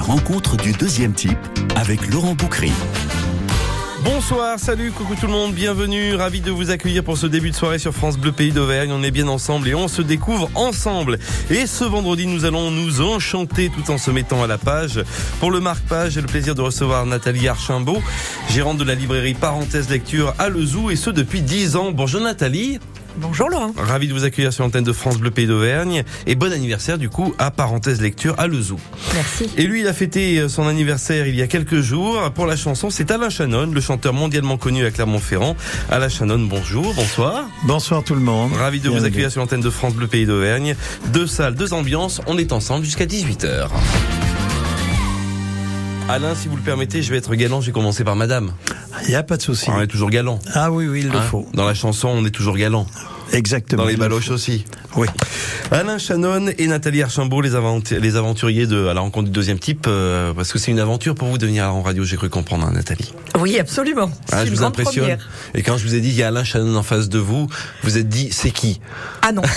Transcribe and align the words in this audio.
rencontre 0.00 0.56
du 0.56 0.72
deuxième 0.72 1.12
type 1.12 1.38
avec 1.76 2.06
Laurent 2.12 2.34
Boucry. 2.34 2.72
Bonsoir, 4.04 4.58
salut, 4.58 4.92
coucou 4.92 5.14
tout 5.16 5.26
le 5.26 5.32
monde, 5.32 5.52
bienvenue, 5.52 6.14
ravi 6.14 6.40
de 6.40 6.50
vous 6.50 6.70
accueillir 6.70 7.02
pour 7.02 7.18
ce 7.18 7.26
début 7.26 7.50
de 7.50 7.54
soirée 7.56 7.78
sur 7.78 7.92
France 7.92 8.16
Bleu 8.16 8.32
Pays 8.32 8.52
d'Auvergne. 8.52 8.92
On 8.92 9.02
est 9.02 9.10
bien 9.10 9.28
ensemble 9.28 9.68
et 9.68 9.74
on 9.74 9.88
se 9.88 10.02
découvre 10.02 10.50
ensemble. 10.54 11.18
Et 11.50 11.66
ce 11.66 11.84
vendredi, 11.84 12.26
nous 12.26 12.44
allons 12.44 12.70
nous 12.70 13.00
enchanter 13.00 13.70
tout 13.70 13.90
en 13.90 13.98
se 13.98 14.10
mettant 14.10 14.42
à 14.42 14.46
la 14.46 14.56
page. 14.56 15.02
Pour 15.40 15.50
le 15.50 15.60
marque-page, 15.60 16.12
j'ai 16.12 16.20
le 16.20 16.28
plaisir 16.28 16.54
de 16.54 16.62
recevoir 16.62 17.06
Nathalie 17.06 17.48
Archimbault, 17.48 18.02
gérante 18.48 18.78
de 18.78 18.84
la 18.84 18.94
librairie 18.94 19.34
Parenthèse 19.34 19.90
Lecture 19.90 20.34
à 20.38 20.48
Lezou 20.48 20.90
et 20.90 20.96
ce 20.96 21.10
depuis 21.10 21.42
10 21.42 21.76
ans. 21.76 21.90
Bonjour 21.90 22.20
Nathalie. 22.20 22.78
Bonjour 23.20 23.48
Laurent. 23.48 23.72
Ravi 23.76 24.06
de 24.06 24.12
vous 24.14 24.24
accueillir 24.24 24.52
sur 24.52 24.62
l'antenne 24.64 24.84
de 24.84 24.92
France 24.92 25.18
Bleu 25.18 25.30
Pays 25.32 25.46
d'Auvergne 25.46 26.04
et 26.26 26.34
bon 26.36 26.52
anniversaire 26.52 26.98
du 26.98 27.08
coup 27.08 27.34
à 27.38 27.50
Parenthèse 27.50 28.00
Lecture 28.00 28.34
à 28.38 28.46
Lezou. 28.46 28.78
Merci. 29.14 29.50
Et 29.56 29.64
lui, 29.64 29.80
il 29.80 29.88
a 29.88 29.92
fêté 29.92 30.48
son 30.48 30.66
anniversaire 30.68 31.26
il 31.26 31.34
y 31.34 31.42
a 31.42 31.48
quelques 31.48 31.80
jours. 31.80 32.30
Pour 32.34 32.46
la 32.46 32.54
chanson, 32.56 32.90
c'est 32.90 33.10
Alain 33.10 33.28
Chanon, 33.30 33.66
le 33.66 33.80
chanteur 33.80 34.12
mondialement 34.12 34.56
connu 34.56 34.84
à 34.86 34.90
Clermont-Ferrand. 34.92 35.56
Alain 35.90 36.08
Chanon, 36.08 36.38
bonjour, 36.38 36.94
bonsoir. 36.94 37.48
Bonsoir 37.64 38.04
tout 38.04 38.14
le 38.14 38.20
monde. 38.20 38.52
Ravi 38.54 38.78
de 38.80 38.88
vous 38.88 39.04
accueillir 39.04 39.30
sur 39.32 39.40
l'antenne 39.40 39.60
de 39.62 39.70
France 39.70 39.94
Bleu 39.94 40.06
Pays 40.06 40.26
d'Auvergne. 40.26 40.76
Deux 41.12 41.26
salles, 41.26 41.54
deux 41.56 41.72
ambiances, 41.72 42.20
on 42.28 42.38
est 42.38 42.52
ensemble 42.52 42.84
jusqu'à 42.84 43.06
18h. 43.06 43.68
Alain, 46.10 46.34
si 46.34 46.48
vous 46.48 46.56
le 46.56 46.62
permettez, 46.62 47.02
je 47.02 47.10
vais 47.10 47.18
être 47.18 47.34
galant, 47.34 47.60
j'ai 47.60 47.72
commencé 47.72 48.02
par 48.02 48.16
madame. 48.16 48.52
Il 49.04 49.10
n'y 49.10 49.14
a 49.14 49.22
pas 49.22 49.36
de 49.36 49.42
souci. 49.42 49.68
On 49.70 49.80
est 49.80 49.86
toujours 49.86 50.08
galant. 50.08 50.38
Ah 50.54 50.72
oui, 50.72 50.86
oui, 50.88 51.00
il 51.00 51.10
le 51.10 51.16
Hein 51.18 51.22
faut. 51.22 51.46
Dans 51.52 51.66
la 51.66 51.74
chanson, 51.74 52.08
on 52.08 52.24
est 52.24 52.30
toujours 52.30 52.56
galant. 52.56 52.86
Exactement. 53.32 53.82
Dans 53.82 53.88
les 53.88 53.96
baloches 53.96 54.30
aussi. 54.30 54.64
Oui. 54.96 55.06
Alain 55.70 55.98
Chanon 55.98 56.46
et 56.56 56.66
Nathalie 56.66 57.02
Archambault, 57.02 57.40
les, 57.42 57.52
aventu- 57.54 57.98
les 58.00 58.16
aventuriers 58.16 58.66
de 58.66 58.86
à 58.86 58.94
la 58.94 59.00
rencontre 59.00 59.26
du 59.26 59.30
deuxième 59.32 59.58
type, 59.58 59.84
euh, 59.86 60.32
parce 60.32 60.52
que 60.52 60.58
c'est 60.58 60.70
une 60.70 60.80
aventure 60.80 61.14
pour 61.14 61.28
vous 61.28 61.38
de 61.38 61.46
venir 61.46 61.64
en 61.72 61.82
radio, 61.82 62.04
j'ai 62.04 62.16
cru 62.16 62.30
comprendre, 62.30 62.64
hein, 62.66 62.72
Nathalie. 62.74 63.12
Oui, 63.38 63.58
absolument. 63.58 64.10
Ah, 64.32 64.44
je 64.46 64.50
vous 64.50 64.62
impressionne. 64.62 65.04
première. 65.04 65.28
Et 65.54 65.62
quand 65.62 65.76
je 65.76 65.86
vous 65.86 65.94
ai 65.94 66.00
dit 66.00 66.08
il 66.08 66.14
y 66.16 66.22
a 66.22 66.28
Alain 66.28 66.44
Chanon 66.44 66.74
en 66.76 66.82
face 66.82 67.08
de 67.08 67.18
vous, 67.18 67.48
vous 67.82 67.98
êtes 67.98 68.08
dit 68.08 68.30
c'est 68.32 68.50
qui? 68.50 68.80
Ah 69.22 69.32
non. 69.32 69.42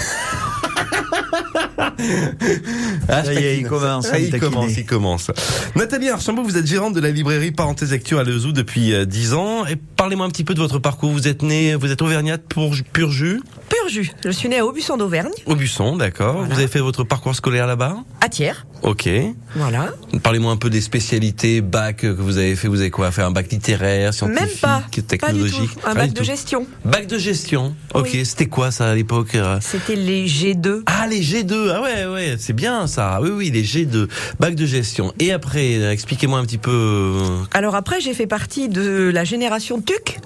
ah, 3.10 3.24
Ça 3.24 3.34
y 3.34 3.38
est, 3.38 3.58
il 3.58 3.68
commence 3.68 4.10
Ah, 4.12 4.20
il 4.20 4.40
commence, 4.40 4.78
il 4.78 4.86
commence. 4.86 5.32
Nathalie 5.76 6.10
Archambault, 6.10 6.44
vous 6.44 6.58
êtes 6.58 6.68
gérante 6.68 6.94
de 6.94 7.00
la 7.00 7.10
librairie 7.10 7.52
Parenthèse 7.52 7.92
Lecture 7.92 8.20
à 8.20 8.24
Lezou 8.24 8.52
depuis 8.52 8.94
euh, 8.94 9.06
10 9.06 9.34
ans. 9.34 9.66
Et 9.66 9.76
parlez-moi 9.76 10.26
un 10.26 10.30
petit 10.30 10.44
peu 10.44 10.54
de 10.54 10.60
votre 10.60 10.80
parcours. 10.80 11.12
Vous 11.12 11.28
êtes 11.28 11.42
né, 11.42 11.76
vous 11.76 11.92
êtes 11.92 12.02
auvergnate 12.02 12.44
pour 12.48 12.76
pur 12.94 13.12
jus, 13.12 13.42
Pur 13.70 13.81
Je 13.92 14.32
suis 14.32 14.48
née 14.50 14.60
à 14.60 14.66
Aubusson 14.66 14.96
d'Auvergne, 14.98 15.32
au 15.46 15.56
Busson, 15.56 15.98
d'accord. 15.98 16.34
Voilà. 16.38 16.54
Vous 16.54 16.60
avez 16.60 16.68
fait 16.70 16.80
votre 16.80 17.04
parcours 17.04 17.36
scolaire 17.36 17.68
là-bas 17.68 17.98
à 18.22 18.30
Thiers. 18.30 18.54
Ok. 18.84 19.10
Voilà. 19.56 19.90
Parlez-moi 20.24 20.52
un 20.52 20.58
peu 20.58 20.70
des 20.70 20.82
spécialités 20.82 21.62
bac 21.62 21.98
que 21.98 22.08
vous 22.08 22.38
avez 22.38 22.56
fait. 22.56 22.68
Vous 22.68 22.80
avez 22.80 22.90
quoi 22.90 23.12
Fait 23.12 23.22
un 23.22 23.32
bac 23.32 23.52
littéraire, 23.52 24.14
scientifique, 24.14 24.42
Même 24.42 24.58
pas. 24.62 24.80
Pas 24.80 24.88
du 24.92 25.04
technologique? 25.04 25.72
Tout. 25.74 25.80
Un 25.88 25.94
bac 25.96 26.14
de 26.14 26.20
tout. 26.20 26.24
gestion. 26.24 26.66
Bac 26.86 27.08
de 27.08 27.18
gestion. 27.18 27.76
Ok. 27.94 28.10
Oui. 28.14 28.26
C'était 28.26 28.48
quoi 28.48 28.72
ça 28.72 28.90
à 28.90 28.96
l'époque 28.96 29.36
euh? 29.36 29.58
C'était 29.62 29.96
les 29.96 30.26
G2. 30.28 30.84
Ah 30.88 31.06
les 31.08 31.22
G2. 31.22 31.72
Ah 31.76 31.82
ouais 31.82 32.06
ouais. 32.06 32.36
C'est 32.40 32.54
bien 32.54 32.88
ça. 32.88 33.20
Oui 33.22 33.30
oui 33.30 33.52
les 33.52 33.64
G2. 33.64 34.08
Bac 34.40 34.56
de 34.56 34.66
gestion. 34.66 35.14
Et 35.20 35.32
après, 35.32 35.76
euh, 35.78 35.92
expliquez-moi 35.92 36.40
un 36.40 36.46
petit 36.46 36.58
peu. 36.58 36.72
euh, 36.72 37.38
Alors 37.54 37.76
après, 37.76 38.00
j'ai 38.02 38.14
fait 38.14 38.28
partie 38.28 38.70
de 38.70 39.12
la 39.14 39.24
génération 39.24 39.82
TUC. 39.82 40.20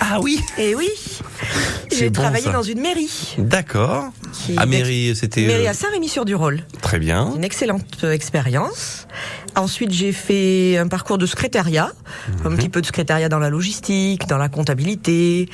Ah 0.00 0.18
oui. 0.22 0.40
Et 0.56 0.74
oui. 0.74 0.88
J'ai 1.98 2.10
bon, 2.10 2.20
travaillé 2.20 2.44
ça. 2.44 2.52
dans 2.52 2.62
une 2.62 2.80
mairie. 2.80 3.34
D'accord. 3.38 4.10
À 4.56 4.66
mairie, 4.66 5.14
c'était 5.16 5.46
Mairie 5.46 5.66
euh, 5.66 5.70
à 5.70 5.74
Saint-Rémy-sur-du-Rôle. 5.74 6.60
très 6.80 6.98
bien. 6.98 7.32
Une 7.36 7.44
excellente 7.44 7.98
euh, 8.04 8.12
expérience. 8.12 9.06
Ensuite, 9.56 9.90
j'ai 9.92 10.12
fait 10.12 10.76
un 10.78 10.86
parcours 10.88 11.18
de 11.18 11.26
secrétariat, 11.26 11.90
un 12.44 12.50
Mhm. 12.50 12.56
petit 12.56 12.68
peu 12.68 12.80
de 12.80 12.86
secrétariat 12.86 13.28
dans 13.28 13.38
la 13.40 13.50
logistique, 13.50 14.26
dans 14.28 14.38
la 14.38 14.48
comptabilité. 14.48 15.48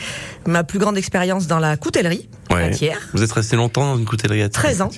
Ma 0.46 0.64
plus 0.64 0.78
grande 0.78 0.98
expérience 0.98 1.46
dans 1.46 1.58
la 1.58 1.76
coutellerie, 1.76 2.28
Ouais. 2.50 2.70
Vous 3.14 3.22
êtes 3.24 3.32
resté 3.32 3.56
longtemps 3.56 3.84
dans 3.94 3.98
une 3.98 4.04
coutellerie 4.04 4.42
à 4.42 4.48
Thiers 4.48 4.62
13 4.62 4.82
ans. 4.82 4.90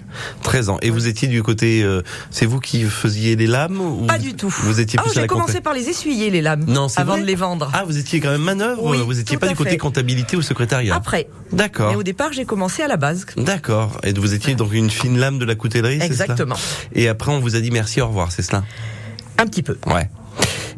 13 0.43 0.69
ans. 0.69 0.79
Et 0.83 0.91
vous 0.91 1.07
étiez 1.07 1.27
du 1.27 1.43
côté. 1.43 1.83
euh, 1.83 2.03
c'est 2.31 2.45
vous 2.45 2.61
qui 2.61 2.83
faisiez 2.83 3.35
les 3.35 3.47
lames 3.47 3.81
ou 3.81 4.05
Pas 4.07 4.19
du 4.19 4.35
tout. 4.35 4.51
Vous 4.63 4.79
étiez 4.79 4.99
Ah, 5.01 5.05
plus 5.05 5.17
à 5.17 5.23
j'ai 5.23 5.27
commencé 5.27 5.61
par 5.63 5.73
les 5.73 5.89
essuyer, 5.89 6.29
les 6.31 6.43
lames, 6.43 6.65
Non, 6.69 6.89
c'est 6.89 7.01
avant 7.01 7.17
de 7.17 7.23
les 7.23 7.35
vendre. 7.35 7.71
Ah, 7.73 7.85
vous 7.87 7.97
étiez 7.97 8.21
quand 8.21 8.31
même 8.31 8.43
manœuvre. 8.43 8.85
Oui, 8.85 8.99
vous 9.03 9.19
étiez 9.19 9.37
tout 9.37 9.41
pas 9.41 9.49
du 9.49 9.55
côté 9.55 9.71
fait. 9.71 9.77
comptabilité 9.79 10.37
ou 10.37 10.43
secrétariat. 10.43 10.95
Après. 10.95 11.29
D'accord. 11.53 11.91
Mais 11.91 11.97
au 11.97 12.03
départ, 12.03 12.33
j'ai 12.33 12.45
commencé 12.45 12.83
à 12.83 12.89
la 12.89 12.97
base. 12.97 13.25
D'accord. 13.37 14.01
Et 14.03 14.13
vous 14.13 14.35
étiez 14.35 14.55
donc 14.55 14.73
une 14.73 14.91
fine 14.91 15.19
lame 15.19 15.39
de 15.39 15.45
la 15.45 15.55
coutellerie, 15.55 15.95
cela? 15.97 16.07
Exactement. 16.07 16.57
Et 16.95 17.09
après, 17.09 17.31
on 17.33 17.41
vous 17.41 17.55
a 17.57 17.61
dit 17.61 17.71
merci, 17.71 18.01
au 18.01 18.09
revoir, 18.09 18.33
c'est 18.33 18.43
cela? 18.43 18.65
Un 19.39 19.47
petit 19.47 19.63
peu. 19.63 19.77
Ouais. 19.87 20.09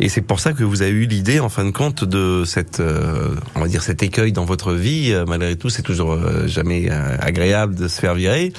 Et 0.00 0.08
c'est 0.08 0.20
pour 0.20 0.38
ça 0.38 0.52
que 0.52 0.62
vous 0.62 0.82
avez 0.82 0.92
eu 0.92 1.06
l'idée, 1.06 1.40
en 1.40 1.48
fin 1.48 1.64
de 1.64 1.70
compte, 1.72 2.04
de 2.04 2.44
cette, 2.46 2.78
euh, 2.78 3.34
on 3.56 3.60
va 3.60 3.66
dire, 3.66 3.82
cet 3.82 4.02
écueil 4.04 4.30
dans 4.30 4.44
votre 4.44 4.72
vie. 4.72 5.12
Euh, 5.12 5.24
malgré 5.26 5.56
tout, 5.56 5.70
c'est 5.70 5.82
toujours 5.82 6.12
euh, 6.12 6.46
jamais 6.46 6.88
euh, 6.90 7.16
agréable 7.18 7.74
de 7.74 7.88
se 7.88 8.00
faire 8.00 8.14
virer. 8.14 8.52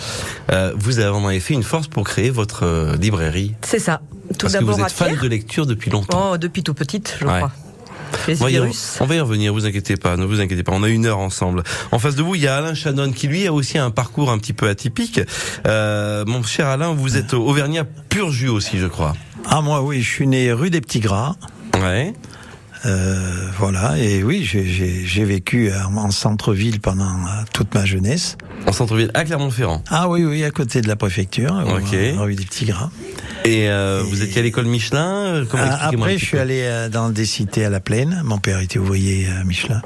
Euh, 0.52 0.74
vous 0.76 1.00
avez 1.00 1.10
en 1.16 1.26
avez 1.26 1.40
fait 1.40 1.54
une 1.54 1.64
force 1.64 1.88
pour 1.88 2.04
créer 2.04 2.30
votre 2.30 2.96
librairie. 3.00 3.54
C'est 3.62 3.80
ça. 3.80 4.02
Tout 4.38 4.48
Parce 4.48 4.58
que 4.58 4.64
vous 4.66 4.80
êtes 4.81 4.92
fan 4.92 5.16
de 5.16 5.28
lecture 5.28 5.66
depuis 5.66 5.90
longtemps. 5.92 6.31
Oh, 6.34 6.38
depuis 6.38 6.62
tout 6.64 6.74
petite, 6.74 7.16
je 7.22 7.26
Ouais. 7.26 7.38
crois. 7.38 7.52
Les 8.28 8.42
On 8.42 8.46
va, 8.46 8.52
y, 8.52 8.53
re- 8.56 8.62
virus. 8.62 8.97
on 9.00 9.06
va 9.06 9.16
y 9.16 9.20
revenir, 9.20 9.53
vous 9.53 9.66
inquiétez 9.66 9.96
pas, 9.97 10.18
ne 10.18 10.25
vous 10.25 10.40
inquiétez 10.40 10.64
pas, 10.64 10.72
on 10.74 10.84
a 10.84 10.90
une 10.90 11.06
heure 11.06 11.20
ensemble. 11.20 11.64
En 11.92 12.00
face 12.00 12.16
de 12.16 12.22
vous, 12.24 12.36
il 12.36 12.42
y 12.42 12.47
a 12.47 12.56
Alain 12.58 12.74
Chanon 12.74 13.12
qui 13.12 13.28
lui 13.28 13.47
a 13.47 13.53
aussi 13.53 13.78
un 13.78 13.92
parcours 13.92 14.30
un 14.31 14.38
petit 14.38 14.53
peu 14.53 14.68
atypique. 14.70 15.22
Euh, 15.68 16.24
mon 16.28 16.44
cher 16.44 16.68
Alain, 16.68 16.94
vous 16.94 17.18
êtes 17.18 17.34
auvergnat 17.34 17.84
pur 18.09 18.31
jus 18.31 18.50
aussi, 18.50 18.78
je 18.80 18.88
crois. 18.88 19.14
Ah 19.46 19.62
moi 19.62 19.81
oui, 19.81 20.02
je 20.02 20.09
suis 20.09 20.28
né 20.28 20.52
rue 20.52 20.69
des 20.69 20.81
Petits 20.81 21.00
Gras. 21.00 21.36
Ouais. 21.75 22.14
Euh, 22.86 23.48
voilà, 23.58 23.98
et 23.98 24.24
oui, 24.24 24.46
j'ai- 24.50 24.66
j'ai 24.66 25.06
j'ai 25.06 25.25
vécu 25.25 25.69
en, 25.74 25.98
en 25.98 26.12
centre-ville 26.12 26.80
pendant 26.80 27.03
euh, 27.03 27.44
toute 27.53 27.74
ma 27.75 27.84
jeunesse. 27.86 28.38
En 28.68 28.72
centre-ville, 28.72 29.12
à 29.16 29.25
Clermont-Ferrand. 29.25 29.84
Ah 29.90 30.08
oui, 30.08 30.24
oui, 30.24 30.46
à 30.46 30.52
côté 30.52 30.80
de 30.81 30.88
la 30.88 30.96
préfecture, 30.96 31.62
Ok. 31.68 31.94
euh, 31.94 32.14
rue 32.19 32.36
des 32.36 32.46
Petits 32.46 32.66
Gras. 32.66 32.90
Et 33.50 33.68
euh, 33.68 34.04
vous 34.06 34.22
étiez 34.22 34.42
à 34.42 34.44
l'école 34.44 34.66
Michelin 34.66 35.26
euh, 35.26 35.46
comment, 35.50 35.64
Ah, 35.66 35.88
après, 35.88 36.20
je 36.20 36.26
suis 36.26 36.38
allé 36.38 36.62
euh, 36.62 36.88
dans 36.88 37.10
des 37.10 37.26
cités 37.26 37.66
à 37.66 37.72
la 37.72 37.80
plaine. 37.80 38.22
Mon 38.24 38.38
père 38.38 38.60
était 38.60 38.78
ouvrier 38.78 39.28
à 39.28 39.44
Michelin. 39.44 39.82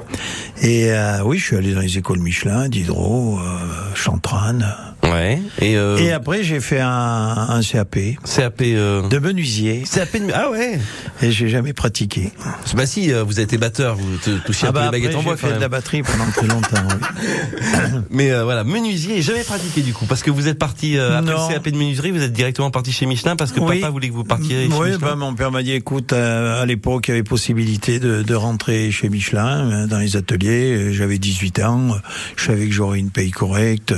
Et 0.60 0.92
euh, 0.92 1.22
oui, 1.24 1.38
je 1.38 1.46
suis 1.46 1.56
allé 1.56 1.72
dans 1.72 1.80
les 1.80 1.96
écoles 1.96 2.18
Michelin, 2.18 2.68
Diderot, 2.68 3.38
euh, 3.38 3.94
Chantrane. 3.94 4.66
Ouais. 5.04 5.40
Et, 5.60 5.76
euh, 5.76 5.98
Et 5.98 6.12
après, 6.12 6.42
j'ai 6.42 6.60
fait 6.60 6.80
un, 6.80 6.88
un 6.88 7.60
CAP 7.62 7.98
CAP. 8.36 8.60
Euh... 8.62 9.06
de 9.08 9.18
menuisier. 9.18 9.84
CAP 9.92 10.16
de... 10.16 10.32
Ah 10.34 10.50
ouais. 10.50 10.78
Et 11.22 11.30
j'ai 11.30 11.48
jamais 11.48 11.72
pratiqué. 11.72 12.32
Bah 12.74 12.86
si, 12.86 13.12
euh, 13.12 13.22
vous 13.22 13.34
avez 13.34 13.42
été 13.44 13.58
batteur, 13.58 13.96
vous 13.96 14.16
touchiez 14.46 14.66
Ah 14.66 14.70
un 14.70 14.72
peu 14.72 14.78
bah 14.80 14.84
les 14.86 14.90
baguettes 14.92 15.14
en 15.16 15.18
j'ai 15.20 15.24
bois 15.24 15.36
fait 15.36 15.48
quand 15.48 15.56
de 15.56 15.60
la 15.60 15.68
batterie 15.68 16.02
pendant 16.02 16.30
très 16.30 16.46
longtemps. 16.46 16.82
oui. 16.88 18.00
Mais 18.10 18.30
euh, 18.32 18.44
voilà, 18.44 18.64
menuisier, 18.64 19.20
jamais 19.22 19.42
pratiqué 19.44 19.82
du 19.82 19.92
coup, 19.92 20.06
parce 20.06 20.22
que 20.22 20.30
vous 20.30 20.48
êtes 20.48 20.58
parti 20.58 20.96
euh, 20.98 21.18
après 21.18 21.32
le 21.32 21.54
CAP 21.54 21.68
de 21.68 21.76
menuiserie, 21.76 22.10
vous 22.10 22.22
êtes 22.22 22.32
directement 22.32 22.70
parti 22.70 22.92
chez 22.92 23.06
Michelin 23.06 23.36
parce 23.36 23.52
que 23.52 23.60
Oui. 23.60 23.80
papa 23.80 23.90
voulait 23.90 24.08
que 24.08 24.14
vous 24.14 24.24
partiez 24.24 24.68
chez 24.68 24.74
Oui, 24.74 24.90
Michelin. 24.90 24.98
bah, 24.98 25.16
mon 25.16 25.34
père 25.34 25.50
m'a 25.50 25.62
dit, 25.62 25.72
écoute, 25.72 26.12
euh, 26.12 26.62
à 26.62 26.66
l'époque, 26.66 27.08
il 27.08 27.10
y 27.10 27.14
avait 27.14 27.22
possibilité 27.22 27.98
de, 27.98 28.22
de 28.22 28.34
rentrer 28.34 28.90
chez 28.90 29.08
Michelin, 29.08 29.86
dans 29.86 29.98
les 29.98 30.16
ateliers. 30.16 30.92
J'avais 30.92 31.18
18 31.18 31.60
ans, 31.60 31.88
je 32.36 32.44
savais 32.44 32.66
que 32.66 32.72
j'aurais 32.72 32.98
une 32.98 33.10
paye 33.10 33.30
correcte. 33.30 33.92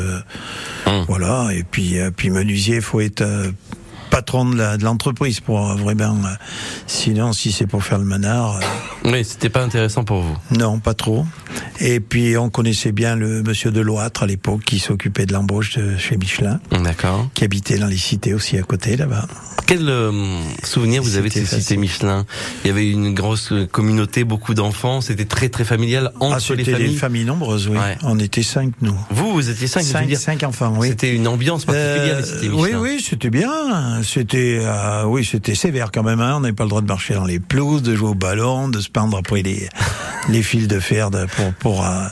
Hum. 0.86 1.05
Voilà, 1.08 1.50
et 1.52 1.62
puis, 1.62 1.98
euh, 2.00 2.10
puis 2.10 2.30
menuisier, 2.30 2.80
faut 2.80 3.00
être 3.00 3.20
euh, 3.20 3.50
patron 4.10 4.44
de 4.46 4.76
de 4.76 4.84
l'entreprise 4.84 5.40
pour 5.40 5.70
euh, 5.70 5.74
vraiment... 5.74 6.16
euh, 6.24 6.34
sinon, 6.86 7.32
si 7.32 7.52
c'est 7.52 7.66
pour 7.66 7.82
faire 7.84 7.98
le 7.98 8.04
manard... 8.04 8.56
euh, 8.56 9.10
Oui, 9.10 9.24
c'était 9.24 9.48
pas 9.50 9.62
intéressant 9.62 10.04
pour 10.04 10.20
vous. 10.22 10.36
Non, 10.50 10.78
pas 10.78 10.94
trop. 10.94 11.24
Et 11.80 12.00
puis 12.00 12.36
on 12.36 12.48
connaissait 12.50 12.92
bien 12.92 13.16
le 13.16 13.42
monsieur 13.42 13.70
Deloître 13.70 14.22
à 14.22 14.26
l'époque 14.26 14.62
qui 14.64 14.78
s'occupait 14.78 15.26
de 15.26 15.32
l'embauche 15.32 15.76
de 15.78 15.96
chez 15.96 16.16
Michelin, 16.16 16.60
D'accord. 16.70 17.28
qui 17.34 17.44
habitait 17.44 17.78
dans 17.78 17.86
les 17.86 17.96
cités 17.96 18.34
aussi 18.34 18.56
à 18.58 18.62
côté 18.62 18.96
là-bas. 18.96 19.26
Quel 19.66 19.88
euh, 19.88 20.12
souvenir 20.62 21.02
vous 21.02 21.16
avez 21.16 21.28
de 21.28 21.34
ces 21.34 21.44
C'était 21.44 21.60
cités. 21.60 21.76
Michelin? 21.76 22.24
Il 22.64 22.68
y 22.68 22.70
avait 22.70 22.88
une 22.88 23.12
grosse 23.14 23.50
euh, 23.52 23.66
communauté, 23.66 24.22
beaucoup 24.22 24.54
d'enfants, 24.54 25.00
c'était 25.00 25.24
très 25.24 25.48
très 25.48 25.64
familial 25.64 26.12
entre 26.20 26.34
ah, 26.36 26.54
les 26.54 26.58
c'était 26.64 26.72
familles. 26.72 26.90
des 26.90 26.96
familles 26.96 27.24
nombreuses, 27.24 27.66
oui. 27.68 27.76
Ouais. 27.76 27.96
On 28.04 28.18
était 28.20 28.44
cinq, 28.44 28.72
nous. 28.80 28.94
Vous, 29.10 29.32
vous 29.32 29.50
étiez 29.50 29.66
cinq, 29.66 29.82
Cinq, 29.82 30.06
dire. 30.06 30.18
cinq 30.20 30.42
enfants, 30.44 30.72
oui. 30.78 30.88
C'était 30.88 31.12
une 31.14 31.26
ambiance 31.26 31.64
particulière, 31.64 32.16
Euh, 32.16 32.20
les 32.20 32.26
cités 32.26 32.48
oui, 32.48 32.56
Michelin. 32.62 32.80
oui, 32.80 33.04
c'était 33.08 33.30
bien. 33.30 33.95
C'était, 34.02 34.60
euh, 34.62 35.04
oui, 35.04 35.24
c'était 35.24 35.54
sévère 35.54 35.90
quand 35.92 36.02
même. 36.02 36.20
Hein. 36.20 36.34
On 36.36 36.40
n'avait 36.40 36.54
pas 36.54 36.64
le 36.64 36.70
droit 36.70 36.80
de 36.82 36.86
marcher 36.86 37.14
dans 37.14 37.24
les 37.24 37.40
pelouses, 37.40 37.82
de 37.82 37.94
jouer 37.96 38.10
au 38.10 38.14
ballon, 38.14 38.68
de 38.68 38.80
se 38.80 38.88
pendre 38.88 39.16
après 39.16 39.42
les 39.42 39.68
les 40.28 40.42
fils 40.42 40.66
de 40.68 40.80
fer 40.80 41.10
de- 41.10 41.26
pour 41.26 41.52
pour 41.54 41.86
euh, 41.86 42.06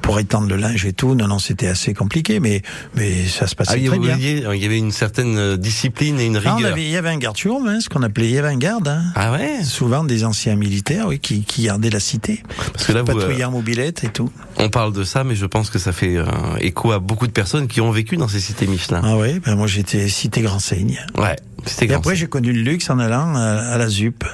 pour 0.00 0.18
étendre 0.18 0.48
le 0.48 0.56
linge 0.56 0.84
et 0.86 0.92
tout. 0.92 1.14
Non, 1.14 1.28
non, 1.28 1.38
c'était 1.38 1.66
assez 1.68 1.94
compliqué, 1.94 2.40
mais 2.40 2.62
mais 2.96 3.26
ça 3.26 3.46
se 3.46 3.54
passait 3.54 3.72
Ah, 3.74 3.76
il 3.78 3.84
y 3.84 3.88
très 3.88 3.96
avait- 3.96 4.16
bien. 4.16 4.52
il 4.54 4.62
y 4.62 4.64
avait 4.66 4.78
une 4.78 4.92
certaine 4.92 5.36
euh, 5.38 5.56
discipline 5.56 6.18
et 6.20 6.26
une 6.26 6.36
Ah, 6.36 6.52
on 6.52 6.56
rigueur. 6.56 6.72
avait- 6.72 6.84
il 6.84 6.90
y 6.90 6.96
avait 6.96 7.08
un 7.10 7.18
garde 7.18 7.36
hein, 7.66 7.78
ce 7.80 7.88
qu'on 7.88 8.02
appelait, 8.02 8.28
il 8.28 8.34
y 8.34 8.38
avait 8.38 8.48
un 8.48 8.58
garde. 8.58 8.88
Hein. 8.88 9.02
Ah 9.14 9.32
ouais? 9.32 9.64
Souvent 9.64 10.04
des 10.04 10.24
anciens 10.24 10.56
militaires, 10.56 11.06
oui, 11.08 11.18
qui, 11.18 11.42
qui 11.44 11.64
gardaient 11.64 11.90
la 11.90 12.00
cité, 12.00 12.42
Parce 12.72 12.86
que 12.86 12.92
là, 12.92 13.02
vous, 13.02 13.18
euh, 13.18 13.50
mobilette 13.50 14.04
et 14.04 14.08
tout. 14.08 14.30
on 14.58 14.68
parle 14.68 14.92
de 14.92 15.04
ça, 15.04 15.24
mais 15.24 15.34
je 15.34 15.46
pense 15.46 15.70
que 15.70 15.78
ça 15.78 15.92
fait 15.92 16.16
euh, 16.16 16.24
écho 16.60 16.92
à 16.92 16.98
beaucoup 16.98 17.26
de 17.26 17.32
personnes 17.32 17.66
qui 17.68 17.80
ont 17.80 17.90
vécu 17.90 18.16
dans 18.16 18.28
ces 18.28 18.40
cités 18.40 18.66
Michelin. 18.66 19.00
Ah 19.04 19.16
oui, 19.16 19.40
ben 19.40 19.56
moi 19.56 19.66
j'étais 19.66 20.08
cité 20.08 20.42
Grand 20.42 20.58
Seigne. 20.58 21.01
Ouais, 21.18 21.36
c'était 21.66 21.86
Et 21.86 21.94
après 21.94 22.16
j'ai 22.16 22.26
connu 22.26 22.52
le 22.52 22.62
luxe 22.62 22.88
en 22.90 22.98
allant 22.98 23.34
à, 23.36 23.40
à 23.42 23.78
la 23.78 23.88
ZUP. 23.88 24.24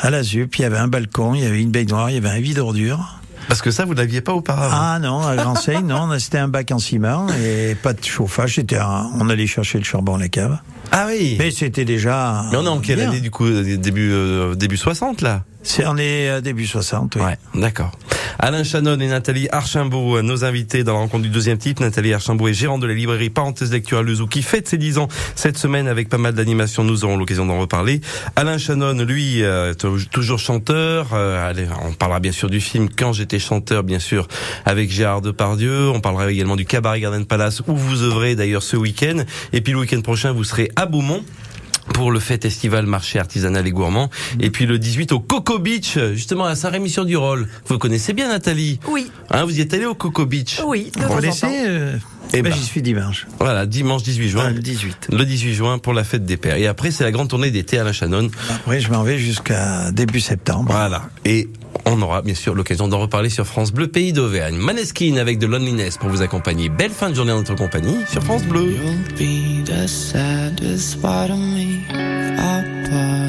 À 0.00 0.10
la 0.10 0.22
ZUP, 0.22 0.56
il 0.58 0.62
y 0.62 0.64
avait 0.64 0.76
un 0.78 0.88
balcon, 0.88 1.34
il 1.34 1.42
y 1.42 1.46
avait 1.46 1.60
une 1.62 1.70
baignoire, 1.70 2.10
il 2.10 2.14
y 2.14 2.18
avait 2.18 2.28
un 2.28 2.40
vide 2.40 2.58
ordure. 2.58 3.18
Parce 3.48 3.62
que 3.62 3.70
ça, 3.70 3.84
vous 3.84 3.94
l'aviez 3.94 4.20
pas 4.20 4.32
auparavant. 4.32 4.76
Ah 4.76 4.98
non, 4.98 5.24
à 5.24 5.36
Grand 5.36 5.54
Seigne, 5.54 5.86
non, 5.86 6.10
c'était 6.18 6.38
un 6.38 6.48
bac 6.48 6.70
en 6.72 6.78
ciment 6.80 7.28
et 7.42 7.76
pas 7.76 7.92
de 7.92 8.04
chauffage. 8.04 8.56
C'était 8.56 8.76
un- 8.76 9.08
on 9.20 9.28
allait 9.30 9.46
chercher 9.46 9.78
le 9.78 9.84
charbon 9.84 10.16
à 10.16 10.18
la 10.18 10.28
cave. 10.28 10.58
Ah 10.90 11.06
oui. 11.08 11.36
Mais 11.38 11.50
c'était 11.52 11.84
déjà. 11.84 12.44
Mais 12.50 12.58
on 12.58 12.64
est 12.64 12.68
en 12.68 12.80
quelle 12.80 13.00
année 13.00 13.20
du 13.20 13.30
coup 13.30 13.46
euh, 13.46 13.76
Début 13.76 14.10
euh, 14.12 14.54
début 14.56 14.76
60 14.76 15.22
là? 15.22 15.44
C'est 15.68 15.84
on 15.84 15.96
est 15.96 16.28
à 16.28 16.40
début 16.40 16.64
60. 16.64 17.16
Oui. 17.16 17.60
D'accord. 17.60 17.90
Alain 18.38 18.62
Chanon 18.62 19.00
et 19.00 19.08
Nathalie 19.08 19.48
Archimbault, 19.50 20.22
nos 20.22 20.44
invités 20.44 20.84
dans 20.84 20.92
la 20.92 20.98
rencontre 21.00 21.24
du 21.24 21.28
deuxième 21.28 21.58
type. 21.58 21.80
Nathalie 21.80 22.12
Archimbault 22.12 22.46
est 22.48 22.54
gérante 22.54 22.82
de 22.82 22.86
la 22.86 22.94
librairie 22.94 23.30
Parenthèse 23.30 23.72
Lecture 23.72 23.98
à 23.98 24.02
Lezou 24.02 24.26
qui 24.28 24.42
fête 24.42 24.68
ses 24.68 24.78
10 24.78 24.98
ans 24.98 25.08
cette 25.34 25.58
semaine 25.58 25.88
avec 25.88 26.08
pas 26.08 26.18
mal 26.18 26.34
d'animations. 26.34 26.84
Nous 26.84 27.04
aurons 27.04 27.16
l'occasion 27.16 27.46
d'en 27.46 27.58
reparler. 27.58 28.00
Alain 28.36 28.58
Chanon, 28.58 28.92
lui, 29.04 29.42
euh, 29.42 29.74
tou- 29.74 29.98
toujours 30.12 30.38
chanteur. 30.38 31.08
Euh, 31.14 31.52
on 31.84 31.92
parlera 31.94 32.20
bien 32.20 32.32
sûr 32.32 32.48
du 32.48 32.60
film 32.60 32.88
Quand 32.96 33.12
j'étais 33.12 33.40
chanteur, 33.40 33.82
bien 33.82 33.98
sûr, 33.98 34.28
avec 34.66 34.90
Gérard 34.92 35.20
Depardieu. 35.22 35.88
On 35.90 36.00
parlera 36.00 36.30
également 36.30 36.56
du 36.56 36.64
Cabaret 36.66 37.00
Garden 37.00 37.24
Palace 37.26 37.62
où 37.66 37.74
vous 37.74 38.02
œuvrez 38.02 38.36
d'ailleurs 38.36 38.62
ce 38.62 38.76
week-end. 38.76 39.24
Et 39.52 39.62
puis 39.62 39.72
le 39.72 39.80
week-end 39.80 40.00
prochain, 40.02 40.30
vous 40.32 40.44
serez 40.44 40.70
à 40.76 40.86
Beaumont 40.86 41.24
pour 41.94 42.10
le 42.10 42.20
fête 42.20 42.44
estival 42.44 42.86
marché 42.86 43.18
artisanal 43.18 43.66
et 43.66 43.70
gourmand. 43.70 44.10
Et 44.40 44.50
puis 44.50 44.66
le 44.66 44.78
18 44.78 45.12
au 45.12 45.20
Coco 45.20 45.58
Beach, 45.58 45.98
justement 46.14 46.44
à 46.44 46.54
Saint-Rémy-sur-du-Rôle. 46.54 47.48
Vous 47.66 47.78
connaissez 47.78 48.12
bien 48.12 48.28
Nathalie? 48.28 48.80
Oui, 48.88 49.10
Hein, 49.30 49.44
Vous 49.44 49.58
y 49.58 49.60
êtes 49.60 49.72
allé 49.74 49.86
au 49.86 49.94
Coco 49.94 50.26
Beach? 50.26 50.60
Oui, 50.64 50.90
de 50.94 51.00
Vous 51.00 51.06
temps 51.06 51.12
en 51.12 51.16
connaissez 51.16 51.40
temps. 51.46 51.98
Euh, 52.26 52.30
Eh 52.38 52.42
ben, 52.42 52.50
ben. 52.50 52.56
J'y 52.58 52.64
suis 52.64 52.82
dimanche. 52.82 53.26
Voilà, 53.38 53.66
dimanche 53.66 54.02
18 54.02 54.24
Ah, 54.26 54.28
juin. 54.30 54.50
le 54.50 54.60
18. 54.60 55.08
Le 55.12 55.24
18 55.24 55.54
juin 55.54 55.78
pour 55.78 55.92
la 55.92 56.04
fête 56.04 56.24
des 56.24 56.36
pères. 56.36 56.56
Et 56.56 56.66
après, 56.66 56.90
c'est 56.90 57.04
la 57.04 57.10
grande 57.12 57.28
tournée 57.28 57.50
d'été 57.50 57.78
à 57.78 57.84
la 57.84 57.92
Shannon. 57.92 58.28
Après, 58.50 58.80
je 58.80 58.90
m'en 58.90 59.02
vais 59.02 59.18
jusqu'à 59.18 59.90
début 59.92 60.20
septembre. 60.20 60.70
Voilà. 60.70 61.08
Et 61.24 61.48
on 61.84 62.00
aura 62.02 62.22
bien 62.22 62.34
sûr 62.34 62.54
l'occasion 62.54 62.88
d'en 62.88 62.98
reparler 62.98 63.30
sur 63.30 63.46
France 63.46 63.72
Bleu, 63.72 63.86
pays 63.88 64.12
d'Auvergne. 64.12 64.56
Maneskin 64.56 65.16
avec 65.16 65.38
de 65.38 65.46
Loneliness 65.46 65.98
pour 65.98 66.08
vous 66.08 66.22
accompagner. 66.22 66.68
Belle 66.68 66.90
fin 66.90 67.10
de 67.10 67.14
journée 67.14 67.32
en 67.32 67.38
notre 67.38 67.54
compagnie 67.54 67.96
sur 68.10 68.22
France 68.22 68.44
Bleu. 68.44 68.62
You'll 68.72 69.14
be 69.18 69.64
the 69.64 69.86
saddest 69.86 71.00
part 71.00 71.30
of 71.30 71.38
me, 71.38 71.80
a 72.38 72.62
part 72.88 73.26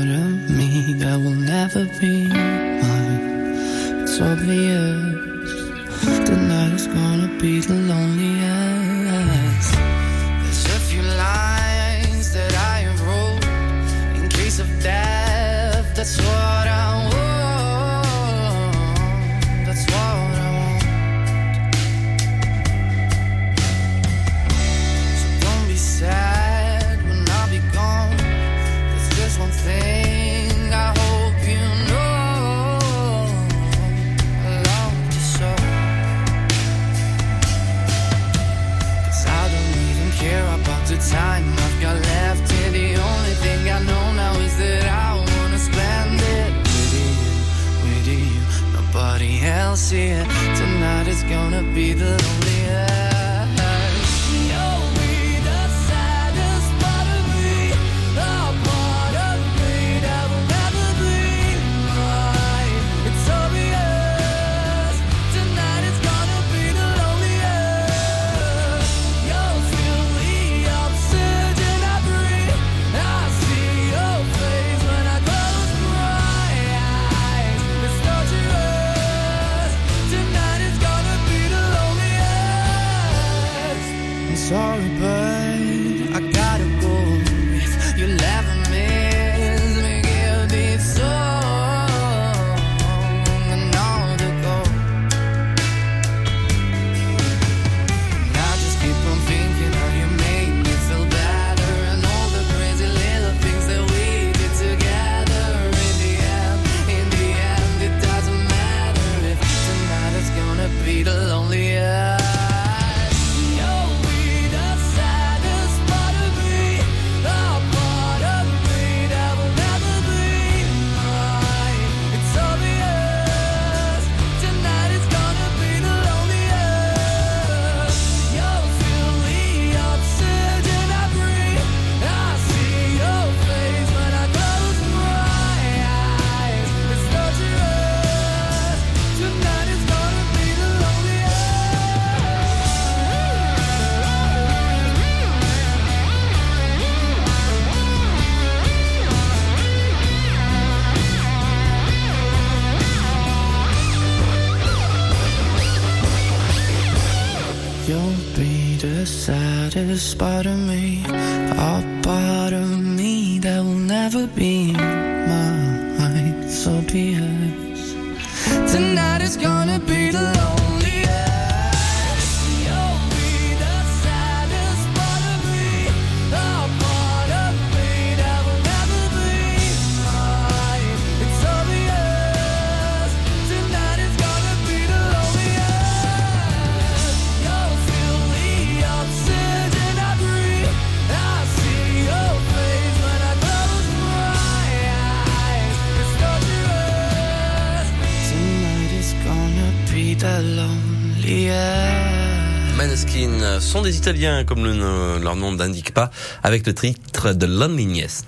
sont 203.68 203.82
des 203.82 203.98
Italiens, 203.98 204.44
comme 204.46 204.64
le- 204.64 205.20
leur 205.22 205.36
nom 205.36 205.52
n'indique 205.52 205.94
pas, 205.94 206.10
avec 206.44 206.66
le 206.66 206.74
titre 206.74 207.34
de 207.34 207.46
Loneliness. 207.46 208.24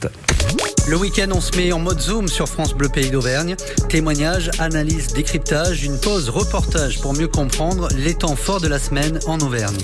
Le 0.87 0.97
week-end, 0.97 1.27
on 1.33 1.39
se 1.41 1.55
met 1.55 1.71
en 1.71 1.79
mode 1.79 2.01
zoom 2.01 2.27
sur 2.27 2.47
France 2.47 2.73
Bleu 2.73 2.89
Pays 2.89 3.09
d'Auvergne. 3.11 3.55
Témoignages, 3.89 4.49
analyse, 4.59 5.07
décryptage, 5.13 5.83
une 5.83 5.99
pause 5.99 6.29
reportage 6.29 6.99
pour 6.99 7.13
mieux 7.13 7.27
comprendre 7.27 7.87
les 7.95 8.15
temps 8.15 8.35
forts 8.35 8.59
de 8.59 8.67
la 8.67 8.79
semaine 8.79 9.19
en 9.27 9.39
Auvergne. 9.39 9.77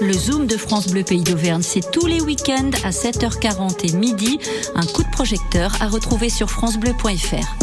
Le 0.00 0.12
Zoom 0.12 0.46
de 0.46 0.56
France 0.56 0.88
Bleu 0.88 1.02
Pays 1.02 1.22
d'Auvergne, 1.22 1.62
c'est 1.62 1.90
tous 1.90 2.06
les 2.06 2.20
week-ends 2.20 2.70
à 2.84 2.90
7h40 2.90 3.84
et 3.88 3.92
midi. 3.92 4.38
Un 4.74 4.86
coup 4.86 5.02
de 5.02 5.10
projecteur 5.10 5.72
à 5.80 5.88
retrouver 5.88 6.28
sur 6.30 6.50
francebleu.fr. 6.50 7.61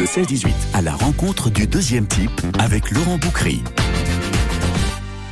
Le 0.00 0.06
16-18 0.06 0.48
à 0.72 0.80
la 0.80 0.94
rencontre 0.94 1.50
du 1.50 1.66
deuxième 1.66 2.06
type 2.06 2.30
avec 2.58 2.90
Laurent 2.90 3.18
Boucry. 3.18 3.62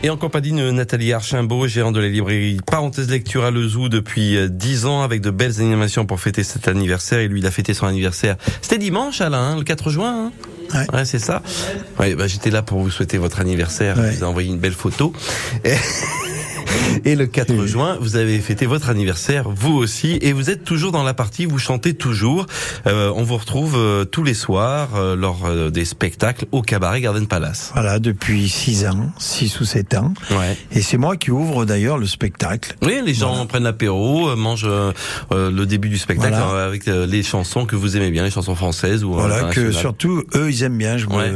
Et 0.03 0.11
en 0.11 0.19
compagnie 0.19 0.53
de 0.53 0.71
Nathalie 0.71 1.15
Archimbault, 1.15 1.67
gérante 1.67 1.95
de 1.95 2.01
la 2.01 2.09
librairie 2.09 2.59
Parenthèse 2.71 3.09
Lecture 3.09 3.47
à 3.47 3.51
Le 3.51 3.67
Zoo 3.67 3.89
depuis 3.89 4.37
euh, 4.37 4.49
10 4.51 4.85
ans, 4.85 5.01
avec 5.01 5.23
de 5.23 5.31
belles 5.31 5.59
animations 5.61 6.05
pour 6.05 6.21
fêter 6.21 6.43
cet 6.43 6.69
anniversaire. 6.69 7.21
Et 7.21 7.29
lui, 7.29 7.41
il 7.41 7.47
a 7.47 7.51
fêté 7.51 7.73
son 7.73 7.87
anniversaire. 7.87 8.37
C'était 8.61 8.77
dimanche, 8.77 9.23
Alain, 9.23 9.53
hein, 9.53 9.57
le 9.57 9.65
4 9.65 9.89
juin. 9.89 10.31
hein 10.75 10.85
Ouais. 10.93 11.07
c'est 11.07 11.19
ça. 11.19 11.43
Ouais, 11.99 12.15
bah, 12.15 12.27
j'étais 12.27 12.51
là 12.51 12.61
pour 12.61 12.79
vous 12.81 12.91
souhaiter 12.91 13.17
votre 13.17 13.41
anniversaire. 13.41 13.97
Ouais. 13.97 14.13
Je 14.13 14.17
vous 14.19 14.23
ai 14.25 14.27
envoyé 14.27 14.51
une 14.51 14.59
belle 14.59 14.73
photo. 14.75 15.15
Et, 15.65 15.73
et 17.05 17.15
le 17.15 17.27
4 17.27 17.67
juin, 17.67 17.97
vous 18.01 18.17
avez 18.17 18.39
fêté 18.41 18.67
votre 18.67 18.89
anniversaire, 18.89 19.49
vous 19.49 19.73
aussi, 19.75 20.19
et 20.23 20.33
vous 20.33 20.51
êtes 20.51 20.65
toujours 20.65 20.93
dans 20.93 21.03
la 21.03 21.15
partie, 21.15 21.47
vous 21.47 21.59
chantez 21.59 21.95
toujours. 21.95 22.47
Euh, 22.87 23.13
on 23.15 23.23
vous 23.23 23.37
retrouve 23.37 23.77
euh, 23.77 24.05
tous 24.05 24.23
les 24.25 24.35
soirs 24.35 24.91
euh, 24.97 25.17
lors 25.17 25.47
euh, 25.47 25.71
des 25.71 25.85
spectacles 25.85 26.47
au 26.53 26.63
cabaret 26.63 27.01
Garden 27.01 27.27
Palace. 27.27 27.71
Voilà, 27.75 27.99
depuis 27.99 28.49
6 28.49 28.87
ans, 28.87 29.11
6 29.19 29.61
ou 29.61 29.65
7 29.65 29.95
ans. 29.95 30.15
Ouais. 30.31 30.57
Et 30.73 30.83
c'est 30.83 30.99
moi 30.99 31.17
qui 31.17 31.31
ouvre 31.31 31.65
d'ailleurs 31.65 31.99
le 31.99 32.07
spectacle. 32.07 32.77
Oui, 32.83 33.01
les 33.05 33.15
gens 33.15 33.47
prennent 33.47 33.63
l'apéro, 33.65 34.29
euh, 34.31 34.37
mangent 34.37 34.69
le 35.31 35.65
début 35.65 35.89
du 35.89 35.99
spectacle 35.99 36.35
Voilà. 36.37 36.65
avec 36.65 36.87
les 36.87 37.23
chansons 37.23 37.65
que 37.67 37.77
vous 37.77 37.97
aimez 37.97 38.11
bien, 38.11 38.23
les 38.25 38.31
chansons 38.31 38.55
françaises 38.55 39.05
ou 39.05 39.13
Voilà, 39.15 39.51
que 39.51 39.73
surtout 39.73 40.23
eux, 40.35 40.49
ils 40.51 40.63
aiment 40.63 40.79
bien. 40.79 40.97
Je, 40.99 41.07
Ouais. 41.07 41.31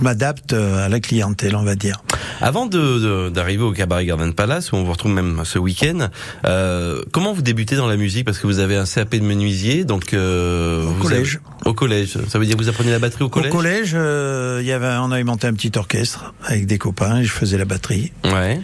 m'adapte 0.00 0.52
à 0.52 0.88
la 0.88 1.00
clientèle, 1.00 1.56
on 1.56 1.62
va 1.62 1.74
dire. 1.74 2.02
Avant 2.40 2.66
de- 2.66 2.78
de- 2.98 3.28
d'arriver 3.30 3.62
au 3.64 3.72
Cabaret 3.72 4.04
Garden 4.06 4.32
Palace, 4.34 4.59
où 4.72 4.76
on 4.76 4.84
vous 4.84 4.92
retrouve 4.92 5.12
même 5.12 5.40
ce 5.44 5.58
week-end, 5.58 6.08
euh, 6.44 7.02
comment 7.12 7.32
vous 7.32 7.42
débutez 7.42 7.76
dans 7.76 7.86
la 7.88 7.96
musique? 7.96 8.24
Parce 8.24 8.38
que 8.38 8.46
vous 8.46 8.58
avez 8.58 8.76
un 8.76 8.84
CAP 8.84 9.16
de 9.16 9.20
menuisier, 9.24 9.84
donc... 9.84 10.12
euh, 10.14 10.84
Au 10.84 10.88
vous 10.90 11.02
collège. 11.02 11.40
avez- 11.60 11.70
au 11.70 11.74
collège. 11.74 12.18
Ça 12.28 12.38
veut 12.38 12.46
dire 12.46 12.56
que 12.56 12.62
vous 12.62 12.68
apprenez 12.68 12.90
la 12.90 12.98
batterie 12.98 13.24
au 13.24 13.28
collège? 13.28 13.52
Au 13.52 13.56
collège, 13.56 13.92
euh, 13.94 14.58
il 14.60 14.66
y 14.66 14.72
avait, 14.72 14.96
on 15.00 15.10
avait 15.10 15.24
monté 15.24 15.46
un 15.46 15.54
petit 15.54 15.72
orchestre 15.76 16.34
avec 16.44 16.66
des 16.66 16.78
copains. 16.78 17.18
et 17.20 17.24
Je 17.24 17.32
faisais 17.32 17.58
la 17.58 17.64
batterie. 17.64 18.12
Ouais. 18.24 18.60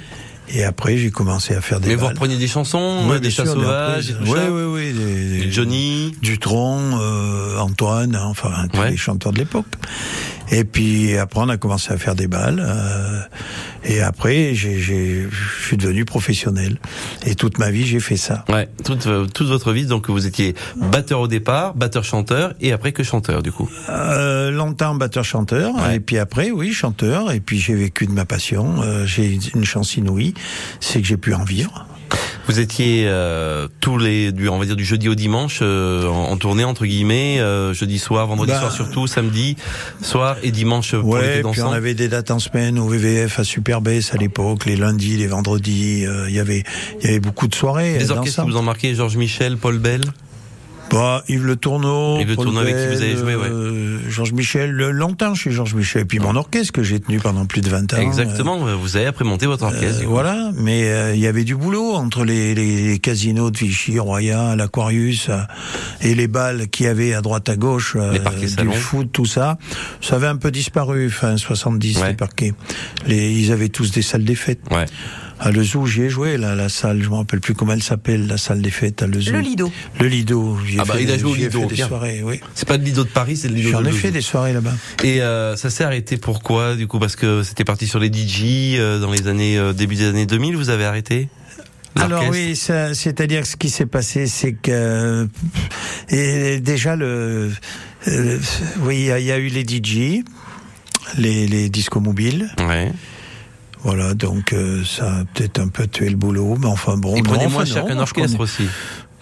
Et 0.49 0.63
après, 0.63 0.97
j'ai 0.97 1.11
commencé 1.11 1.55
à 1.57 1.61
faire 1.61 1.81
des 1.81 1.89
Mais 1.89 1.95
vous 1.97 2.07
repreniez 2.07 2.37
des 2.37 2.47
chansons, 2.47 3.09
Ouais, 3.11 3.19
des 3.19 3.31
chats 3.33 3.47
sauvages, 3.47 4.15
ouais, 4.27 4.49
ouais, 4.49 4.65
ouais, 4.65 4.93
des- 4.93 5.39
Et 5.39 5.45
des- 5.47 5.51
Johnny? 5.51 6.15
Dutronc, 6.23 7.01
euh, 7.01 7.59
Antoine, 7.59 8.15
enfin 8.17 8.69
tous 8.73 8.79
Ouais. 8.79 8.91
les 8.93 8.97
chanteurs 8.97 9.33
de 9.33 9.39
l'époque. 9.39 9.67
Et 10.51 10.65
puis 10.65 11.17
après, 11.17 11.41
on 11.41 11.49
a 11.49 11.57
commencé 11.57 11.93
à 11.93 11.99
faire 11.99 12.15
des 12.15 12.29
balles. 12.29 12.63
euh, 12.65 13.21
et 13.85 14.01
après, 14.01 14.55
je 14.55 15.29
suis 15.63 15.77
devenu 15.77 16.05
professionnel. 16.05 16.79
Et 17.25 17.35
toute 17.37 17.59
ma 17.59 17.71
vie, 17.71 17.87
j'ai 17.87 18.01
fait 18.01 18.17
ça. 18.17 18.45
Ouais, 18.49 18.69
toute, 18.85 19.07
euh, 19.07 19.27
toute 19.27 19.47
votre 19.47 19.73
vie, 19.73 19.87
donc 19.87 20.11
vous 20.11 20.27
étiez 20.27 20.55
batteur 20.77 21.21
au 21.21 21.29
départ, 21.29 21.75
batteur-chanteur, 21.75 22.55
et 22.61 22.73
après 22.73 22.93
que 22.93 23.03
chanteur 23.05 23.43
du 23.43 23.53
coup. 23.53 23.71
Euh, 23.89 24.51
longtemps 24.51 24.95
batteur-chanteur, 24.97 25.75
Ouais. 25.77 25.97
et 25.97 26.01
puis 26.01 26.19
après, 26.19 26.51
oui, 26.51 26.73
chanteur. 26.73 27.31
Et 27.31 27.41
puis 27.41 27.59
j'ai 27.61 27.75
vécu 27.75 28.07
de 28.07 28.13
ma 28.13 28.25
passion. 28.25 28.83
Euh, 28.83 29.07
j'ai 29.07 29.39
une 29.55 29.65
chance 29.65 29.97
inouïe, 29.97 30.35
c'est 30.81 31.01
que 31.01 31.07
j'ai 31.07 31.17
pu 31.17 31.33
en 31.35 31.45
vivre. 31.45 31.87
Vous 32.47 32.61
étiez 32.61 33.05
euh, 33.07 33.67
tous 33.81 33.99
les, 33.99 34.31
du, 34.31 34.49
on 34.49 34.59
va 34.59 34.65
dire 34.67 34.77
du 34.77 34.85
jeudi 34.85 35.09
au 35.09 35.15
dimanche, 35.17 35.59
euh, 35.63 36.07
en, 36.09 36.31
en 36.31 36.37
tournée 36.37 36.63
entre 36.65 36.87
guillemets, 36.87 37.41
euh, 37.41 37.75
jeudi 37.75 37.99
soir, 37.99 38.27
vendredi 38.29 38.53
Bah, 38.53 38.61
soir 38.61 38.73
surtout, 38.73 39.07
samedi 39.09 39.57
soir 40.01 40.37
et 40.45 40.53
dimanche 40.53 40.95
pour 40.95 41.09
Ouais, 41.09 41.39
l'été 41.39 41.51
puis 41.51 41.63
on 41.63 41.73
avait 41.73 41.95
des 41.95 42.09
dates 42.09 42.31
en 42.31 42.39
semaine 42.39 42.79
au 42.79 42.87
VVF 42.87 43.41
à 43.41 43.45
Superbès 43.45 44.15
à 44.15 44.17
l'époque, 44.17 44.65
les 44.67 44.77
lundis, 44.77 45.17
les 45.17 45.27
vendredis. 45.27 46.05
euh, 46.07 46.27
Il 46.29 46.35
y 46.35 46.41
avait, 46.41 46.63
il 47.01 47.07
y 47.07 47.09
avait 47.11 47.21
beaucoup 47.21 47.49
de 47.49 47.55
soirées. 47.55 47.99
Des 47.99 48.11
orchestres 48.13 48.45
vous 48.45 48.57
ont 48.57 48.63
marqué, 48.63 48.95
Georges 48.95 49.17
Michel, 49.17 49.57
Paul 49.57 49.79
Bell? 49.79 50.03
Bah, 50.91 51.23
Yves 51.29 51.45
Le 51.45 51.57
Tourneau, 51.57 52.19
Yves 52.21 52.29
Le 52.29 52.37
Tourneau 52.37 52.61
avec 52.61 52.75
qui 52.77 52.87
vous 52.97 53.03
avez 53.03 53.17
joué, 53.17 53.35
ouais. 53.35 53.49
euh, 53.51 53.99
Georges 54.09 54.33
Michel, 54.33 54.71
longtemps 54.71 55.35
chez 55.35 55.51
Georges 55.51 55.75
Michel, 55.75 56.03
et 56.03 56.05
puis 56.05 56.21
mon 56.21 56.37
orchestre 56.37 56.73
que 56.73 56.83
j'ai 56.83 57.01
tenu 57.01 57.19
pendant 57.19 57.45
plus 57.45 57.61
de 57.61 57.69
20 57.69 57.93
ans. 57.95 57.97
Exactement. 57.99 58.59
Vous 58.77 58.97
avez 58.97 59.07
après 59.07 59.25
monté 59.25 59.47
votre 59.47 59.65
orchestre. 59.65 60.03
euh, 60.03 60.07
voilà, 60.07 60.51
mais 60.57 60.85
euh, 60.85 61.15
il 61.15 61.21
y 61.21 61.27
avait 61.27 61.45
du 61.45 61.55
boulot 61.57 61.93
entre 61.95 62.25
les, 62.25 62.55
les 62.55 62.99
casinos 62.99 63.51
de 63.51 63.59
Vichy, 63.59 63.99
Royal, 63.99 64.57
l'Aquarius 64.57 65.29
euh, 65.29 65.39
et 66.03 66.15
les 66.15 66.29
balles 66.29 66.69
qu'il 66.69 66.87
y 66.87 66.89
avait 66.89 67.15
à 67.15 67.21
droite 67.21 67.49
à 67.49 67.57
gauche, 67.57 67.97
Les 68.13 68.21
parquets 68.21 68.47
du 68.47 68.69
foot, 68.73 69.09
tout 69.13 69.27
ça. 69.27 69.59
Ça 70.01 70.17
avait 70.17 70.29
un 70.29 70.37
peu 70.37 70.51
disparu, 70.51 71.11
fin 71.11 71.37
70, 71.37 71.99
Ouais. 71.99 72.09
les 72.09 72.15
parquets. 72.15 72.55
Les, 73.07 73.33
ils 73.33 73.53
avaient 73.53 73.69
tous 73.71 73.91
des 73.91 74.03
salles 74.03 74.25
des 74.25 74.35
fêtes. 74.35 74.61
Ouais. 74.71 74.87
À 75.39 75.51
Le 75.51 75.63
Zoo, 75.63 75.85
j'y 75.87 76.03
ai 76.03 76.09
joué, 76.09 76.39
là, 76.39 76.55
la 76.55 76.69
salle, 76.71 77.03
je 77.03 77.09
me 77.11 77.15
rappelle 77.17 77.41
plus 77.41 77.53
comment 77.55 77.73
elle 77.75 77.83
s'appelle, 77.83 78.27
la 78.27 78.39
salle 78.39 78.63
des 78.63 78.71
fêtes 78.71 79.03
à 79.03 79.07
Le 79.07 79.21
Zoo. 79.21 79.33
Le 79.33 79.41
Lido. 79.41 79.71
Le 80.01 80.09
Lido. 80.09 80.57
j'y 80.67 80.77
ai 80.77 80.81
Ah 80.81 80.85
bah, 80.87 80.95
fait 80.95 81.03
il 81.03 81.11
a 81.11 81.19
joué 81.19 81.31
au 81.31 81.35
j'y 81.35 81.43
ai 81.43 81.45
Lido, 81.49 81.61
fait 81.61 81.67
des 81.67 81.75
bien. 81.75 81.89
soirées, 81.89 82.23
oui. 82.25 82.41
C'est 82.55 82.67
pas 82.67 82.79
le 82.79 82.85
Lido 82.85 83.05
de 83.05 83.09
Paris, 83.11 83.37
c'est 83.37 83.49
le 83.49 83.55
Lido 83.55 83.71
J'en 83.71 83.85
ai 83.85 83.93
fait 83.93 84.11
des 84.11 84.23
soirées 84.23 84.55
là-bas. 84.55 84.73
Et 85.05 85.21
euh, 85.21 85.55
ça 85.57 85.69
s'est 85.69 85.85
arrêté 85.85 86.17
pourquoi 86.17 86.75
du 86.75 86.87
coup? 86.87 86.99
Parce 86.99 87.17
que 87.17 87.43
c'était 87.43 87.65
parti 87.65 87.87
sur 87.87 87.99
les 87.99 88.09
DJ 88.11 88.77
euh, 88.79 88.99
dans 88.99 89.11
les 89.13 89.29
années 89.29 89.59
euh, 89.59 89.73
début 89.75 89.97
des 89.97 90.09
années 90.09 90.25
2000. 90.27 90.57
Vous 90.57 90.71
avez 90.71 90.85
arrêté? 90.85 91.29
Alors 91.97 92.25
oui, 92.31 92.55
c'est-à-dire 92.57 93.41
que 93.43 93.49
ce 93.49 93.57
qui 93.57 93.71
s'est 93.71 93.87
passé, 93.87 94.27
c'est 94.27 94.53
que 94.53 95.27
et 96.11 96.61
déjà 96.61 96.95
le, 96.95 97.51
oui, 98.81 98.97
il 98.97 99.05
y, 99.07 99.11
a- 99.13 99.19
il 99.19 99.25
y 99.25 99.33
a 99.33 99.39
eu 99.39 99.49
les 99.49 99.63
DJ, 99.63 100.23
les, 101.17 101.47
les 101.47 101.69
discos 101.71 102.01
mobiles, 102.01 102.51
Ouais. 102.59 102.93
Voilà, 103.87 104.15
donc 104.15 104.53
euh, 104.53 104.83
ça 104.85 105.05
a 105.21 105.25
peut-être 105.33 105.61
un 105.61 105.69
peu 105.69 105.87
tué 105.87 106.09
le 106.11 106.17
boulot, 106.17 106.57
mais 106.59 106.67
enfin 106.67 106.97
bon. 106.97 107.15
Et 107.15 107.23
prenez 107.23 107.45
enfin 107.47 107.55
moins 107.55 107.65
non, 107.65 107.71
cher 107.73 107.85
qu'un 107.87 107.99
orchestre 108.01 108.37
connais- 108.37 108.69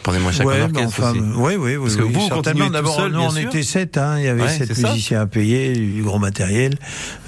aussi. 0.05 0.11
Prenez 0.13 0.19
moins 0.21 0.33
cher 0.33 0.47
Ouais, 0.47 0.61
orchestre 0.61 0.85
enfin, 0.87 1.11
aussi. 1.13 1.21
oui, 1.21 1.55
oui, 1.57 1.77
oui, 1.77 1.79
Parce 1.83 1.97
que 1.97 2.03
oui, 2.03 2.13
vous, 2.13 2.29
certainement. 2.29 2.71
D'abord, 2.71 2.97
seul, 2.97 3.13
nous, 3.13 3.21
on 3.21 3.31
sûr. 3.31 3.49
était 3.49 3.63
sept, 3.63 3.99
hein, 3.99 4.17
il 4.19 4.25
y 4.25 4.29
avait 4.29 4.43
Ouais, 4.43 4.49
sept 4.59 4.75
ça. 4.75 4.89
musiciens 4.91 5.21
à 5.23 5.27
payer, 5.27 5.73
du 5.73 6.03
gros 6.03 6.19
matériel. 6.19 6.75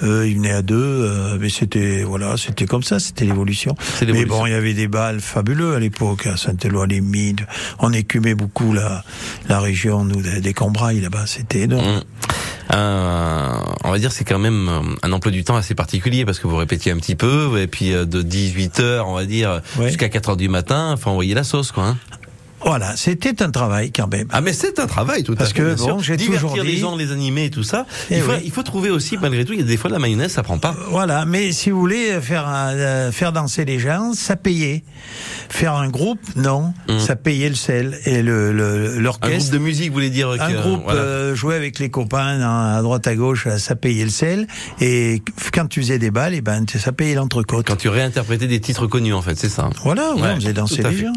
Euh, 0.02 0.26
ils 0.28 0.36
venaient 0.36 0.52
à 0.52 0.62
deux, 0.62 0.76
euh, 0.76 1.38
mais 1.40 1.48
c'était, 1.48 2.02
voilà, 2.04 2.36
c'était 2.36 2.66
comme 2.66 2.82
ça, 2.82 2.98
c'était 3.00 3.24
l'évolution. 3.24 3.74
Mais 4.06 4.24
bon, 4.24 4.46
il 4.46 4.52
y 4.52 4.54
avait 4.54 4.74
des 4.74 4.88
balles 4.88 5.20
fabuleux 5.20 5.74
à 5.74 5.78
l'époque, 5.80 6.26
à 6.26 6.36
Saint-Éloi, 6.36 6.86
les 6.86 7.00
Mines. 7.00 7.46
On 7.78 7.92
écumait 7.92 8.34
beaucoup 8.34 8.72
la, 8.72 9.04
la 9.48 9.60
région, 9.60 10.04
nous, 10.04 10.20
des, 10.22 10.40
des 10.40 10.52
Cambrailles, 10.54 11.00
là-bas, 11.00 11.24
c'était 11.26 11.60
énorme. 11.60 11.86
Hum. 11.86 12.02
Un- 12.68 13.62
on 13.84 13.90
va 13.92 13.98
dire 14.00 14.10
c'est 14.10 14.24
quand 14.24 14.40
même 14.40 14.68
euh, 14.68 14.80
un 15.04 15.12
emploi 15.12 15.30
du 15.30 15.44
temps 15.44 15.54
assez 15.54 15.76
particulier 15.76 16.24
parce 16.24 16.40
que 16.40 16.48
vous 16.48 16.56
répétiez 16.56 16.90
un 16.90 16.96
petit 16.96 17.14
peu 17.14 17.60
et 17.60 17.68
puis 17.68 17.92
euh, 17.94 18.04
de 18.04 18.22
18 18.22 18.80
heures 18.80 19.08
on 19.08 19.14
va 19.14 19.24
dire 19.24 19.60
Ouais. 19.78 19.86
jusqu'à 19.86 20.08
4 20.08 20.30
heures 20.30 20.36
du 20.36 20.48
matin 20.48 20.90
enfin 20.92 21.12
envoyer 21.12 21.34
la 21.34 21.44
sauce 21.44 21.70
quoi 21.70 21.84
hein. 21.86 21.96
Voilà, 22.66 22.96
c'était 22.96 23.42
un 23.42 23.50
travail 23.52 23.92
quand 23.92 24.08
même. 24.08 24.26
Ah 24.32 24.40
mais 24.40 24.52
c'est 24.52 24.80
un 24.80 24.86
travail 24.86 25.22
tout 25.22 25.36
Parce 25.36 25.52
à 25.52 25.54
fait. 25.54 25.62
Parce 25.62 25.82
que 25.82 25.92
bon, 25.92 26.00
j'ai 26.00 26.16
toujours 26.16 26.52
dit 26.52 26.60
les 26.62 26.76
gens, 26.76 26.96
les 26.96 27.12
animer 27.12 27.44
et 27.44 27.50
tout 27.50 27.62
ça. 27.62 27.86
Eh 28.10 28.16
il, 28.16 28.22
faut, 28.22 28.32
il, 28.44 28.50
faut, 28.50 28.64
trouver 28.64 28.90
aussi 28.90 29.16
malgré 29.16 29.44
tout, 29.44 29.52
il 29.52 29.60
y 29.60 29.62
a 29.62 29.66
des 29.66 29.76
fois 29.76 29.88
de 29.88 29.94
la 29.94 30.00
mayonnaise, 30.00 30.32
ça 30.32 30.42
prend 30.42 30.58
pas. 30.58 30.70
Euh, 30.70 30.86
voilà, 30.90 31.24
mais 31.26 31.52
si 31.52 31.70
vous 31.70 31.78
voulez 31.78 32.20
faire 32.20 32.44
euh, 32.48 33.12
faire 33.12 33.32
danser 33.32 33.64
les 33.64 33.78
gens, 33.78 34.12
ça 34.14 34.34
payait. 34.34 34.82
Faire 35.48 35.74
un 35.74 35.88
groupe, 35.88 36.18
non, 36.34 36.74
hum. 36.88 36.98
ça 36.98 37.14
payait 37.14 37.48
le 37.48 37.54
sel 37.54 37.98
et 38.04 38.20
le 38.22 38.50
l'orchestre. 38.98 39.26
Un 39.26 39.38
groupe 39.38 39.52
de 39.52 39.58
musique, 39.58 39.88
vous 39.88 39.94
voulez 39.94 40.10
dire 40.10 40.30
Un 40.30 40.52
groupe 40.52 40.82
euh, 40.88 41.34
jouer 41.36 41.54
avec 41.54 41.78
les 41.78 41.88
copains 41.88 42.40
hein, 42.40 42.76
à 42.76 42.82
droite 42.82 43.06
à 43.06 43.14
gauche, 43.14 43.46
euh, 43.46 43.58
ça 43.58 43.76
payait 43.76 44.04
le 44.04 44.10
sel 44.10 44.46
et 44.80 45.22
quand 45.52 45.66
tu 45.66 45.80
faisais 45.80 45.98
des 45.98 46.10
balles, 46.10 46.34
et 46.34 46.40
ben 46.40 46.64
ça 46.66 46.92
payait 46.92 47.14
l'entrecôte. 47.14 47.66
Quand 47.66 47.76
tu 47.76 47.88
réinterprétais 47.88 48.48
des 48.48 48.60
titres 48.60 48.86
connus 48.86 49.14
en 49.14 49.22
fait, 49.22 49.36
c'est 49.36 49.48
ça. 49.48 49.70
Voilà, 49.84 50.14
ouais, 50.14 50.22
ouais, 50.22 50.28
on 50.32 50.36
faisait 50.36 50.52
danser 50.52 50.82
les 50.82 50.96
gens. 50.96 51.12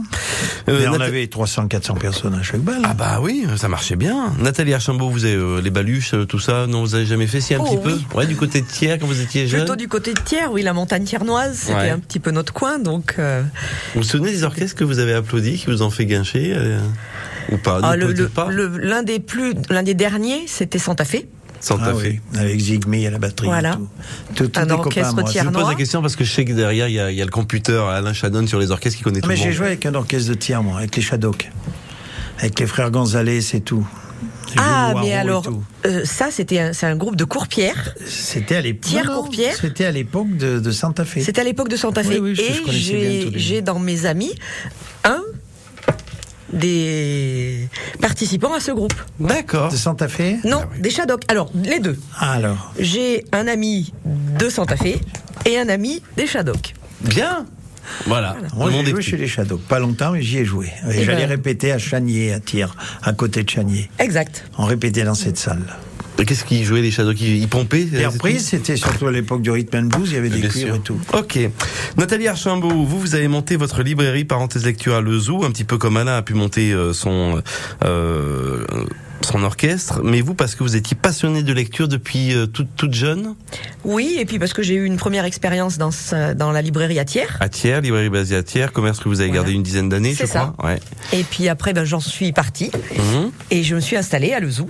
Euh, 0.68 0.88
on 0.92 1.00
avait 1.00 1.24
300, 1.40 1.70
400 1.70 1.94
personnes 1.94 2.34
à 2.34 2.44
chaque 2.44 2.60
balle. 2.60 2.82
Ah 2.84 2.94
bah 2.94 3.20
oui, 3.22 3.48
ça 3.56 3.70
marchait 3.70 3.96
bien. 3.96 4.34
Nathalie 4.40 4.74
Archambault, 4.74 5.10
vous 5.10 5.24
avez 5.24 5.36
euh, 5.36 5.62
les 5.62 5.70
baluches, 5.70 6.14
euh, 6.14 6.26
tout 6.26 6.38
ça, 6.38 6.68
non, 6.68 6.82
vous 6.82 6.96
avez 6.96 7.06
jamais 7.06 7.28
fait 7.28 7.40
si 7.40 7.56
un 7.56 7.60
oh 7.62 7.64
petit 7.64 7.78
peu 7.78 7.98
Ouais, 8.14 8.28
du 8.28 8.36
côté 8.36 8.60
de 8.60 8.68
Thiers 8.68 8.98
quand 9.00 9.08
vous 9.08 9.22
étiez 9.22 9.48
jeune. 9.48 9.62
Plutôt 9.62 9.78
du 9.78 9.88
côté 9.88 10.14
de 10.14 10.20
Thiers, 10.20 10.48
oui, 10.52 10.64
la 10.64 10.74
montagne 10.74 11.06
thiernoise, 11.06 11.56
c'était 11.56 11.92
un 11.92 12.00
petit 12.00 12.20
peu 12.20 12.32
notre 12.32 12.52
coin, 12.52 12.78
donc. 12.78 13.16
Euh, 13.20 13.42
vous 13.96 14.02
vous 14.02 14.04
souvenez 14.04 14.32
des 14.32 14.44
orchestres 14.44 14.76
que 14.76 14.84
vous 14.84 15.00
avez 15.00 15.14
applaudis, 15.14 15.60
qui 15.60 15.68
vous 15.68 15.82
ont 15.82 15.90
fait 15.90 16.06
guincher 16.06 16.58
ou 17.54 17.58
pas, 17.58 17.80
ah, 17.84 17.96
L'un 17.96 19.04
des 19.04 19.22
plus, 19.22 19.54
l'un 19.70 19.84
des 19.84 19.94
derniers, 19.94 20.44
c'était 20.46 20.78
Santa 20.78 21.06
Fe. 21.06 21.24
Santa 21.60 21.86
Ah 21.90 21.94
Fe. 21.94 21.98
oui, 22.04 22.20
avec 22.38 22.60
Zigmy 22.60 23.06
à 23.08 23.12
la 23.12 23.18
batterie. 23.20 23.48
Voilà. 23.48 23.74
Tout. 23.74 23.88
Tout- 24.36 24.48
tous 24.48 24.60
Un 24.60 24.70
orchestre 24.70 25.10
copains, 25.12 25.22
moi. 25.22 25.32
tiers- 25.32 25.44
Je 25.44 25.50
vous 25.50 25.54
pose 25.56 25.70
la 25.70 25.76
question 25.76 26.02
parce 26.02 26.16
que 26.16 26.24
je 26.24 26.32
sais 26.34 26.46
que 26.46 26.54
derrière 26.54 26.88
il 26.88 26.94
y 26.96 27.00
a, 27.00 27.12
il 27.12 27.18
y 27.18 27.22
a 27.22 27.26
le 27.26 27.32
computer 27.32 27.84
Alain 27.92 28.14
Chadon 28.14 28.46
sur 28.48 28.60
les 28.60 28.72
orchestres 28.72 28.98
qui 28.98 29.04
connaît 29.04 29.20
Ah, 29.20 29.24
tout 29.24 29.28
mais 29.30 29.36
le 29.36 29.42
j'ai 29.42 29.52
joué 29.52 29.68
avec 29.68 29.86
un 29.86 29.94
orchestre 29.96 30.30
de 30.30 30.36
tiers, 30.36 30.64
moi, 30.64 30.78
avec 30.80 30.96
les 30.96 31.02
Shadok. 31.02 31.50
Avec 32.40 32.60
les 32.60 32.66
frères 32.68 32.90
Gonzalez 32.92 33.54
et 33.56 33.62
tout. 33.62 33.86
Ah, 34.58 34.94
mais 35.02 35.14
alors, 35.14 35.44
tout. 35.44 35.62
euh, 35.86 36.04
ça, 36.06 36.30
c'était 36.32 36.60
un, 36.60 36.74
c'est 36.74 36.86
un 36.88 36.96
groupe 36.96 37.16
de 37.16 37.24
courpières. 37.24 37.94
C'était 38.08 38.56
à 38.56 38.62
l'époque. 38.62 38.92
Courpierre 39.06 39.56
C'était 39.60 39.86
à 39.86 39.92
l'époque 39.92 40.36
de, 40.38 40.60
de 40.60 40.72
Santa 40.72 41.06
Fe. 41.06 41.20
C'était 41.22 41.42
à 41.42 41.44
l'époque 41.44 41.70
de 41.70 41.76
Santa 41.76 42.04
Fe. 42.04 42.18
Oui, 42.20 42.36
oui, 42.38 42.40
et 42.40 43.32
j'ai 43.38 43.62
dans 43.62 43.78
mes 43.80 44.06
amis 44.06 44.32
un 45.04 45.22
des 46.54 47.68
participants 48.02 48.54
à 48.54 48.60
ce 48.60 48.72
groupe. 48.72 48.94
D'accord. 49.20 49.72
De 49.72 49.78
Santa 49.78 50.08
Fe 50.08 50.44
Non, 50.46 50.64
des 50.80 50.90
Shadok. 50.90 51.24
Alors, 51.28 51.52
les 51.54 51.80
deux. 51.80 51.98
Alors, 52.20 52.74
J'ai 52.80 53.26
un 53.32 53.48
ami 53.48 53.94
de 54.06 54.50
Santa 54.50 54.76
Fe 54.78 55.00
et 55.46 55.58
un 55.58 55.70
ami 55.70 56.02
des 56.18 56.28
Shadok. 56.28 56.74
Bien. 57.02 57.46
Voilà. 58.06 58.36
moi 58.56 58.68
Le 58.70 58.72
j'ai 58.86 58.86
joué 58.92 59.02
chez 59.02 59.18
les 59.18 59.28
Shadows. 59.28 59.58
Pas 59.68 59.80
longtemps, 59.80 60.12
mais 60.12 60.22
j'y 60.22 60.38
ai 60.40 60.46
joué. 60.46 60.68
Et 60.68 60.98
Eh 61.00 61.04
j'allais 61.04 61.24
ben. 61.24 61.30
répéter 61.30 61.72
à 61.72 61.80
Chanier, 61.80 62.34
à 62.34 62.40
Tir, 62.40 62.76
à 63.02 63.14
côté 63.14 63.44
de 63.44 63.50
Chanier. 63.50 63.90
Exact. 63.98 64.46
On 64.60 64.66
répétait 64.66 65.04
dans 65.04 65.16
cette 65.16 65.38
salle. 65.38 65.64
Qu'est-ce 66.26 66.44
qu'ils 66.46 66.64
jouaient 66.64 66.82
les 66.82 66.92
Shadows 66.92 67.14
Ils 67.14 67.48
pompaient 67.48 67.88
Et 67.94 68.06
euh, 68.06 68.10
reprise, 68.10 68.46
c'était 68.48 68.76
surtout 68.76 69.08
à 69.08 69.12
l'époque 69.12 69.42
du 69.42 69.52
rhythm 69.52 69.78
and 69.78 69.84
blues, 69.84 70.10
il 70.10 70.16
y 70.16 70.18
avait 70.18 70.30
des 70.30 70.40
Bien 70.40 70.50
cuirs 70.50 70.68
sûr. 70.68 70.76
et 70.76 70.80
tout. 70.80 71.00
Ok. 71.14 71.40
Nathalie 71.98 72.28
Archambault, 72.28 72.84
vous, 72.86 73.00
vous 73.00 73.16
avez 73.16 73.28
monté 73.28 73.56
votre 73.56 73.82
librairie 73.84 74.26
parenthèse 74.26 74.66
lecture 74.66 74.96
à 74.96 75.02
Le 75.02 75.18
Zoo, 75.20 75.44
un 75.44 75.52
petit 75.52 75.64
peu 75.64 75.78
comme 75.78 75.98
Alain 75.98 76.18
a 76.18 76.22
pu 76.22 76.34
monter 76.34 76.72
euh, 76.74 76.94
son 76.94 77.42
euh, 77.84 78.66
son 79.22 79.44
orchestre. 79.44 80.02
Mais 80.04 80.22
vous, 80.22 80.34
parce 80.34 80.56
que 80.56 80.64
vous 80.64 80.76
étiez 80.78 80.96
passionné 81.00 81.44
de 81.44 81.52
lecture 81.54 81.88
depuis 81.90 82.34
euh, 82.34 82.46
toute, 82.48 82.70
toute 82.78 82.94
jeune, 82.94 83.36
Oui, 83.84 84.16
et 84.18 84.26
puis 84.26 84.40
parce 84.40 84.54
que 84.54 84.64
j'ai 84.64 84.76
eu 84.76 84.86
une 84.86 84.96
première 84.98 85.26
expérience 85.26 85.78
dans, 85.78 85.92
ce- 85.92 86.34
dans 86.34 86.52
la 86.52 86.62
librairie 86.62 87.00
à 87.00 87.06
Thiers. 87.06 87.28
à 87.42 87.50
Thiers, 87.50 87.82
librairie 87.82 88.10
basée 88.10 88.36
à 88.38 88.44
Thiers, 88.44 88.68
commerce 88.74 89.00
que 89.00 89.10
vous 89.10 89.20
avez 89.20 89.28
Voilà. 89.30 89.42
gardé 89.44 89.54
une 89.54 89.64
dizaine 89.64 89.90
d'années, 89.90 90.14
je 90.14 90.18
C'est 90.20 90.26
ça. 90.28 90.54
crois. 90.58 90.70
Ouais. 90.72 90.80
Et 91.14 91.24
puis 91.24 91.50
après, 91.50 91.74
ben, 91.74 91.84
j'en 91.84 92.00
suis 92.00 92.32
partie 92.32 92.72
Mhm. 92.98 93.32
et 93.52 93.64
je 93.64 93.76
me 93.76 93.82
suis 93.82 93.98
installée 93.98 94.32
à 94.34 94.40
Le 94.40 94.50
Zoo. 94.50 94.70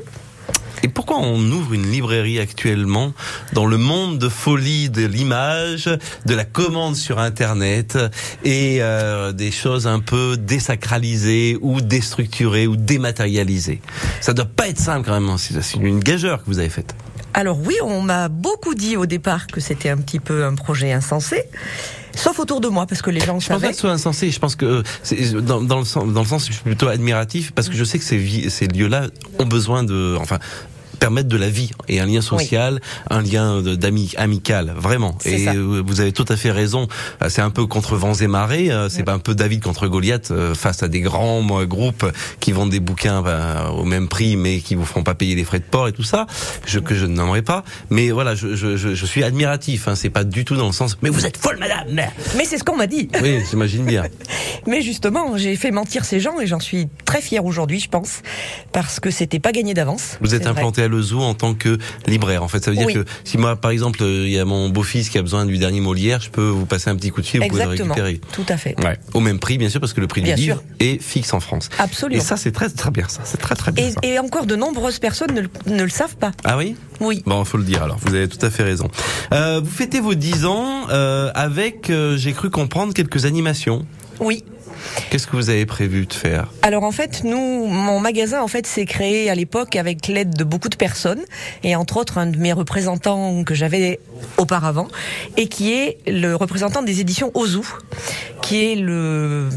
Et 0.83 0.87
pourquoi 0.87 1.17
on 1.19 1.39
ouvre 1.51 1.73
une 1.73 1.89
librairie 1.91 2.39
actuellement 2.39 3.13
dans 3.53 3.65
le 3.65 3.77
monde 3.77 4.17
de 4.17 4.29
folie 4.29 4.89
de 4.89 5.05
l'image, 5.05 5.89
de 6.25 6.33
la 6.33 6.45
commande 6.45 6.95
sur 6.95 7.19
Internet 7.19 7.97
et 8.43 8.77
euh, 8.81 9.31
des 9.31 9.51
choses 9.51 9.87
un 9.87 9.99
peu 9.99 10.37
désacralisées 10.37 11.57
ou 11.61 11.81
déstructurées 11.81 12.67
ou 12.67 12.75
dématérialisées? 12.75 13.81
Ça 14.21 14.33
doit 14.33 14.45
pas 14.45 14.67
être 14.69 14.79
simple 14.79 15.07
quand 15.07 15.19
même. 15.19 15.29
hein. 15.29 15.37
C'est 15.37 15.59
c'est 15.61 15.77
une 15.77 15.99
gageure 15.99 16.39
que 16.39 16.45
vous 16.47 16.59
avez 16.59 16.69
faite. 16.69 16.95
Alors 17.33 17.59
oui, 17.59 17.75
on 17.83 18.01
m'a 18.01 18.27
beaucoup 18.27 18.73
dit 18.73 18.97
au 18.97 19.05
départ 19.05 19.47
que 19.47 19.59
c'était 19.59 19.89
un 19.89 19.97
petit 19.97 20.19
peu 20.19 20.45
un 20.45 20.55
projet 20.55 20.91
insensé, 20.91 21.43
sauf 22.19 22.37
autour 22.39 22.61
de 22.61 22.67
moi, 22.67 22.85
parce 22.85 23.01
que 23.01 23.09
les 23.09 23.19
gens 23.19 23.39
Je 23.39 23.47
pense 23.47 23.47
pas 23.47 23.53
savaient. 23.55 23.67
que 23.69 23.73
ce 23.75 23.81
soit 23.81 23.91
insensé. 23.91 24.29
Je 24.31 24.39
pense 24.39 24.55
que 24.55 24.65
euh, 24.65 24.83
c'est 25.03 25.33
dans, 25.41 25.61
dans 25.61 25.79
le 25.79 25.85
sens, 25.85 26.11
dans 26.13 26.21
le 26.21 26.27
sens, 26.27 26.47
je 26.47 26.53
suis 26.53 26.61
plutôt 26.63 26.87
admiratif 26.87 27.51
parce 27.51 27.69
que 27.69 27.75
je 27.75 27.83
sais 27.83 27.97
que 27.99 28.05
ces, 28.05 28.49
ces 28.49 28.67
lieux-là 28.67 29.07
ont 29.39 29.45
besoin 29.45 29.83
de, 29.83 30.17
enfin, 30.19 30.39
permettre 30.99 31.29
de 31.29 31.37
la 31.37 31.49
vie 31.49 31.71
et 31.87 31.99
un 31.99 32.05
lien 32.05 32.21
social, 32.21 32.79
un 33.09 33.21
lien 33.21 33.61
d'ami 33.61 34.11
amical, 34.17 34.73
vraiment. 34.77 35.17
Et 35.25 35.45
ça. 35.45 35.51
euh, 35.53 35.81
vous 35.85 36.01
avez 36.01 36.11
tout 36.11 36.25
à 36.29 36.35
fait 36.37 36.51
raison. 36.51 36.87
Euh, 37.21 37.29
C'est 37.29 37.41
un 37.41 37.49
peu 37.49 37.65
contre 37.65 37.95
vents 37.95 38.13
et 38.13 38.27
marées. 38.27 38.71
euh, 38.71 38.89
C'est 38.89 39.03
pas 39.03 39.13
un 39.13 39.19
peu 39.19 39.33
David 39.35 39.61
contre 39.63 39.87
Goliath 39.87 40.31
face 40.53 40.83
à 40.83 40.87
des 40.87 41.01
grands 41.01 41.41
groupes 41.65 42.05
qui 42.39 42.51
vendent 42.51 42.69
des 42.69 42.79
bouquins 42.79 43.21
bah, 43.21 43.71
au 43.71 43.85
même 43.85 44.07
prix, 44.07 44.35
mais 44.35 44.59
qui 44.59 44.75
vous 44.75 44.85
feront 44.85 45.03
pas 45.03 45.15
payer 45.15 45.35
les 45.35 45.43
frais 45.43 45.59
de 45.59 45.63
port 45.63 45.87
et 45.87 45.91
tout 45.93 46.03
ça, 46.03 46.27
je, 46.65 46.79
que 46.79 46.95
je 46.95 47.05
ne 47.05 47.13
nommerai 47.15 47.41
pas. 47.41 47.63
Mais 47.89 48.11
voilà, 48.11 48.35
je, 48.35 48.55
je, 48.55 48.75
je, 48.77 49.05
suis 49.05 49.23
admiratif. 49.23 49.87
Hein, 49.87 49.95
C'est 49.95 50.09
pas 50.09 50.23
du 50.23 50.45
tout 50.45 50.55
dans 50.55 50.67
le 50.67 50.71
sens. 50.73 50.97
Mais 51.01 51.09
vous 51.09 51.25
êtes 51.25 51.37
folle, 51.37 51.57
madame. 51.59 51.87
Mais 52.37 52.45
c'est 52.45 52.57
ce 52.57 52.63
qu'on 52.63 52.75
m'a 52.77 52.87
dit. 52.87 53.09
Oui, 53.21 53.39
j'imagine 53.49 53.85
bien. 53.85 54.03
Mais 54.67 54.81
justement, 54.81 55.37
j'ai 55.37 55.55
fait 55.55 55.71
mentir 55.71 56.05
ces 56.05 56.19
gens 56.19 56.39
et 56.39 56.47
j'en 56.47 56.59
suis 56.59 56.87
très 57.05 57.21
fière 57.21 57.45
aujourd'hui, 57.45 57.79
je 57.79 57.89
pense, 57.89 58.21
parce 58.73 58.99
que 58.99 59.09
c'était 59.09 59.39
pas 59.39 59.51
gagné 59.51 59.73
d'avance. 59.73 60.17
Vous 60.21 60.35
êtes 60.35 60.45
implanté 60.47 60.83
à 60.83 60.87
Le 60.89 61.01
Zoo 61.01 61.21
en 61.21 61.33
tant 61.33 61.53
que 61.53 61.77
libraire. 62.07 62.43
En 62.43 62.47
fait, 62.47 62.63
ça 62.63 62.71
veut 62.71 62.77
dire 62.77 62.87
Oui. 62.87 62.93
que 62.93 63.05
si 63.23 63.37
moi, 63.37 63.55
par 63.55 63.71
exemple, 63.71 64.03
euh, 64.03 64.25
il 64.27 64.31
y 64.33 64.39
a 64.39 64.45
mon 64.45 64.69
beau-fils 64.69 65.09
qui 65.09 65.17
a 65.17 65.21
besoin 65.21 65.45
du 65.45 65.57
dernier 65.57 65.79
Molière, 65.81 66.19
je 66.21 66.29
peux 66.29 66.47
vous 66.47 66.65
passer 66.65 66.89
un 66.89 66.95
petit 66.95 67.09
coup 67.11 67.21
de 67.21 67.25
fil, 67.27 67.39
vous 67.41 67.47
pouvez 67.47 67.63
le 67.63 67.69
récupérer. 67.69 68.19
Tout 68.33 68.45
à 68.49 68.57
fait. 68.57 68.75
Ouais. 68.83 68.97
Au 69.13 69.19
même 69.19 69.39
prix, 69.39 69.57
bien 69.57 69.69
sûr, 69.69 69.79
parce 69.79 69.93
que 69.93 70.01
le 70.01 70.07
prix 70.07 70.21
Bien 70.21 70.35
du 70.35 70.43
sûr. 70.43 70.55
livre 70.55 70.63
est 70.79 71.01
fixe 71.01 71.33
en 71.33 71.39
France. 71.39 71.69
Absolument. 71.79 72.21
Et 72.21 72.23
ça, 72.25 72.35
c'est 72.37 72.51
très 72.51 72.69
très 72.69 72.91
bien. 72.91 73.07
Ça, 73.07 73.21
c'est 73.23 73.37
très 73.39 73.55
très 73.55 73.71
bien. 73.71 73.85
Et, 73.87 73.91
ça. 73.91 73.99
et 74.03 74.19
encore 74.19 74.45
de 74.45 74.55
nombreuses 74.55 74.99
personnes 74.99 75.33
ne, 75.33 75.41
le- 75.41 75.49
ne 75.67 75.83
le 75.83 75.89
savent 75.89 76.15
pas. 76.17 76.31
Ah 76.43 76.57
oui? 76.57 76.75
Oui. 76.99 77.23
Bon, 77.25 77.43
faut 77.45 77.57
le 77.57 77.63
dire 77.63 77.83
alors. 77.83 77.97
Vous 78.01 78.13
avez 78.15 78.27
tout 78.27 78.43
à 78.45 78.49
fait 78.49 78.63
raison. 78.63 78.89
Euh, 79.33 79.61
vous 79.63 79.69
fêtez 79.71 79.99
vos 80.01 80.15
10 80.15 80.45
ans 80.45 80.87
euh, 80.89 81.31
avec, 81.35 81.89
euh, 81.89 82.17
j'ai 82.17 82.33
cru 82.33 82.49
comprendre, 82.49 82.93
quelques 82.93 83.25
animations. 83.25 83.85
Oui. 84.19 84.43
Qu'est-ce 85.09 85.27
que 85.27 85.35
vous 85.35 85.49
avez 85.49 85.65
prévu 85.65 86.05
de 86.05 86.13
faire 86.13 86.47
Alors 86.61 86.83
en 86.83 86.91
fait, 86.91 87.23
nous, 87.23 87.65
mon 87.67 87.99
magasin 87.99 88.41
en 88.41 88.47
fait 88.47 88.67
s'est 88.67 88.85
créé 88.85 89.29
à 89.29 89.35
l'époque 89.35 89.75
avec 89.75 90.07
l'aide 90.07 90.35
de 90.35 90.43
beaucoup 90.43 90.69
de 90.69 90.75
personnes 90.75 91.21
et 91.63 91.75
entre 91.75 91.97
autres 91.97 92.17
un 92.17 92.27
de 92.27 92.37
mes 92.37 92.53
représentants 92.53 93.43
que 93.43 93.53
j'avais 93.55 93.99
auparavant 94.37 94.87
et 95.37 95.47
qui 95.47 95.73
est 95.73 95.97
le 96.07 96.35
représentant 96.35 96.81
des 96.81 96.99
éditions 97.01 97.31
Ozu, 97.33 97.59
qui 98.41 98.71
est 98.71 98.75
le 98.75 99.47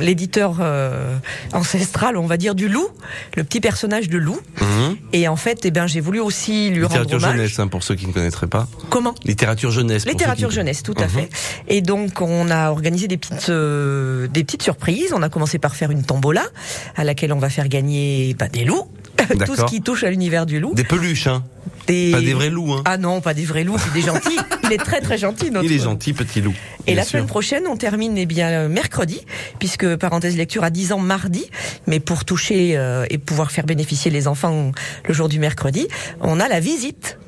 l'éditeur 0.00 0.56
euh, 0.60 1.16
ancestral, 1.52 2.16
on 2.16 2.26
va 2.26 2.36
dire, 2.36 2.54
du 2.54 2.68
loup, 2.68 2.88
le 3.36 3.44
petit 3.44 3.60
personnage 3.60 4.08
de 4.08 4.18
loup. 4.18 4.40
Mhm. 4.60 4.96
Et 5.12 5.28
en 5.28 5.36
fait, 5.36 5.60
eh 5.64 5.70
ben 5.70 5.86
j'ai 5.86 6.00
voulu 6.00 6.20
aussi 6.20 6.70
lui 6.70 6.82
rendre 6.84 7.00
Littérature 7.00 7.16
hommage. 7.18 7.36
jeunesse, 7.36 7.58
hein, 7.58 7.68
pour 7.68 7.82
ceux 7.82 7.94
qui 7.94 8.06
ne 8.06 8.12
connaîtraient 8.12 8.46
pas. 8.46 8.68
Comment? 8.90 9.14
Littérature 9.24 9.70
jeunesse. 9.70 10.06
Littérature 10.06 10.48
qui 10.48 10.54
jeunesse, 10.56 10.82
tout 10.82 10.94
à 10.98 11.04
Mhm. 11.04 11.08
fait. 11.10 11.28
Et 11.68 11.80
donc, 11.82 12.20
on 12.20 12.50
a 12.50 12.70
organisé 12.70 13.08
des 13.08 13.16
petites, 13.16 13.48
euh, 13.50 14.26
des 14.32 14.44
petites 14.44 14.62
surprises. 14.62 15.12
On 15.14 15.22
a 15.22 15.28
commencé 15.28 15.58
par 15.58 15.74
faire 15.74 15.90
une 15.90 16.02
tombola 16.02 16.44
à 16.96 17.04
laquelle 17.04 17.32
on 17.32 17.38
va 17.38 17.50
faire 17.50 17.68
gagner 17.68 18.34
bah, 18.38 18.48
des 18.48 18.64
loups, 18.64 18.88
tout 19.46 19.56
ce 19.56 19.64
qui 19.64 19.82
touche 19.82 20.04
à 20.04 20.10
l'univers 20.10 20.46
du 20.46 20.60
loup. 20.60 20.74
Des 20.74 20.84
peluches, 20.84 21.26
hein. 21.26 21.44
Des- 21.86 22.12
Pas 22.12 22.20
des 22.20 22.34
vrais 22.34 22.50
loups, 22.50 22.72
hein. 22.74 22.82
Ah 22.84 22.98
non, 22.98 23.20
pas 23.20 23.34
des 23.34 23.44
vrais 23.44 23.64
loups, 23.64 23.78
c'est 23.78 23.92
des 23.92 24.02
gentils. 24.06 24.38
Il 24.64 24.72
est 24.72 24.76
très 24.78 25.00
très 25.00 25.18
gentil. 25.18 25.50
Notre... 25.50 25.64
Il 25.64 25.72
est 25.72 25.82
gentil, 25.82 26.12
petit 26.12 26.40
loup. 26.40 26.54
Et 26.86 26.94
la 26.94 27.04
semaine 27.04 27.26
prochaine, 27.26 27.64
on 27.66 27.76
termine 27.76 28.16
eh 28.16 28.26
bien 28.26 28.48
euh, 28.50 28.68
mercredi, 28.68 29.20
puisque 29.58 29.96
parenthèse 29.96 30.36
lecture 30.36 30.62
à 30.62 30.70
10 30.70 30.92
ans 30.92 30.98
mardi, 30.98 31.44
mais 31.86 31.98
pour 31.98 32.24
toucher 32.24 32.76
euh, 32.76 33.06
et 33.10 33.18
pouvoir 33.18 33.50
faire 33.50 33.66
bénéficier 33.66 34.10
les 34.10 34.28
enfants 34.28 34.72
le 35.08 35.14
jour 35.14 35.28
du 35.28 35.38
mercredi, 35.38 35.88
on 36.20 36.38
a 36.38 36.48
la 36.48 36.60
visite 36.60 37.18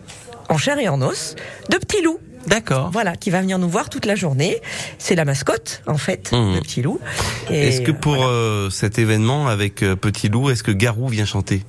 en 0.48 0.58
chair 0.58 0.78
et 0.78 0.88
en 0.88 1.00
os 1.02 1.34
de 1.70 1.76
Petit 1.78 2.02
Loup. 2.02 2.18
D'accord. 2.46 2.90
Voilà, 2.92 3.16
qui 3.16 3.30
va 3.30 3.40
venir 3.40 3.58
nous 3.58 3.68
voir 3.68 3.88
toute 3.88 4.04
la 4.06 4.14
journée. 4.14 4.58
C'est 4.98 5.14
la 5.14 5.24
mascotte, 5.24 5.82
en 5.86 5.96
fait, 5.96 6.30
Mhm. 6.32 6.54
le 6.56 6.60
petit 6.60 6.82
loup. 6.82 6.98
Est-ce 7.50 7.80
que 7.82 7.92
pour 7.92 8.14
voilà. 8.16 8.30
euh, 8.30 8.70
cet 8.70 8.98
événement 8.98 9.46
avec 9.48 9.82
euh, 9.82 9.96
Petit 9.96 10.28
Loup, 10.28 10.50
est-ce 10.50 10.62
que 10.62 10.70
Garou 10.72 11.08
vient 11.08 11.24
chanter? 11.24 11.62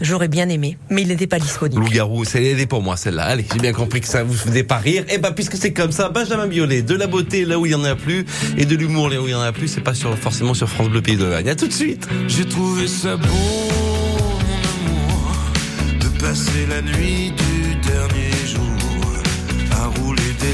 J'aurais 0.00 0.28
bien 0.28 0.48
aimé, 0.48 0.78
mais 0.90 1.02
il 1.02 1.08
n'était 1.08 1.26
pas 1.26 1.38
disponible. 1.38 1.80
Loup 1.82 1.88
Garou, 1.90 2.24
c'est 2.24 2.42
est 2.44 2.66
pour 2.66 2.82
moi 2.82 2.96
celle-là. 2.96 3.24
Allez, 3.24 3.44
j'ai 3.52 3.58
bien 3.58 3.72
compris 3.72 4.00
que 4.00 4.08
ça 4.08 4.22
vous 4.24 4.34
faisait 4.34 4.62
pas 4.64 4.76
rire. 4.78 5.04
Et 5.08 5.18
ben 5.18 5.32
puisque 5.32 5.56
c'est 5.56 5.72
comme 5.72 5.92
ça, 5.92 6.08
Benjamin 6.08 6.46
Biolay, 6.46 6.82
de 6.82 6.94
la 6.94 7.06
beauté 7.06 7.44
là 7.44 7.58
où 7.58 7.66
il 7.66 7.72
y 7.72 7.74
en 7.74 7.84
a 7.84 7.94
plus 7.96 8.24
et 8.56 8.64
de 8.64 8.76
l'humour 8.76 9.08
là 9.10 9.20
où 9.20 9.26
il 9.26 9.30
y 9.32 9.34
en 9.34 9.40
a 9.40 9.52
plus, 9.52 9.68
c'est 9.68 9.80
pas 9.80 9.94
sur, 9.94 10.16
forcément 10.18 10.54
sur 10.54 10.68
France 10.68 10.88
Bleu 10.88 11.02
Pays 11.02 11.16
d'Auvergne. 11.16 11.48
À 11.48 11.54
tout 11.56 11.66
de 11.68 11.72
suite. 11.72 12.06
J'ai 12.28 12.44
trouvé 12.46 12.86
ça 12.88 13.16
beau, 13.16 13.26
mon 13.26 14.90
amour, 14.90 15.34
de 16.00 16.20
passer 16.20 16.66
la 16.68 16.82
nuit 16.82 17.32
du 17.32 17.65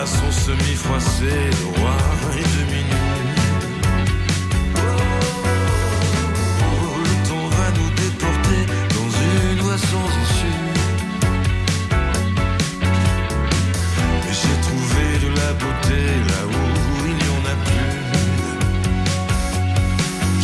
Les 0.00 0.06
draps 0.06 0.18
sont 0.18 0.32
semi-froissés 0.32 1.50
de 1.50 1.64
roi 1.78 1.96
et 2.32 2.42
de 2.42 2.62
minuit. 2.70 2.84
Oh, 6.56 6.98
le 7.04 7.14
temps 7.28 7.48
va 7.48 7.66
nous 7.78 7.90
déporter 7.96 8.62
dans 8.96 9.10
une 9.20 9.60
voie 9.60 9.78
sans 9.78 10.08
issue. 10.24 10.62
Mais 14.24 14.34
j'ai 14.40 14.56
trouvé 14.66 15.04
de 15.22 15.30
la 15.36 15.50
beauté 15.52 16.02
là 16.28 16.40
où 16.46 16.62
il 17.04 17.14
n'y 17.14 17.30
en 17.36 17.44
a 17.44 17.56
plus. 17.66 18.00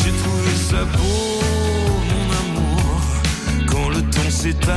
J'ai 0.05 0.14
trouvé 0.23 0.53
ça 0.71 0.81
beau, 0.99 1.40
mon 2.12 2.27
amour, 2.42 3.01
quand 3.69 3.88
le 3.88 4.03
temps 4.03 4.31
s'est 4.31 4.69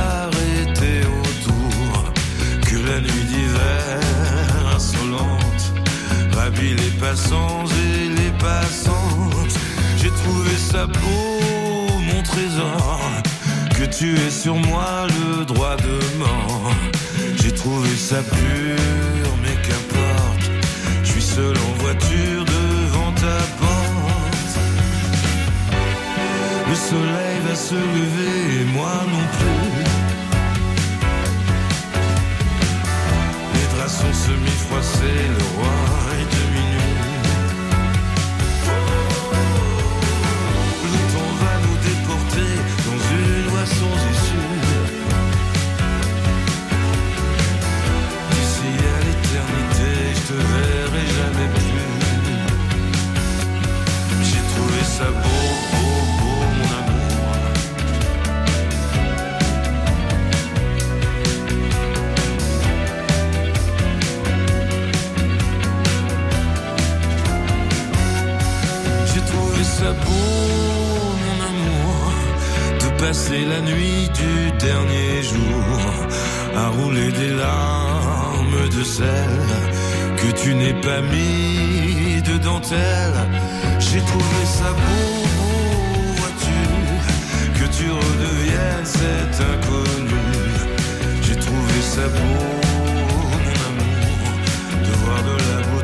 passants 7.00 7.64
et 7.66 8.08
les 8.08 8.30
passantes. 8.38 9.56
J'ai 9.96 10.10
trouvé 10.10 10.56
ça 10.56 10.86
beau, 10.86 11.98
mon 11.98 12.22
trésor, 12.22 13.00
tu 13.90 14.14
es 14.14 14.30
sur 14.30 14.54
moi 14.54 15.06
le 15.08 15.44
droit 15.44 15.76
de 15.76 16.18
mort. 16.18 16.72
J'ai 17.36 17.52
trouvé 17.52 17.88
ça 17.96 18.22
pur, 18.22 19.30
mais 19.42 19.56
qu'importe. 19.64 20.50
Je 21.02 21.10
suis 21.12 21.22
seul 21.22 21.56
en 21.56 21.82
voiture 21.82 22.44
devant 22.44 23.12
ta 23.12 23.38
porte. 23.58 24.58
Le 26.68 26.74
soleil 26.74 27.36
va 27.48 27.54
se 27.54 27.74
lever 27.74 28.60
et 28.60 28.64
moi 28.76 28.92
non 29.12 29.24
plus. 29.38 29.84
Les 33.54 33.76
draps 33.76 33.92
sont 33.92 34.14
semi-froissés, 34.26 35.26
le 35.38 35.44
roi 35.56 35.76
est 36.20 36.29
te 50.30 50.36
verrai 50.52 51.06
jamais 51.18 51.48
plus. 51.56 51.88
J'ai 54.28 54.42
trouvé 54.52 54.80
ça 54.96 55.08
beau, 55.22 55.42
beau, 55.72 55.94
beau, 56.18 56.40
mon 56.58 56.70
amour. 56.80 57.32
J'ai 69.10 69.22
trouvé 69.32 69.62
ça 69.78 69.90
beau, 70.04 70.26
mon 71.24 71.38
amour, 71.50 72.00
de 72.82 72.88
passer 73.02 73.42
la 73.52 73.60
nuit 73.70 74.02
du 74.20 74.32
dernier 74.66 75.22
jour 75.22 75.80
à 76.56 76.68
rouler 76.68 77.10
des 77.12 77.32
larmes 77.34 78.68
de 78.76 78.82
sel 78.84 79.79
que 80.22 80.30
tu 80.32 80.54
n'es 80.54 80.74
pas 80.74 81.00
mis 81.00 82.22
de 82.22 82.38
dentelle. 82.38 83.18
J'ai 83.78 84.00
trouvé 84.00 84.44
ça 84.44 84.70
beau, 84.72 85.24
vois-tu, 86.18 86.60
que 87.58 87.66
tu 87.76 87.90
redeviennes 87.90 88.84
cet 88.84 89.34
inconnu. 89.52 90.20
J'ai 91.22 91.36
trouvé 91.36 91.80
ça 91.94 92.06
beau, 92.08 92.44
mon 93.32 93.52
amour, 93.68 94.22
de 94.86 94.92
voir 95.02 95.20
de 95.22 95.36
la 95.48 95.58
beauté 95.68 95.79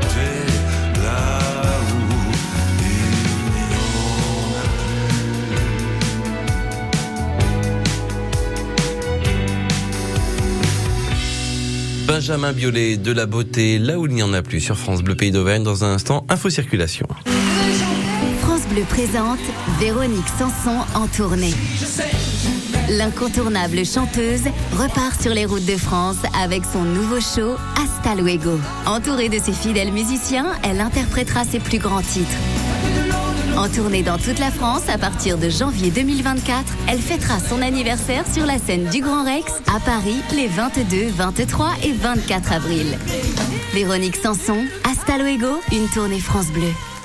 Benjamin 12.16 12.55
Biolay, 12.55 12.96
de 12.96 13.12
la 13.12 13.26
beauté, 13.26 13.79
là 13.79 13.98
où 13.98 14.07
il 14.07 14.14
n'y 14.14 14.22
en 14.22 14.33
a 14.33 14.40
plus, 14.40 14.62
sur 14.62 14.79
France 14.79 15.02
Bleu 15.02 15.14
Pays 15.14 15.31
d'Auvergne. 15.31 15.62
Dans 15.62 15.85
un 15.85 15.92
instant, 15.92 16.24
info 16.31 16.48
circulation. 16.48 17.07
France 18.40 18.62
Bleu 18.70 18.85
présente 18.88 19.38
Véronique 19.79 20.24
Sanson 20.38 20.79
en 20.94 21.09
tournée. 21.09 21.52
L'incontournable 22.88 23.85
chanteuse 23.85 24.44
repart 24.72 25.20
sur 25.20 25.35
les 25.35 25.44
routes 25.44 25.66
de 25.66 25.76
France 25.76 26.16
avec 26.42 26.62
son 26.64 26.85
nouveau 26.85 27.20
show 27.20 27.55
Hasta 27.79 28.14
Luego. 28.14 28.59
Entourée 28.87 29.29
de 29.29 29.38
ses 29.38 29.52
fidèles 29.52 29.92
musiciens, 29.92 30.46
elle 30.62 30.81
interprétera 30.81 31.44
ses 31.44 31.59
plus 31.59 31.79
grands 31.79 32.00
titres. 32.00 32.55
En 33.56 33.70
tournée 33.70 34.02
dans 34.02 34.18
toute 34.18 34.38
la 34.38 34.50
France 34.50 34.88
à 34.88 34.98
partir 34.98 35.38
de 35.38 35.48
janvier 35.48 35.90
2024, 35.90 36.62
elle 36.88 36.98
fêtera 36.98 37.38
son 37.40 37.62
anniversaire 37.62 38.24
sur 38.30 38.44
la 38.44 38.58
scène 38.58 38.84
du 38.90 39.00
Grand 39.00 39.24
Rex 39.24 39.50
à 39.74 39.80
Paris 39.80 40.20
les 40.34 40.46
22, 40.46 41.08
23 41.08 41.70
et 41.82 41.92
24 41.92 42.52
avril. 42.52 42.98
Véronique 43.72 44.16
Sanson, 44.16 44.64
Hasta 44.84 45.16
Luego, 45.18 45.60
une 45.72 45.88
tournée 45.88 46.20
France 46.20 46.48
Bleu. 46.48 46.95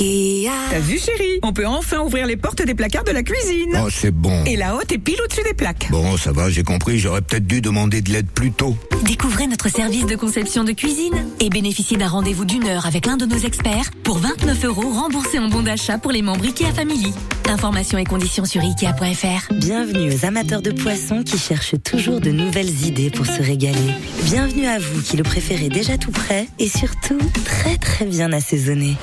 Ikea. 0.00 0.50
T'as 0.70 0.78
vu 0.80 0.98
chérie? 0.98 1.38
On 1.42 1.52
peut 1.52 1.66
enfin 1.66 2.00
ouvrir 2.00 2.26
les 2.26 2.36
portes 2.36 2.62
des 2.62 2.74
placards 2.74 3.04
de 3.04 3.12
la 3.12 3.22
cuisine. 3.22 3.78
Oh, 3.84 3.88
c'est 3.90 4.10
bon. 4.10 4.44
Et 4.44 4.56
la 4.56 4.74
haute 4.74 4.90
est 4.90 4.98
pile 4.98 5.20
au-dessus 5.24 5.42
des 5.44 5.54
plaques. 5.54 5.88
Bon, 5.90 6.16
ça 6.16 6.32
va, 6.32 6.50
j'ai 6.50 6.64
compris, 6.64 6.98
j'aurais 6.98 7.20
peut-être 7.20 7.46
dû 7.46 7.60
demander 7.60 8.00
de 8.00 8.10
l'aide 8.10 8.26
plus 8.26 8.50
tôt. 8.50 8.76
Découvrez 9.04 9.46
notre 9.46 9.68
service 9.70 10.06
de 10.06 10.16
conception 10.16 10.64
de 10.64 10.72
cuisine 10.72 11.26
et 11.40 11.48
bénéficiez 11.48 11.96
d'un 11.96 12.08
rendez-vous 12.08 12.44
d'une 12.44 12.66
heure 12.66 12.86
avec 12.86 13.06
l'un 13.06 13.16
de 13.16 13.26
nos 13.26 13.38
experts 13.38 13.90
pour 14.02 14.18
29 14.18 14.64
euros 14.64 14.90
remboursés 14.92 15.38
en 15.38 15.48
bon 15.48 15.62
d'achat 15.62 15.98
pour 15.98 16.10
les 16.10 16.22
membres 16.22 16.44
IKEA 16.44 16.72
Family. 16.72 17.12
Informations 17.48 17.98
et 17.98 18.04
conditions 18.04 18.44
sur 18.44 18.62
ikea.fr. 18.62 19.52
Bienvenue 19.52 20.12
aux 20.12 20.26
amateurs 20.26 20.62
de 20.62 20.72
poissons 20.72 21.22
qui 21.22 21.38
cherchent 21.38 21.80
toujours 21.82 22.20
de 22.20 22.30
nouvelles 22.30 22.84
idées 22.84 23.10
pour 23.10 23.26
se 23.26 23.42
régaler. 23.42 23.92
Bienvenue 24.24 24.66
à 24.66 24.78
vous 24.78 25.02
qui 25.02 25.16
le 25.16 25.22
préférez 25.22 25.68
déjà 25.68 25.98
tout 25.98 26.10
prêt 26.10 26.48
et 26.58 26.68
surtout 26.68 27.18
très 27.44 27.76
très 27.76 28.06
bien 28.06 28.32
assaisonné. 28.32 28.96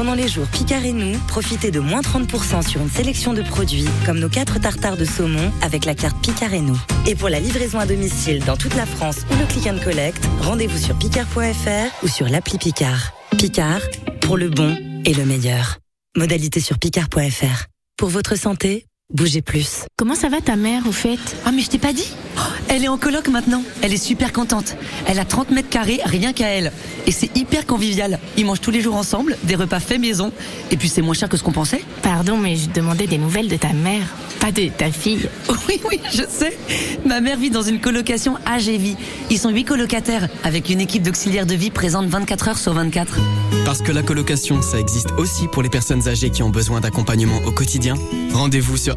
Pendant 0.00 0.14
les 0.14 0.28
jours 0.28 0.46
Picard 0.46 0.86
et 0.86 0.94
nous, 0.94 1.18
profitez 1.28 1.70
de 1.70 1.78
moins 1.78 2.00
30% 2.00 2.66
sur 2.66 2.80
une 2.80 2.88
sélection 2.88 3.34
de 3.34 3.42
produits 3.42 3.84
comme 4.06 4.18
nos 4.18 4.30
4 4.30 4.58
tartares 4.58 4.96
de 4.96 5.04
saumon 5.04 5.52
avec 5.60 5.84
la 5.84 5.94
carte 5.94 6.16
Picard 6.22 6.54
et 6.54 6.62
nous. 6.62 6.80
Et 7.06 7.14
pour 7.14 7.28
la 7.28 7.38
livraison 7.38 7.78
à 7.78 7.84
domicile 7.84 8.42
dans 8.46 8.56
toute 8.56 8.74
la 8.76 8.86
France 8.86 9.26
ou 9.30 9.38
le 9.38 9.44
click 9.44 9.66
and 9.66 9.76
collect, 9.84 10.26
rendez-vous 10.40 10.78
sur 10.78 10.98
picard.fr 10.98 12.02
ou 12.02 12.08
sur 12.08 12.30
l'appli 12.30 12.56
Picard. 12.56 13.12
Picard, 13.36 13.82
pour 14.22 14.38
le 14.38 14.48
bon 14.48 14.74
et 15.04 15.12
le 15.12 15.26
meilleur. 15.26 15.76
Modalité 16.16 16.60
sur 16.60 16.78
picard.fr. 16.78 17.66
Pour 17.98 18.08
votre 18.08 18.36
santé, 18.36 18.86
bougez 19.12 19.42
plus. 19.42 19.84
Comment 19.96 20.14
ça 20.14 20.28
va 20.28 20.40
ta 20.40 20.56
mère 20.56 20.86
au 20.86 20.92
fait? 20.92 21.18
Ah 21.44 21.52
mais 21.52 21.62
je 21.62 21.68
t'ai 21.68 21.78
pas 21.78 21.92
dit 21.92 22.06
Oh, 22.36 22.40
Elle 22.68 22.84
est 22.84 22.88
en 22.88 22.98
coloc 22.98 23.28
maintenant. 23.28 23.62
Elle 23.82 23.92
est 23.92 24.02
super 24.02 24.32
contente. 24.32 24.76
Elle 25.06 25.18
a 25.18 25.24
30 25.24 25.50
mètres 25.50 25.68
carrés 25.68 26.00
rien 26.04 26.32
qu'à 26.32 26.48
elle. 26.48 26.72
Et 27.06 27.12
c'est 27.12 27.34
hyper 27.36 27.66
convivial. 27.66 28.18
Ils 28.36 28.46
mangent 28.46 28.60
tous 28.60 28.70
les 28.70 28.80
jours 28.80 28.96
ensemble, 28.96 29.36
des 29.44 29.56
repas 29.56 29.80
faits 29.80 30.00
maison. 30.00 30.32
Et 30.70 30.76
puis 30.76 30.88
c'est 30.88 31.02
moins 31.02 31.14
cher 31.14 31.28
que 31.28 31.36
ce 31.36 31.42
qu'on 31.42 31.52
pensait. 31.52 31.82
Pardon, 32.02 32.36
mais 32.36 32.56
je 32.56 32.70
demandais 32.70 33.06
des 33.06 33.18
nouvelles 33.18 33.48
de 33.48 33.56
ta 33.56 33.72
mère, 33.72 34.06
pas 34.38 34.52
de 34.52 34.68
ta 34.68 34.90
fille. 34.90 35.28
Oui, 35.68 35.80
oui, 35.88 36.00
je 36.12 36.22
sais. 36.28 36.56
Ma 37.06 37.20
mère 37.20 37.36
vit 37.38 37.50
dans 37.50 37.62
une 37.62 37.80
colocation 37.80 38.36
AGV. 38.44 38.96
Ils 39.30 39.38
sont 39.38 39.50
huit 39.50 39.64
colocataires 39.64 40.28
avec 40.42 40.68
une 40.68 40.80
équipe 40.80 41.02
d'auxiliaires 41.04 41.46
de 41.46 41.54
vie 41.54 41.70
présente 41.70 42.06
24 42.06 42.48
heures 42.48 42.58
sur 42.58 42.72
24. 42.72 43.18
Parce 43.64 43.82
que 43.82 43.92
la 43.92 44.02
colocation, 44.02 44.62
ça 44.62 44.80
existe 44.80 45.12
aussi 45.16 45.46
pour 45.46 45.62
les 45.62 45.68
personnes 45.68 46.08
âgées 46.08 46.30
qui 46.30 46.42
ont 46.42 46.50
besoin 46.50 46.80
d'accompagnement 46.80 47.38
au 47.46 47.52
quotidien. 47.52 47.94
Rendez-vous 48.32 48.76
sur 48.76 48.96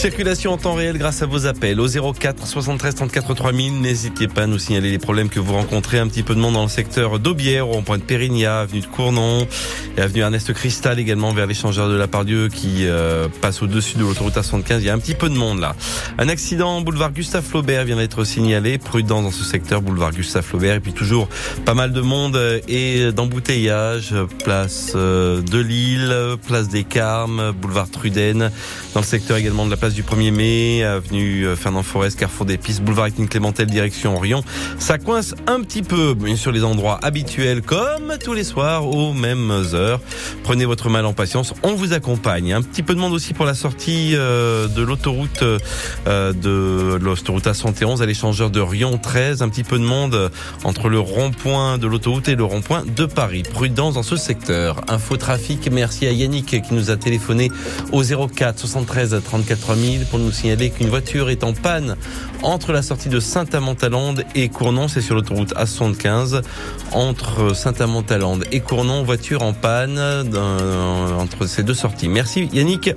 Circulation 0.00 0.52
en 0.52 0.56
temps 0.56 0.72
réel 0.72 0.96
grâce 0.96 1.20
à 1.20 1.26
vos 1.26 1.44
appels 1.44 1.78
au 1.78 1.86
04 1.86 2.46
73 2.46 2.94
34 2.94 3.34
3000. 3.34 3.82
N'hésitez 3.82 4.28
pas 4.28 4.44
à 4.44 4.46
nous 4.46 4.58
signaler 4.58 4.90
les 4.90 4.98
problèmes 4.98 5.28
que 5.28 5.38
vous 5.38 5.52
rencontrez. 5.52 5.98
Un 5.98 6.08
petit 6.08 6.22
peu 6.22 6.34
de 6.34 6.40
monde 6.40 6.54
dans 6.54 6.62
le 6.62 6.70
secteur 6.70 7.18
d'Aubière, 7.18 7.68
au 7.68 7.82
point 7.82 7.98
de 7.98 8.02
Périgna, 8.02 8.60
avenue 8.60 8.80
de 8.80 8.86
Cournon 8.86 9.46
et 9.98 10.00
avenue 10.00 10.20
Ernest 10.20 10.54
Cristal 10.54 10.98
également 10.98 11.34
vers 11.34 11.46
l'échangeur 11.46 11.90
de 11.90 11.96
la 11.96 12.08
Pardieu 12.08 12.48
qui 12.48 12.86
euh, 12.86 13.28
passe 13.42 13.60
au-dessus 13.60 13.98
de 13.98 14.00
l'autoroute 14.00 14.36
A75. 14.36 14.78
Il 14.78 14.84
y 14.84 14.88
a 14.88 14.94
un 14.94 14.98
petit 14.98 15.14
peu 15.14 15.28
de 15.28 15.34
monde 15.34 15.60
là. 15.60 15.76
Un 16.16 16.30
accident 16.30 16.80
boulevard 16.80 17.12
Gustave 17.12 17.44
Flaubert 17.44 17.84
vient 17.84 17.96
d'être 17.96 18.24
signalé. 18.24 18.78
Prudent 18.78 19.20
dans 19.20 19.30
ce 19.30 19.44
secteur 19.44 19.82
boulevard 19.82 20.12
Gustave 20.12 20.44
Flaubert 20.44 20.76
et 20.76 20.80
puis 20.80 20.94
toujours 20.94 21.28
pas 21.66 21.74
mal 21.74 21.92
de 21.92 22.00
monde 22.00 22.40
et 22.68 23.12
d'embouteillage. 23.12 24.14
Place 24.44 24.92
euh, 24.94 25.42
de 25.42 25.58
Lille, 25.58 26.16
place 26.46 26.70
des 26.70 26.84
Carmes, 26.84 27.52
boulevard 27.52 27.90
Truden. 27.90 28.50
Dans 28.94 29.00
le 29.00 29.06
secteur 29.06 29.36
également 29.36 29.66
de 29.66 29.70
la 29.70 29.76
place 29.76 29.89
du 29.94 30.02
1er 30.02 30.30
mai, 30.30 30.84
avenue 30.84 31.46
Fernand 31.56 31.82
Forest, 31.82 32.18
Carrefour 32.18 32.46
des 32.46 32.58
Pistes, 32.58 32.82
boulevard 32.82 33.06
Étienne 33.06 33.28
Clémentel, 33.28 33.66
direction 33.66 34.16
Orion. 34.16 34.42
Ça 34.78 34.98
coince 34.98 35.34
un 35.46 35.60
petit 35.62 35.82
peu, 35.82 36.14
bien 36.14 36.36
sûr, 36.36 36.52
les 36.52 36.64
endroits 36.64 36.98
habituels, 37.02 37.62
comme 37.62 38.16
tous 38.22 38.32
les 38.32 38.44
soirs, 38.44 38.86
aux 38.86 39.12
mêmes 39.12 39.50
heures. 39.72 40.00
Prenez 40.42 40.64
votre 40.64 40.88
mal 40.88 41.06
en 41.06 41.12
patience, 41.12 41.54
on 41.62 41.74
vous 41.74 41.92
accompagne. 41.92 42.52
Un 42.52 42.62
petit 42.62 42.82
peu 42.82 42.94
de 42.94 43.00
monde 43.00 43.12
aussi 43.12 43.34
pour 43.34 43.44
la 43.46 43.54
sortie 43.54 44.12
euh, 44.14 44.68
de 44.68 44.82
l'autoroute 44.82 45.42
euh, 45.42 46.32
de 46.32 46.98
l'autoroute 47.00 47.46
A71 47.46 48.02
à 48.02 48.06
l'échangeur 48.06 48.50
de 48.50 48.60
Rion 48.60 48.98
13. 48.98 49.42
Un 49.42 49.48
petit 49.48 49.64
peu 49.64 49.78
de 49.78 49.84
monde 49.84 50.30
entre 50.64 50.88
le 50.88 51.00
rond-point 51.00 51.78
de 51.78 51.86
l'autoroute 51.86 52.28
et 52.28 52.34
le 52.34 52.44
rond-point 52.44 52.84
de 52.84 53.06
Paris. 53.06 53.42
Prudence 53.42 53.94
dans 53.94 54.02
ce 54.02 54.16
secteur. 54.16 54.82
Info 54.88 55.16
trafic, 55.16 55.70
merci 55.70 56.06
à 56.06 56.12
Yannick 56.12 56.62
qui 56.62 56.74
nous 56.74 56.90
a 56.90 56.96
téléphoné 56.96 57.50
au 57.92 58.02
04 58.02 58.58
73 58.58 59.20
34 59.24 59.76
3000. 59.80 59.98
000 59.98 60.04
pour 60.10 60.18
nous 60.18 60.30
signaler 60.30 60.70
qu'une 60.70 60.88
voiture 60.88 61.30
est 61.30 61.44
en 61.44 61.52
panne 61.52 61.96
entre 62.42 62.72
la 62.72 62.82
sortie 62.82 63.08
de 63.08 63.20
Saint-Amand-Talande 63.20 64.24
et 64.34 64.48
Cournon. 64.48 64.88
C'est 64.88 65.00
sur 65.00 65.14
l'autoroute 65.14 65.54
A75. 65.54 66.42
Entre 66.92 67.54
Saint-Amand-Talande 67.54 68.44
et 68.52 68.60
Cournon, 68.60 69.02
voiture 69.02 69.42
en 69.42 69.52
panne 69.52 69.98
entre 69.98 71.46
ces 71.46 71.62
deux 71.62 71.74
sorties. 71.74 72.08
Merci 72.08 72.48
Yannick 72.52 72.90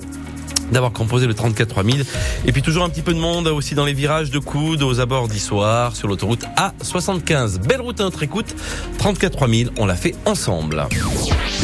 d'avoir 0.71 0.91
composé 0.91 1.27
le 1.27 1.33
34 1.33 1.69
3000. 1.69 2.05
Et 2.45 2.51
puis 2.51 2.61
toujours 2.61 2.83
un 2.83 2.89
petit 2.89 3.01
peu 3.01 3.13
de 3.13 3.19
monde 3.19 3.47
aussi 3.47 3.75
dans 3.75 3.85
les 3.85 3.93
virages 3.93 4.31
de 4.31 4.39
coude 4.39 4.81
aux 4.81 4.99
abords 4.99 5.27
d'Issoire 5.27 5.95
sur 5.95 6.07
l'autoroute 6.07 6.45
A75. 6.57 7.59
Belle 7.59 7.81
route 7.81 7.99
à 8.01 8.03
notre 8.03 8.23
écoute. 8.23 8.55
34 8.97 9.37
3000, 9.37 9.69
on 9.77 9.85
l'a 9.85 9.95
fait 9.95 10.15
ensemble. 10.25 10.87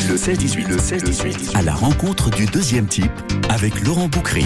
Le 0.08 0.16
16-18, 0.16 0.68
le 0.68 0.78
16-18, 0.78 1.58
à 1.58 1.62
la 1.62 1.74
rencontre 1.74 2.30
du 2.30 2.46
deuxième 2.46 2.88
type 2.88 3.12
avec 3.50 3.82
Laurent 3.82 4.08
Boucry. 4.08 4.46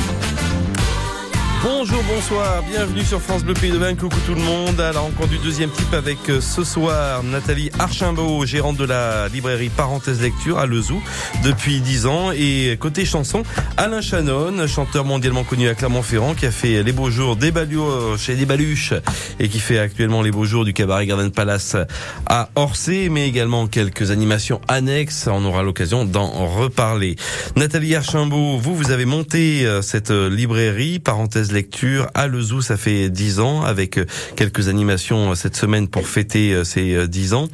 Bonjour, 1.63 2.03
bonsoir, 2.13 2.61
bienvenue 2.63 3.03
sur 3.05 3.21
France 3.21 3.45
Bleu 3.45 3.53
Pays 3.53 3.71
de 3.71 3.77
Bain, 3.77 3.95
coucou 3.95 4.17
tout 4.25 4.33
le 4.33 4.41
monde, 4.41 4.81
à 4.81 4.91
la 4.91 4.99
du 5.29 5.37
deuxième 5.37 5.69
type 5.69 5.93
avec 5.93 6.17
euh, 6.27 6.41
ce 6.41 6.65
soir 6.65 7.23
Nathalie 7.23 7.69
Archimbaud, 7.79 8.45
gérante 8.45 8.75
de 8.75 8.83
la 8.83 9.29
librairie 9.29 9.69
Parenthèse 9.69 10.21
Lecture 10.21 10.59
à 10.59 10.65
Lezou 10.65 11.01
depuis 11.45 11.79
10 11.79 12.05
ans. 12.05 12.31
Et 12.33 12.75
côté 12.77 13.05
chanson, 13.05 13.43
Alain 13.77 14.01
Chanon, 14.01 14.67
chanteur 14.67 15.05
mondialement 15.05 15.45
connu 15.45 15.69
à 15.69 15.73
Clermont-Ferrand 15.73 16.33
qui 16.33 16.45
a 16.45 16.51
fait 16.51 16.83
les 16.83 16.91
beaux 16.91 17.09
jours 17.09 17.37
des 17.37 17.51
Baluches 17.51 18.19
chez 18.19 18.35
des 18.35 18.45
Baluches 18.45 18.93
et 19.39 19.47
qui 19.47 19.59
fait 19.59 19.79
actuellement 19.79 20.21
les 20.21 20.31
beaux 20.31 20.45
jours 20.45 20.65
du 20.65 20.73
cabaret 20.73 21.05
Garden 21.05 21.31
Palace 21.31 21.77
à 22.25 22.49
Orsay 22.55 23.07
mais 23.09 23.25
également 23.25 23.67
quelques 23.67 24.11
animations 24.11 24.59
annexes, 24.67 25.29
on 25.31 25.45
aura 25.45 25.63
l'occasion 25.63 26.03
d'en 26.03 26.27
reparler. 26.27 27.15
Nathalie 27.55 27.95
Archimbaud, 27.95 28.57
vous, 28.57 28.75
vous 28.75 28.91
avez 28.91 29.05
monté 29.05 29.65
euh, 29.65 29.81
cette 29.81 30.11
euh, 30.11 30.29
librairie 30.29 30.99
Parenthèse 30.99 31.52
Lecture 31.53 32.07
à 32.13 32.27
Lezou, 32.27 32.61
ça 32.61 32.77
fait 32.77 33.09
10 33.09 33.39
ans, 33.39 33.63
avec 33.63 33.97
euh, 33.97 34.05
quelques 34.35 34.67
animations 34.67 35.31
euh, 35.31 35.35
cette 35.35 35.55
semaine 35.55 35.87
pour 35.87 36.07
fêter 36.07 36.53
euh, 36.53 36.63
ces 36.63 36.93
euh, 36.93 37.07
10 37.07 37.33
ans. 37.33 37.47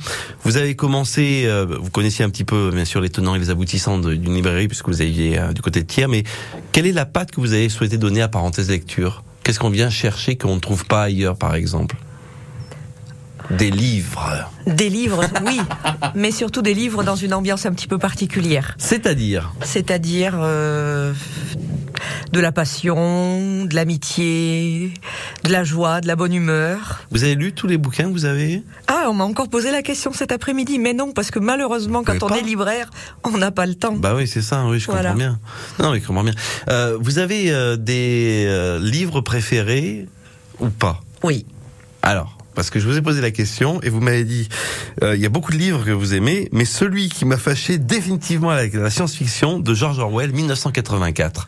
Vous 0.44 0.58
avez 0.58 0.76
commencé, 0.76 1.48
vous 1.80 1.90
connaissiez 1.90 2.26
un 2.26 2.30
petit 2.30 2.44
peu 2.44 2.72
bien 2.74 2.86
sûr 2.86 3.02
les 3.02 3.10
tenants 3.10 3.36
et 3.36 3.40
les 3.40 3.50
aboutissants 3.50 4.00
d'une 4.00 4.34
librairie 4.34 4.68
puisque 4.68 4.88
vous 4.88 5.02
aviez 5.02 5.40
du 5.54 5.62
côté 5.62 5.82
de 5.82 5.86
Thiers, 5.86 6.08
mais 6.08 6.24
quelle 6.72 6.88
est 6.88 6.92
la 6.92 7.06
patte 7.06 7.32
que 7.32 7.42
vous 7.42 7.54
avez 7.54 7.70
souhaité 7.70 7.98
donner 7.98 8.22
à 8.22 8.28
Parenthèse 8.28 8.70
Lecture? 8.70 9.24
Qu'est-ce 9.44 9.60
qu'on 9.60 9.70
vient 9.70 9.90
chercher 9.90 10.38
qu'on 10.38 10.56
ne 10.56 10.60
trouve 10.60 10.86
pas 10.86 11.04
ailleurs 11.04 11.38
par 11.38 11.56
exemple? 11.56 11.96
Des 13.52 13.72
livres. 13.72 14.30
Des 14.68 14.90
livres, 14.90 15.24
oui, 15.46 15.60
mais 16.16 16.32
surtout 16.32 16.62
des 16.62 16.74
livres 16.76 17.04
dans 17.04 17.16
une 17.16 17.34
ambiance 17.34 17.66
un 17.66 17.72
petit 17.72 17.88
peu 17.88 17.98
particulière. 17.98 18.76
C'est-à-dire 18.78 19.52
C'est-à-dire 19.64 20.36
euh, 20.38 21.14
de 22.32 22.40
la 22.40 22.52
passion, 22.52 23.66
de 23.66 23.74
l'amitié, 23.74 24.94
de 25.46 25.52
la 25.52 25.64
joie, 25.64 26.00
de 26.00 26.08
la 26.08 26.16
bonne 26.16 26.34
humeur. 26.34 27.02
Vous 27.10 27.24
avez 27.24 27.34
lu 27.34 27.52
tous 27.54 27.66
les 27.66 27.78
bouquins 27.78 28.04
que 28.06 28.12
vous 28.12 28.26
avez 28.26 28.62
Ah, 28.88 29.06
on 29.10 29.14
m'a 29.14 29.24
encore 29.24 29.50
posé 29.50 29.72
la 29.72 29.82
question 29.82 30.14
cet 30.14 30.32
après-midi, 30.32 30.78
mais 30.78 30.94
non, 30.94 31.12
parce 31.12 31.32
que 31.32 31.40
malheureusement, 31.40 32.04
quand 32.04 32.22
on 32.22 32.28
pas. 32.28 32.38
est 32.38 32.42
libraire, 32.44 32.92
on 33.24 33.36
n'a 33.38 33.50
pas 33.50 33.66
le 33.66 33.74
temps. 33.74 33.94
Bah 33.96 34.14
oui, 34.16 34.28
c'est 34.28 34.44
ça, 34.44 34.64
oui, 34.68 34.80
je 34.80 34.86
Voilà. 34.86 35.10
comprends 35.10 35.18
bien. 35.18 35.40
Non, 35.80 35.92
mais 35.92 36.00
je 36.00 36.06
comprends 36.06 36.24
bien. 36.24 36.36
Euh, 36.70 36.98
vous 37.02 37.18
avez 37.18 37.52
euh, 37.52 37.78
des 37.78 38.46
euh, 38.48 38.78
livres 38.80 39.22
préférés 39.22 40.08
ou 40.60 40.70
pas? 40.70 41.02
Oui. 41.24 41.48
Alors, 42.04 42.38
parce 42.60 42.72
que 42.72 42.80
je 42.82 42.90
vous 42.90 42.98
ai 42.98 43.02
posé 43.02 43.22
la 43.22 43.32
question 43.32 43.80
et 43.84 43.90
vous 43.90 44.02
m'avez 44.02 44.26
dit, 44.26 44.50
euh, 45.02 45.16
il 45.16 45.22
y 45.22 45.26
a 45.26 45.30
beaucoup 45.30 45.54
de 45.54 45.58
livres 45.58 45.86
que 45.86 45.92
vous 45.92 46.14
aimez, 46.14 46.50
mais 46.52 46.66
celui 46.66 47.08
qui 47.08 47.24
m'a 47.24 47.38
fâché 47.38 47.78
définitivement 47.78 48.50
avec 48.50 48.74
la 48.74 48.90
science-fiction 48.90 49.60
de 49.60 49.74
George 49.74 49.98
Orwell, 50.00 50.34
1984. 50.34 51.48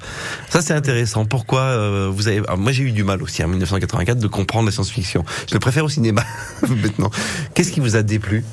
Ça, 0.49 0.61
c'est 0.61 0.73
intéressant. 0.73 1.25
Pourquoi 1.25 1.63
euh, 1.63 2.09
vous 2.09 2.29
avez... 2.29 2.37
alors, 2.37 2.57
moi, 2.57 2.71
j'ai 2.71 2.83
eu 2.83 2.93
du 2.93 3.03
mal 3.03 3.21
aussi, 3.21 3.43
en 3.43 3.49
1984, 3.49 4.19
de 4.19 4.27
comprendre 4.27 4.67
la 4.67 4.71
science-fiction. 4.71 5.25
Je 5.49 5.53
le 5.53 5.59
préfère 5.59 5.83
au 5.83 5.89
cinéma, 5.89 6.23
maintenant. 6.69 7.11
Qu'est-ce 7.55 7.73
qui 7.73 7.81
vous 7.81 7.97
a 7.97 8.03
déplu? 8.03 8.45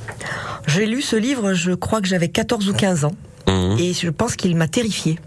J'ai 0.66 0.86
lu 0.86 1.00
ce 1.00 1.14
livre, 1.14 1.54
je 1.54 1.70
crois 1.70 2.00
que 2.00 2.08
j'avais 2.08 2.28
14 2.28 2.68
ou 2.68 2.72
15 2.72 3.04
ans, 3.04 3.14
Hum. 3.46 3.76
et 3.78 3.94
je 3.94 4.10
pense 4.10 4.34
qu'il 4.34 4.56
m'a 4.56 4.66
terrifié. 4.66 5.20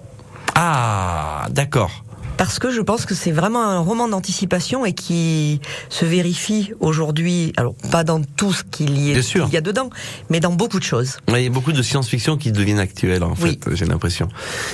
Ah, 0.55 1.47
d'accord. 1.49 2.03
Parce 2.41 2.57
que 2.57 2.71
je 2.71 2.81
pense 2.81 3.05
que 3.05 3.13
c'est 3.13 3.29
vraiment 3.31 3.61
un 3.63 3.77
roman 3.77 4.07
d'anticipation 4.07 4.83
et 4.83 4.93
qui 4.93 5.61
se 5.89 6.05
vérifie 6.05 6.71
aujourd'hui, 6.79 7.53
alors 7.55 7.75
pas 7.91 8.03
dans 8.03 8.19
tout 8.23 8.51
ce 8.51 8.63
qu'il 8.63 8.97
y, 8.97 9.11
est- 9.11 9.13
Bien 9.13 9.21
sûr. 9.21 9.45
qu'il 9.45 9.53
y 9.53 9.57
a 9.57 9.61
dedans, 9.61 9.91
mais 10.31 10.39
dans 10.39 10.51
beaucoup 10.51 10.79
de 10.79 10.83
choses. 10.83 11.17
Il 11.27 11.37
y 11.39 11.45
a 11.45 11.49
beaucoup 11.51 11.71
de 11.71 11.83
science-fiction 11.83 12.37
qui 12.37 12.51
deviennent 12.51 12.79
actuelles, 12.79 13.21
en 13.23 13.35
fait, 13.35 13.59
j'ai 13.73 13.85
l'impression. 13.85 14.27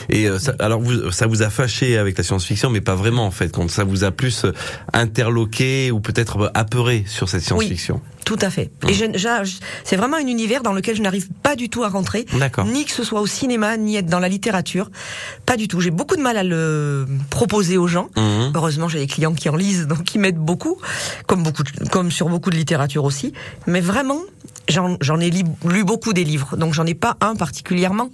Et 0.07 0.29
euh, 0.29 0.39
ça, 0.39 0.53
alors, 0.59 0.79
vous, 0.79 1.11
ça 1.11 1.27
vous 1.27 1.41
a 1.41 1.49
fâché 1.49 1.97
avec 1.97 2.17
la 2.17 2.23
science-fiction, 2.23 2.69
mais 2.69 2.79
pas 2.79 2.95
vraiment, 2.95 3.25
en 3.25 3.31
fait, 3.31 3.49
quand 3.51 3.69
ça 3.69 3.83
vous 3.83 4.05
a 4.05 4.11
plus 4.11 4.45
euh, 4.45 4.53
interloqué 4.93 5.91
ou 5.91 5.99
peut-être 5.99 6.37
euh, 6.43 6.49
apeuré 6.53 7.03
sur 7.05 7.27
cette 7.27 7.41
science-fiction? 7.41 7.99
Tout 8.27 8.37
à 8.41 8.49
fait. 8.49 8.69
Et 8.89 8.93
je- 8.93 9.05
je- 9.17 9.55
c'est 9.85 9.95
vraiment 9.95 10.17
un 10.17 10.27
univers 10.27 10.61
dans 10.61 10.73
lequel 10.73 10.97
je 10.97 11.01
n'arrive 11.01 11.29
pas 11.43 11.55
du 11.55 11.69
tout 11.69 11.85
à 11.85 11.87
rentrer, 11.89 12.25
D'accord. 12.37 12.65
ni 12.65 12.83
que 12.83 12.91
ce 12.91 13.05
soit 13.05 13.21
au 13.21 13.25
cinéma, 13.25 13.77
ni 13.77 13.95
être 13.95 14.07
dans 14.07 14.19
la 14.19 14.27
littérature. 14.27 14.91
Pas 15.45 15.55
du 15.55 15.69
tout. 15.69 15.79
J'ai 15.79 15.91
beaucoup 15.91 16.17
de 16.17 16.21
mal 16.21 16.35
à 16.35 16.43
le 16.43 17.07
proposer 17.29 17.77
aux 17.77 17.87
gens. 17.87 18.09
Mhm. 18.17 18.51
Heureusement, 18.53 18.89
j'ai 18.89 18.99
des 18.99 19.07
clients 19.07 19.33
qui 19.33 19.47
en 19.47 19.55
lisent, 19.55 19.87
donc 19.87 20.03
qui 20.03 20.19
m'aident 20.19 20.35
beaucoup, 20.51 20.75
comme 21.25 21.41
beaucoup, 21.41 21.63
de- 21.63 21.87
comme 21.89 22.11
sur 22.11 22.27
beaucoup 22.27 22.49
de 22.49 22.57
littérature 22.57 23.05
aussi. 23.05 23.31
Mais 23.65 23.79
vraiment, 23.79 24.19
j'en 24.67 25.19
ai 25.21 25.29
li- 25.29 25.45
lu 25.65 25.85
beaucoup 25.85 26.11
des 26.11 26.25
livres, 26.25 26.57
donc 26.57 26.73
j'en 26.73 26.85
ai 26.85 26.95
pas 26.95 27.15
un 27.21 27.35
particulièrement, 27.37 28.09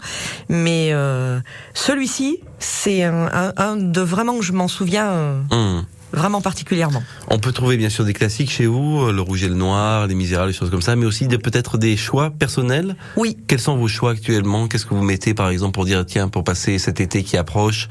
mais 0.47 0.89
euh, 0.93 1.39
celui-ci, 1.73 2.37
c'est 2.59 3.01
un, 3.03 3.29
un- 3.33 3.53
un 3.57 3.75
de 3.77 4.01
vraiment 4.01 4.39
je 4.43 4.53
m'en 4.53 4.67
souviens 4.67 5.07
euh, 5.09 5.41
Hum. 5.49 5.85
Vraiment 6.13 6.41
particulièrement. 6.41 7.03
On 7.27 7.39
peut 7.39 7.51
trouver 7.51 7.75
bien 7.75 7.89
sûr 7.89 8.05
des 8.05 8.13
classiques 8.13 8.51
chez 8.51 8.65
vous, 8.65 9.01
euh, 9.01 9.11
Le 9.11 9.21
Rouge 9.21 9.43
et 9.43 9.49
le 9.49 9.55
Noir, 9.55 10.07
Les 10.07 10.15
Misérables, 10.15 10.51
des 10.51 10.57
choses 10.57 10.69
comme 10.69 10.81
ça, 10.81 10.95
mais 10.95 11.05
aussi 11.05 11.27
peut-être 11.27 11.77
des 11.77 11.97
choix 11.97 12.29
personnels. 12.29 12.95
Oui. 13.17 13.37
Quels 13.47 13.59
sont 13.59 13.75
vos 13.75 13.87
choix 13.87 14.11
actuellement? 14.11 14.67
Qu'est-ce 14.67 14.85
que 14.85 14.93
vous 14.93 15.03
mettez, 15.03 15.33
par 15.33 15.49
exemple, 15.49 15.73
pour 15.73 15.85
dire 15.85 16.05
tiens, 16.05 16.29
pour 16.29 16.43
passer 16.43 16.77
cet 16.77 17.01
été 17.01 17.23
qui 17.23 17.35
approche, 17.37 17.87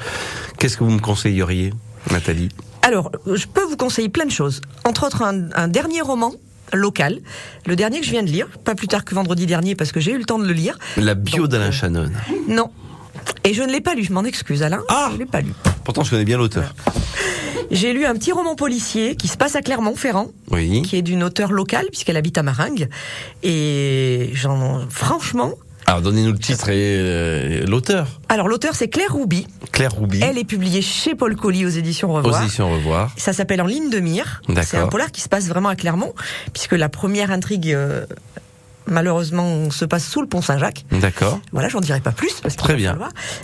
qu'est-ce 0.59 0.77
que 0.77 0.85
vous 0.85 0.91
me 0.91 1.01
conseilleriez, 1.01 1.75
Nathalie? 2.11 2.49
Alors, 2.83 3.13
je 3.27 3.47
peux 3.47 3.65
vous 3.65 3.77
conseiller 3.77 4.09
plein 4.09 4.25
de 4.27 4.31
choses. 4.31 4.61
Entre 4.85 5.07
autres, 5.07 5.23
un, 5.23 5.51
un 5.55 5.69
dernier 5.69 6.01
roman 6.01 6.33
local, 6.73 7.21
le 7.67 7.77
dernier 7.77 8.01
que 8.01 8.07
je 8.07 8.11
viens 8.11 8.23
de 8.23 8.31
lire, 8.31 8.47
pas 8.65 8.75
plus 8.75 8.89
tard 8.89 9.05
que 9.05 9.15
vendredi 9.15 9.47
dernier 9.47 9.75
parce 9.75 9.93
que 9.93 10.01
j'ai 10.01 10.13
eu 10.13 10.19
le 10.19 10.25
temps 10.25 10.39
de 10.39 10.47
le 10.47 10.55
lire. 10.55 10.79
La 10.97 11.15
bio 11.15 11.47
d'Alain 11.47 11.71
Shannon. 11.71 12.11
Non. 12.49 12.71
Et 13.45 13.55
je 13.55 13.63
ne 13.63 13.73
l'ai 13.73 13.81
pas 13.81 13.95
lu, 13.95 14.05
je 14.05 14.13
m'en 14.13 14.25
excuse 14.25 14.63
Alain. 14.63 14.81
Ah 14.89 15.09
Je 15.11 15.15
ne 15.15 15.19
l'ai 15.21 15.27
pas 15.27 15.41
lu. 15.41 15.53
Pourtant, 15.85 16.05
je 16.05 16.11
connais 16.11 16.25
bien 16.25 16.39
l'auteur. 16.39 16.75
J'ai 17.71 17.93
lu 17.93 18.05
un 18.05 18.15
petit 18.15 18.33
roman 18.33 18.55
policier 18.55 19.17
qui 19.17 19.29
se 19.29 19.37
passe 19.37 19.57
à 19.57 19.63
Clermont-Ferrand, 19.63 20.29
Oui. 20.51 20.83
qui 20.83 20.97
est 20.97 21.03
d'une 21.03 21.23
auteure 21.23 21.53
locale 21.53 21.87
puisqu'elle 21.91 22.17
habite 22.19 22.37
à 22.39 22.43
Maringue. 22.43 22.89
Et 23.43 24.31
j'en, 24.35 24.87
franchement, 24.91 25.53
Alors, 25.87 26.03
donnez-nous 26.03 26.33
le 26.33 26.39
titre 26.39 26.69
et 26.69 26.97
euh, 26.99 27.65
l'auteur. 27.67 28.21
alors 28.29 28.47
l'auteur 28.49 28.75
c'est 28.75 28.89
Claire 28.89 29.13
Rouby. 29.13 29.47
Claire 29.73 29.93
Rouby. 29.93 30.21
Elle 30.23 30.37
est 30.39 30.45
publiée 30.45 30.83
chez 30.83 31.15
Paul 31.15 31.35
Colli 31.35 31.65
aux 31.65 31.71
éditions 31.71 32.13
Revoir. 32.13 32.41
Aux 32.41 32.45
éditions 32.45 32.71
Revoir. 32.71 33.11
Ça 33.17 33.33
s'appelle 33.33 33.63
En 33.63 33.67
ligne 33.67 33.89
de 33.91 34.01
mire. 34.01 34.43
D'accord. 34.49 34.65
C'est 34.65 34.77
un 34.77 34.87
polar 34.89 35.11
qui 35.11 35.23
se 35.23 35.29
passe 35.31 35.49
vraiment 35.49 35.71
à 35.71 35.77
Clermont, 35.77 36.13
puisque 36.53 36.73
la 36.73 36.89
première 36.91 37.31
intrigue, 37.31 37.73
euh, 37.73 38.05
malheureusement, 38.87 39.71
se 39.71 39.85
passe 39.85 40.07
sous 40.07 40.21
le 40.21 40.27
pont 40.29 40.43
Saint-Jacques. 40.43 40.85
D'accord. 40.93 41.41
Voilà, 41.53 41.69
j'en 41.69 41.81
dirai 41.81 42.01
pas 42.01 42.13
plus. 42.13 42.35
Parce 42.43 42.57
Très 42.57 42.75
bien. 42.75 42.99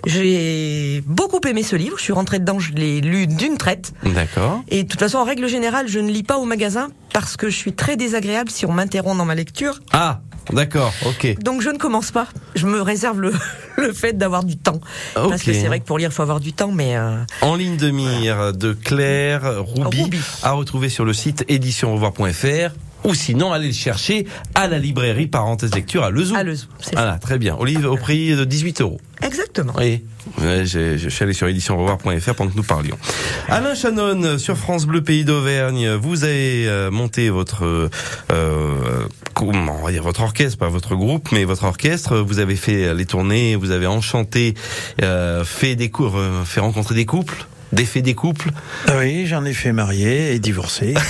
J'ai 0.07 1.03
beaucoup 1.07 1.40
aimé 1.46 1.62
ce 1.62 1.77
livre. 1.77 1.96
Je 1.98 2.03
suis 2.03 2.12
rentrée 2.12 2.38
dedans, 2.38 2.59
je 2.59 2.72
l'ai 2.72 3.01
lu 3.01 3.27
d'une 3.27 3.57
traite. 3.59 3.92
D'accord. 4.05 4.62
Et 4.68 4.85
de 4.85 4.88
toute 4.88 5.01
façon, 5.01 5.18
en 5.18 5.24
règle 5.24 5.46
générale, 5.48 5.87
je 5.88 5.98
ne 5.98 6.11
lis 6.11 6.22
pas 6.22 6.38
au 6.38 6.44
magasin 6.44 6.88
parce 7.12 7.37
que 7.37 7.48
je 7.51 7.57
suis 7.57 7.72
très 7.72 7.96
désagréable 7.96 8.51
si 8.51 8.66
on 8.66 8.72
m'interrompt 8.72 9.16
dans 9.18 9.24
ma 9.24 9.35
lecture. 9.35 9.81
Ah, 9.92 10.20
d'accord, 10.53 10.92
ok. 11.07 11.37
Donc 11.42 11.62
je 11.62 11.70
ne 11.70 11.79
commence 11.79 12.11
pas. 12.11 12.29
Je 12.55 12.66
me 12.66 12.81
réserve 12.81 13.20
le, 13.20 13.33
le 13.77 13.92
fait 13.92 14.16
d'avoir 14.16 14.44
du 14.44 14.57
temps. 14.57 14.81
Parce 15.14 15.42
que 15.42 15.53
c'est 15.53 15.66
vrai 15.66 15.81
que 15.81 15.85
pour 15.85 15.98
lire, 15.98 16.11
il 16.11 16.14
faut 16.14 16.22
avoir 16.22 16.40
du 16.40 16.53
temps, 16.53 16.70
mais... 16.72 16.96
euh, 16.96 17.16
En 17.42 17.55
ligne 17.55 17.77
de 17.77 17.90
mire 17.90 18.53
de 18.53 18.72
Claire 18.72 19.62
Rouby. 19.64 20.11
à 20.42 20.53
retrouver 20.53 20.88
sur 20.88 21.05
le 21.05 21.12
site 21.12 21.44
éditionrevoir.fr 21.48 22.74
ou 23.05 23.15
sinon 23.15 23.53
allez 23.53 23.69
le 23.69 23.73
chercher 23.73 24.27
à 24.55 24.69
la 24.69 24.79
librairie 24.79 25.27
Parenthèse 25.27 25.75
Lecture 25.75 26.03
à 26.05 26.11
Lezou. 26.11 26.35
À 26.35 26.43
Lezou, 26.43 26.67
c'est 26.81 26.95
Voilà, 26.95 27.19
très 27.19 27.39
bien. 27.39 27.55
Au 27.57 27.65
livre 27.65 27.91
au 27.91 27.97
prix 27.97 28.35
de 28.35 28.45
18 28.45 28.81
euros. 28.81 29.01
Exactement. 29.23 29.73
Oui, 29.79 30.03
Ouais, 30.43 30.67
je 30.67 31.09
suis 31.09 31.23
allé 31.25 31.33
sur 31.33 31.49
éditionrevoir.fr 31.49 32.35
pendant 32.35 32.51
que 32.51 32.57
nous 32.57 32.63
parlions. 32.63 32.99
Alain 33.49 33.75
Chanon 33.75 34.39
sur 34.39 34.57
France 34.59 34.85
Bleu 34.85 35.03
Pays 35.03 35.25
d'Auvergne, 35.25 35.95
vous 35.95 36.23
avez 36.25 36.69
euh, 36.69 36.91
monté 36.91 37.31
votre 37.31 37.65
euh, 37.65 37.89
euh, 38.31 39.07
comment 39.35 39.79
on 39.81 39.85
va 39.85 39.91
dire 39.91 40.03
votre 40.03 40.23
orchestre, 40.23 40.59
pas 40.59 40.69
votre 40.69 40.95
groupe, 40.97 41.31
mais 41.33 41.45
votre 41.45 41.65
orchestre. 41.65 42.19
Vous 42.19 42.41
avez 42.41 42.57
fait 42.57 42.93
les 42.95 43.07
tournées, 43.07 43.57
vous 43.57 43.71
avez 43.71 43.87
enchanté, 43.87 44.55
euh, 45.03 45.45
fait 45.45 45.77
des 45.77 45.91
cours, 45.91 46.17
euh, 46.17 46.45
fait 46.45 46.61
rencontrer 46.61 46.95
des 46.95 47.07
couples. 47.07 47.47
Des 47.72 47.85
faits 47.85 48.02
des 48.04 48.14
couples. 48.14 48.50
Ah 48.87 48.92
Oui, 48.98 49.26
j'en 49.26 49.44
ai 49.44 49.52
fait 49.52 49.72
marier 49.72 50.35
et 50.35 50.38
divorcer. 50.38 50.94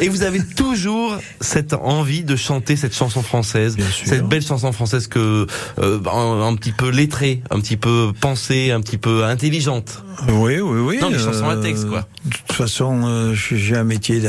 Et 0.00 0.08
vous 0.08 0.22
avez 0.22 0.40
toujours 0.44 1.16
cette 1.40 1.74
envie 1.74 2.24
de 2.24 2.34
chanter 2.34 2.74
cette 2.74 2.94
chanson 2.94 3.22
française, 3.22 3.76
cette 4.04 4.26
belle 4.26 4.42
chanson 4.42 4.72
française 4.72 5.06
que 5.06 5.46
euh, 5.78 6.00
un, 6.12 6.42
un 6.48 6.56
petit 6.56 6.72
peu 6.72 6.88
lettrée, 6.90 7.40
un 7.50 7.60
petit 7.60 7.76
peu 7.76 8.12
pensée, 8.20 8.72
un 8.72 8.80
petit 8.80 8.98
peu 8.98 9.24
intelligente. 9.24 10.02
Oui, 10.28 10.58
oui, 10.60 10.80
oui. 10.80 10.98
Non, 11.00 11.08
les 11.10 11.18
chansons 11.18 11.48
à 11.48 11.54
euh, 11.54 11.62
texte, 11.62 11.88
quoi. 11.88 12.06
De 12.24 12.30
toute 12.30 12.52
façon, 12.52 13.02
euh, 13.04 13.34
j'ai 13.34 13.76
un 13.76 13.84
métier, 13.84 14.20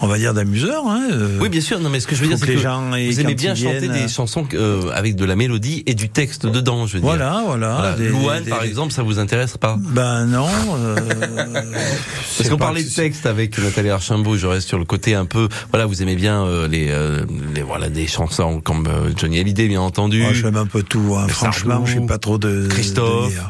on 0.00 0.06
va 0.08 0.18
dire, 0.18 0.34
d'amuseur. 0.34 0.82
Hein, 0.88 1.08
euh. 1.12 1.38
Oui, 1.40 1.48
bien 1.50 1.60
sûr. 1.60 1.78
Non, 1.78 1.88
mais 1.88 2.00
ce 2.00 2.06
que 2.08 2.16
je 2.16 2.22
veux 2.22 2.28
dire, 2.28 2.38
c'est 2.38 2.46
que 2.46 2.52
les 2.52 2.58
gens 2.58 2.90
vous 2.90 3.20
aimez 3.20 3.34
bien 3.34 3.54
chanter 3.54 3.88
des 3.88 4.04
euh, 4.04 4.08
chansons 4.08 4.46
euh, 4.54 4.90
avec 4.92 5.14
de 5.14 5.24
la 5.24 5.36
mélodie 5.36 5.84
et 5.86 5.94
du 5.94 6.08
texte 6.08 6.46
dedans. 6.46 6.86
Je 6.86 6.94
veux 6.94 7.00
Voilà, 7.02 7.30
dire. 7.30 7.42
voilà, 7.46 7.94
des- 7.96 8.08
Louane, 8.08 8.42
des- 8.44 8.50
par 8.50 8.62
des- 8.62 8.68
exemple, 8.68 8.92
ça 8.92 9.02
vous 9.02 9.18
intéresse 9.20 9.56
pas? 9.56 9.76
Ben 9.78 10.26
non. 10.36 10.48
euh, 10.78 10.96
Parce 12.36 12.48
qu'on 12.50 12.56
parlait 12.58 12.82
de 12.82 12.88
texte 12.88 13.24
avec 13.26 13.58
Nathalie 13.58 13.90
Archambault, 13.90 14.36
je 14.36 14.46
reste 14.46 14.68
sur 14.68 14.78
le 14.78 14.84
côté 14.84 15.14
un 15.14 15.24
peu. 15.24 15.48
Voilà, 15.70 15.86
vous 15.86 16.02
aimez 16.02 16.16
bien 16.16 16.44
euh, 16.44 16.68
les, 16.68 16.88
euh, 16.90 17.24
les 17.54 17.62
voilà 17.62 17.88
des 17.88 18.06
chansons 18.06 18.60
comme 18.60 18.86
euh, 18.86 19.10
Johnny 19.16 19.38
Hallyday, 19.40 19.68
bien 19.68 19.80
entendu. 19.80 20.22
Moi, 20.22 20.32
j'aime 20.34 20.56
un 20.56 20.66
peu 20.66 20.82
tout. 20.82 21.16
hein. 21.18 21.26
Franchement, 21.28 21.84
je 21.86 21.94
sais 21.94 22.00
pas 22.06 22.18
trop 22.18 22.36
de. 22.38 22.66
Christophe. 22.68 23.34
de 23.34 23.40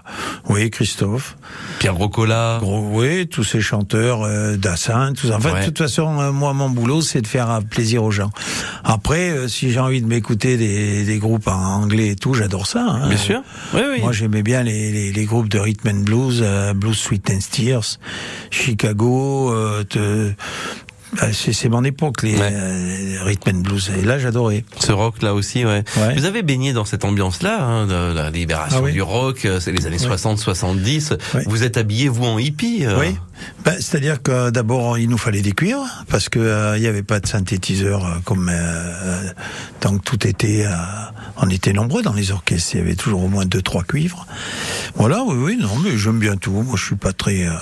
oui, 0.53 0.71
Christophe. 0.71 1.37
Pierre 1.81 1.95
Grocola. 1.95 2.59
Gros, 2.61 2.89
oui, 2.93 3.27
tous 3.27 3.45
ces 3.45 3.61
chanteurs, 3.61 4.27
Dassin, 4.57 5.13
tout 5.15 5.29
ça. 5.29 5.37
En 5.37 5.41
fait, 5.41 5.53
Ouais. 5.53 5.61
de 5.61 5.67
toute 5.67 5.79
façon, 5.79 6.09
moi, 6.33 6.53
mon 6.53 6.71
boulot, 6.71 7.01
c'est 7.03 7.23
de 7.23 7.27
faire 7.27 7.61
plaisir 7.69 8.05
aux 8.05 8.11
gens. 8.11 8.31
Après, 8.85 9.49
si 9.49 9.71
j'ai 9.73 9.81
envie 9.81 10.01
de 10.03 10.07
m'écouter 10.07 10.57
des, 10.57 11.05
des 11.05 11.19
groupes 11.19 11.49
en 11.49 11.53
anglais 11.83 12.09
et 12.09 12.17
tout, 12.17 12.35
j'adore 12.35 12.67
ça. 12.67 12.85
hein. 12.89 13.09
Bien 13.09 13.17
sûr. 13.19 13.43
Oui, 13.75 13.81
oui. 13.95 14.01
Moi, 14.01 14.13
j'aimais 14.13 14.43
bien 14.43 14.63
les, 14.63 14.93
les, 14.93 15.13
les 15.13 15.25
groupes 15.25 15.49
de 15.49 15.59
rhythm 15.59 15.89
and 15.89 16.01
blues, 16.05 16.45
Blues 16.77 16.97
Sweet 16.99 17.31
and 17.31 17.39
Tears, 17.51 17.99
Chicago. 18.51 19.53
Euh, 19.53 19.85
te- 19.85 20.33
bah, 21.17 21.29
c'est 21.33 21.69
mon 21.69 21.85
époque, 21.85 22.23
les 22.25 22.37
euh, 22.39 23.23
rhythm 23.25 23.51
and 23.57 23.61
blues. 23.61 23.91
Et 23.97 24.05
là, 24.05 24.19
j'adorais. 24.19 24.65
Ce 24.81 24.93
rock 24.93 25.23
là 25.23 25.35
aussi, 25.35 25.65
ouais. 25.65 25.83
Ouais. 25.97 26.15
Vous 26.15 26.25
avez 26.27 26.43
baigné 26.43 26.73
dans 26.73 26.85
cette 26.85 27.05
ambiance-là, 27.05 27.63
hein, 27.63 27.87
de 27.87 28.13
la 28.15 28.29
libération 28.31 28.79
Ah 28.81 28.85
oui. 28.85 28.93
du 28.93 29.03
rock, 29.03 29.45
euh, 29.45 29.61
c'est 29.61 29.73
les 29.73 29.87
années 29.87 29.99
Ouais. 30.01 30.17
60-70. 30.17 31.13
Ouais. 31.35 31.45
Vous 31.47 31.63
êtes 31.63 31.77
habillé, 31.77 32.09
vous, 32.09 32.25
en 32.25 32.39
hippie 32.39 32.85
euh, 32.85 32.99
Oui. 32.99 33.17
Ben, 33.65 33.75
C'est-à-dire 33.81 34.23
que 34.23 34.51
d'abord 34.51 34.99
il 34.99 35.09
nous 35.09 35.19
fallait 35.19 35.43
des 35.43 35.53
cuivres 35.53 35.87
parce 36.09 36.29
que 36.29 36.39
euh, 36.39 36.77
il 36.77 36.81
n'y 36.83 36.87
avait 36.87 37.03
pas 37.03 37.21
de 37.21 37.27
synthétiseur 37.27 38.05
euh, 38.05 38.11
comme 38.25 38.51
euh, 38.53 39.31
donc 39.83 40.05
tout 40.05 40.27
était 40.27 40.65
euh, 40.67 40.71
on 41.37 41.49
était 41.51 41.73
nombreux 41.73 42.03
dans 42.03 42.13
les 42.15 42.31
orchestres 42.31 42.75
il 42.75 42.79
y 42.79 42.81
avait 42.83 42.95
toujours 42.95 43.25
au 43.25 43.29
moins 43.29 43.45
deux 43.45 43.63
trois 43.63 43.83
cuivres 43.85 44.27
voilà 44.95 45.23
oui 45.25 45.35
oui 45.39 45.57
non 45.61 45.77
mais 45.85 45.97
j'aime 45.99 46.19
bien 46.19 46.37
tout 46.37 46.51
moi 46.53 46.77
je 46.77 46.85
suis 46.85 46.97
pas 46.97 47.13
très 47.13 47.47
euh, 47.47 47.53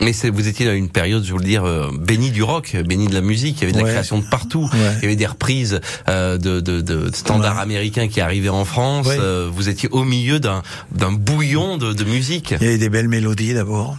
Mais 0.00 0.12
vous 0.32 0.48
étiez 0.48 0.64
dans 0.66 0.72
une 0.74 0.88
période, 0.88 1.22
je 1.24 1.32
veux 1.32 1.38
le 1.38 1.44
dire, 1.44 1.64
euh, 1.64 1.90
bénie 1.98 2.30
du 2.30 2.42
rock, 2.42 2.74
bénie 2.86 3.06
de 3.06 3.12
la 3.14 3.20
musique. 3.20 3.58
Il 3.58 3.60
y 3.60 3.64
avait 3.64 3.72
de 3.72 3.78
la 3.78 3.84
Ouais. 3.84 3.90
création 3.92 4.18
de 4.18 4.24
partout. 4.24 4.66
Il 4.72 5.02
y 5.02 5.04
avait 5.04 5.16
des 5.16 5.26
reprises 5.26 5.80
euh, 6.08 6.38
de, 6.38 6.60
de, 6.60 6.80
de 6.80 7.10
standards 7.14 7.58
américains 7.58 8.08
qui 8.08 8.22
arrivaient 8.22 8.48
en 8.48 8.64
France. 8.64 9.08
Euh, 9.10 9.50
vous 9.52 9.68
étiez 9.68 9.90
au 9.90 10.04
milieu 10.04 10.40
d'un, 10.40 10.62
d'un 10.90 11.12
bouillon 11.12 11.76
de, 11.76 11.92
de 11.92 12.04
musique. 12.04 12.54
il 12.60 12.64
y 12.64 12.68
avait 12.68 12.78
des 12.78 12.88
belles 12.88 13.08
mélodies 13.08 13.52
d'abord 13.52 13.98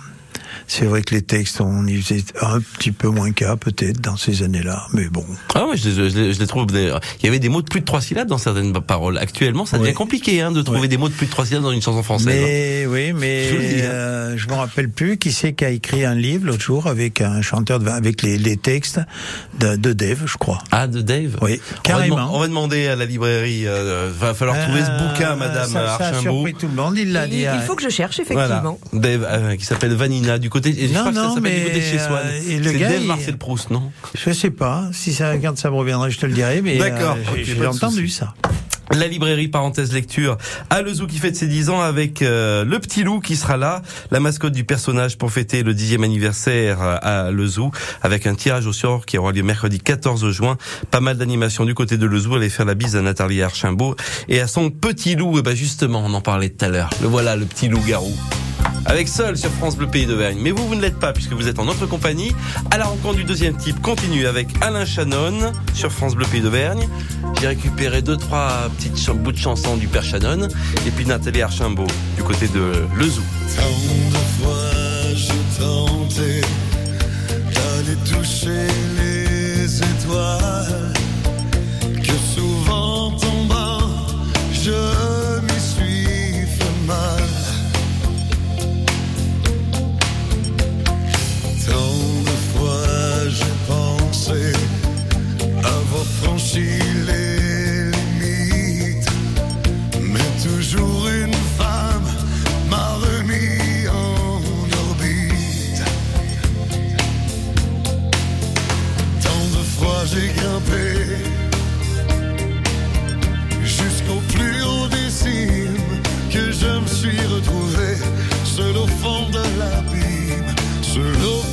c'est 0.73 0.86
vrai 0.86 1.01
que 1.01 1.13
les 1.13 1.21
textes 1.21 1.60
on 1.60 1.86
y 1.86 2.01
faisait 2.01 2.23
un 2.41 2.60
petit 2.62 2.91
peu 2.93 3.10
moins 3.10 3.31
qu'à 3.34 3.57
peut-être 3.57 3.99
dans 3.99 4.15
ces 4.15 4.41
années-là 4.43 4.88
mais 4.93 5.05
bon 5.10 5.25
Ah 5.53 5.65
ouais, 5.67 5.75
je, 5.75 5.89
les- 5.89 6.10
je, 6.10 6.17
les- 6.17 6.34
je 6.34 6.39
les 6.39 6.47
trouve. 6.47 6.65
des- 6.67 6.93
Il 7.19 7.25
y 7.25 7.29
avait 7.29 7.39
des 7.39 7.49
mots 7.49 7.62
de 7.62 7.67
plus 7.67 7.81
de 7.81 7.86
trois 7.86 7.99
syllabes 8.01 8.27
dans 8.29 8.38
certaines 8.38 8.71
paroles. 8.81 9.17
Actuellement, 9.17 9.65
ça 9.65 9.77
devient 9.77 9.89
Ouais. 9.89 9.93
compliqué 9.93 10.41
hein, 10.41 10.51
de 10.51 10.62
trouver 10.62 10.88
des 10.88 10.97
mots 10.97 11.10
de 11.10 11.13
plus 11.13 11.25
de 11.25 11.31
trois 11.31 11.45
syllabes 11.45 11.63
dans 11.63 11.71
une 11.71 11.81
chanson 11.81 12.03
française. 12.03 12.29
hein. 12.29 12.45
Mais 12.45 12.86
oui, 12.88 13.12
mais 13.13 13.49
Je 13.49 13.55
hein. 13.55 13.89
euh, 13.89 14.38
me 14.49 14.53
rappelle 14.53 14.89
plus 14.89 15.17
qui 15.17 15.31
c'est 15.34 15.51
qui 15.53 15.65
a 15.65 15.69
écrit 15.69 16.05
un 16.05 16.15
livre 16.15 16.45
l'autre 16.47 16.62
jour 16.62 16.88
avec 16.88 17.19
un 17.21 17.41
chanteur 17.41 17.79
de, 17.79 17.89
avec 17.89 18.21
les, 18.21 18.38
les 18.38 18.55
textes 18.57 18.99
de, 19.60 19.75
de 19.75 19.91
Dave, 19.93 20.23
je 20.25 20.38
crois. 20.38 20.60
Ah, 20.71 20.88
de 20.88 21.01
Dave. 21.01 21.38
Oui, 21.41 21.60
On 21.60 21.73
va, 21.75 21.81
carrément. 21.84 22.36
on 22.36 22.39
va 22.39 22.47
demander 22.47 22.88
à 22.88 22.95
la 22.95 23.05
librairie. 23.05 23.67
Euh, 23.67 24.10
va 24.17 24.34
falloir 24.34 24.57
trouver 24.63 24.81
ce 24.86 24.91
bouquin, 25.03 25.36
Madame 25.36 25.69
ça, 25.69 25.97
ça 25.97 26.07
a 26.07 26.13
surpris 26.21 26.53
tout 26.53 26.67
le 26.67 26.73
monde, 26.75 26.97
il 26.97 27.12
l'a 27.12 27.27
dit. 27.27 27.39
il 27.41 27.47
hein. 27.47 27.60
faut 27.67 27.75
que 27.75 27.84
je 27.84 27.89
cherche, 27.89 28.21
Voilà, 28.29 28.45
effectivement. 28.45 28.79
Dave, 28.93 29.27
euh, 29.29 29.55
qui 29.57 29.65
s'appelle 29.65 29.93
Vanina, 29.95 30.38
du 30.39 30.49
côté. 30.49 30.61
Je 30.63 30.93
Non, 30.93 31.00
crois 31.00 31.10
que 31.12 31.15
ça 31.15 31.21
non, 31.24 31.36
s'appelle 31.36 31.54
du 31.54 31.60
mais, 31.60 31.65
côté 31.65 31.80
de 31.80 31.84
chez 31.86 32.00
Swan. 32.00 32.19
euh, 32.26 32.60
le 32.60 32.71
gars, 32.74 32.89
Dave 32.89 33.04
Marcel 33.06 33.38
Proust, 33.38 33.69
non 33.71 33.91
Je 34.13 34.32
sais 34.32 34.52
pas, 34.52 34.89
si 34.93 35.13
ça 35.13 35.32
regarde 35.32 35.58
ça 35.58 35.69
me 35.69 35.76
reviendra, 35.76 36.10
je 36.10 36.17
te 36.17 36.26
le 36.26 36.34
dirai, 36.34 36.62
mais 36.62 36.78
D'accord, 36.78 37.17
euh, 37.17 37.32
ok, 37.34 37.39
j'ai 37.43 37.65
entendu 37.65 38.08
ça. 38.08 38.34
La 38.93 39.08
librairie 39.08 39.47
parenthèse 39.47 39.93
lecture 39.93 40.38
à 40.69 40.82
Le 40.82 40.93
Zoo 40.93 41.08
qui 41.08 41.17
fête 41.17 41.38
ses 41.38 41.47
10 41.47 41.69
ans 41.69 41.80
avec 41.80 42.21
euh, 42.21 42.65
le 42.65 42.78
petit 42.78 43.04
loup 43.04 43.21
qui 43.21 43.38
sera 43.38 43.56
là, 43.56 43.82
la 44.12 44.19
mascotte 44.19 44.52
du 44.52 44.65
personnage 44.65 45.17
pour 45.17 45.32
fêter 45.32 45.63
le 45.63 45.74
10e 45.74 46.04
anniversaire 46.04 46.82
à 46.82 47.32
Le 47.32 47.47
Zoo 47.47 47.71
avec 48.02 48.28
un 48.28 48.36
tirage 48.36 48.65
au 48.67 48.74
sort 48.74 49.06
qui 49.06 49.17
aura 49.17 49.32
lieu 49.32 49.43
mercredi 49.43 49.80
14 49.80 50.30
juin. 50.32 50.58
Pas 50.89 51.00
mal 51.00 51.17
d'animations 51.17 51.63
du 51.63 51.74
côté 51.74 51.95
de 51.95 52.06
Le 52.06 52.19
Zoo. 52.19 52.36
Allez 52.36 52.50
faire 52.50 52.65
la 52.65 52.76
bise 52.76 52.97
à 52.97 53.02
Nathalie 53.02 53.41
Archimbault 53.41 53.95
et 54.28 54.41
à 54.41 54.47
son 54.47 54.69
petit 54.69 55.15
loup. 55.15 55.39
Et 55.39 55.41
ben 55.41 55.56
justement, 55.56 56.04
on 56.06 56.13
en 56.13 56.19
parlait 56.21 56.50
tout 56.50 56.65
à 56.65 56.67
l'heure. 56.67 56.89
Le 57.02 57.08
voilà, 57.08 57.38
le 57.38 57.45
petit 57.45 57.69
loup 57.69 57.80
garou. 57.88 58.13
Avec 58.86 59.08
Seul 59.08 59.38
sur 59.38 59.52
France 59.52 59.78
Bleu 59.78 59.88
Pays 59.88 60.06
d'Auvergne. 60.06 60.38
Mais 60.41 60.52
vous, 60.52 60.67
vous 60.67 60.76
ne 60.76 60.82
l'êtes 60.82 61.00
pas 61.00 61.13
puisque 61.13 61.34
vous 61.34 61.47
êtes 61.47 61.60
en 61.60 61.65
notre 61.65 61.86
compagnie. 61.86 62.36
À 62.71 62.78
la 62.78 62.86
rencontre 62.86 63.15
du 63.15 63.24
deuxième 63.24 63.56
type 63.56 63.82
continue 63.82 64.28
avec 64.28 64.47
Alain 64.62 64.86
Chanon 64.86 65.54
sur 65.74 65.91
France 65.91 66.15
Bleu 66.15 66.26
Pays 66.26 66.41
d'Auvergne. 66.41 66.88
J'ai 67.39 67.47
récupéré 67.47 68.02
deux, 68.02 68.17
trois 68.17 68.69
petites 68.78 69.10
bouts 69.12 69.32
de 69.32 69.38
chansons 69.38 69.78
du 69.78 69.88
Père 69.88 70.04
Chanon. 70.04 70.47
Et 70.86 70.91
puis 70.91 71.06
Nathalie 71.06 71.41
Archimbault 71.41 71.88
du 72.17 72.24
côté 72.24 72.47
de 72.47 72.86
Le 72.95 73.06
Zoo. 73.08 73.21
Tant 73.56 73.63
de 74.12 74.17
fois 74.41 74.71
d'aller 77.54 77.95
toucher 78.06 78.67
les 78.97 79.78
étoiles, 79.78 80.93
que 82.04 82.13
souvent 82.36 83.17
je 84.54 84.90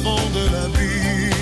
fond 0.09 0.31
de 0.35 0.45
l'abîme. 0.53 1.38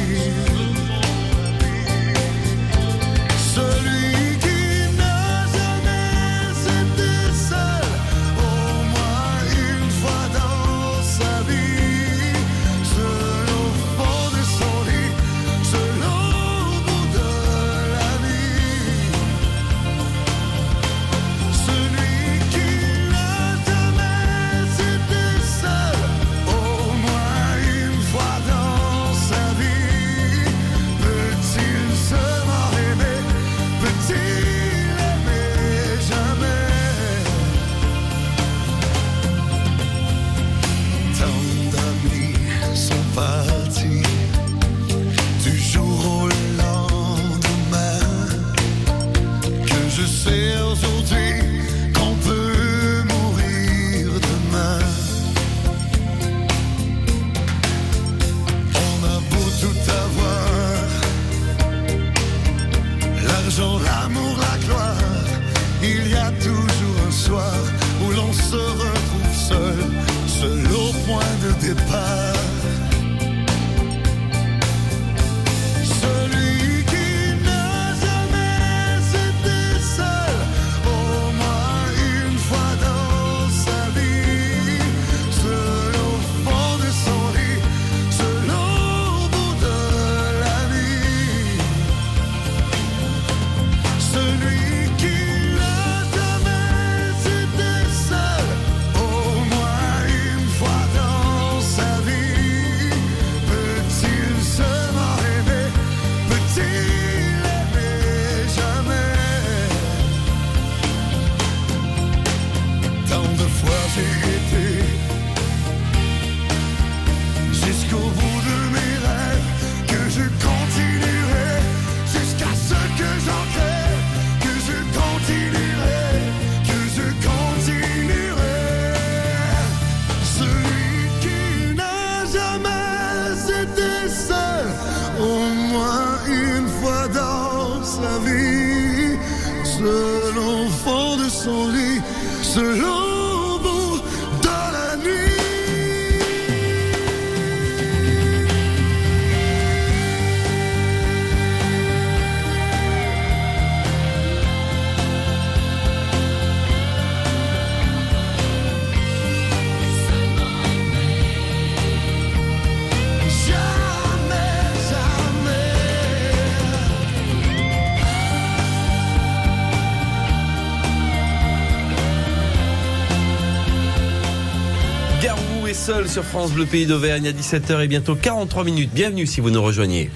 Sur 176.16 176.24
France 176.24 176.52
Bleu 176.52 176.64
Pays 176.64 176.86
d'Auvergne 176.86 177.28
à 177.28 177.32
17h 177.32 177.84
et 177.84 177.88
bientôt 177.88 178.14
43 178.14 178.64
minutes. 178.64 178.88
Bienvenue 178.94 179.26
si 179.26 179.42
vous 179.42 179.50
nous 179.50 179.62
rejoignez. 179.62 180.10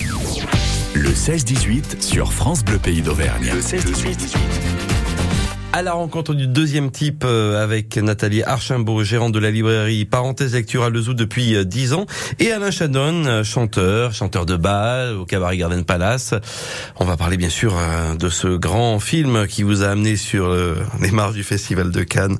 Le 0.94 1.10
16-18 1.10 2.00
sur 2.00 2.32
France 2.32 2.64
Bleu 2.64 2.78
Pays 2.78 3.02
d'Auvergne. 3.02 3.52
Le 3.54 3.60
16-18. 3.60 4.59
À 5.80 5.82
la 5.82 5.92
rencontre 5.94 6.34
du 6.34 6.46
deuxième 6.46 6.90
type 6.90 7.24
euh, 7.26 7.64
avec 7.64 7.96
Nathalie 7.96 8.42
Archimbault, 8.42 9.02
gérante 9.02 9.32
de 9.32 9.38
la 9.38 9.50
librairie 9.50 10.04
Parenthèse 10.04 10.52
Lecture 10.52 10.82
à 10.84 10.90
Lezou 10.90 11.14
depuis 11.14 11.56
euh, 11.56 11.64
10 11.64 11.94
ans, 11.94 12.04
et 12.38 12.52
Alain 12.52 12.70
Chadon, 12.70 13.24
euh, 13.24 13.44
chanteur, 13.44 14.12
chanteur 14.12 14.44
de 14.44 14.56
bal 14.56 15.16
au 15.16 15.24
Cabaret 15.24 15.56
Garden 15.56 15.82
Palace. 15.84 16.34
On 16.96 17.06
va 17.06 17.16
parler 17.16 17.38
bien 17.38 17.48
sûr 17.48 17.74
euh, 17.78 18.14
de 18.14 18.28
ce 18.28 18.48
grand 18.58 19.00
film 19.00 19.46
qui 19.46 19.62
vous 19.62 19.82
a 19.82 19.86
amené 19.88 20.16
sur 20.16 20.48
euh, 20.48 20.74
les 21.00 21.12
marges 21.12 21.32
du 21.34 21.44
Festival 21.44 21.90
de 21.90 22.02
Cannes. 22.02 22.36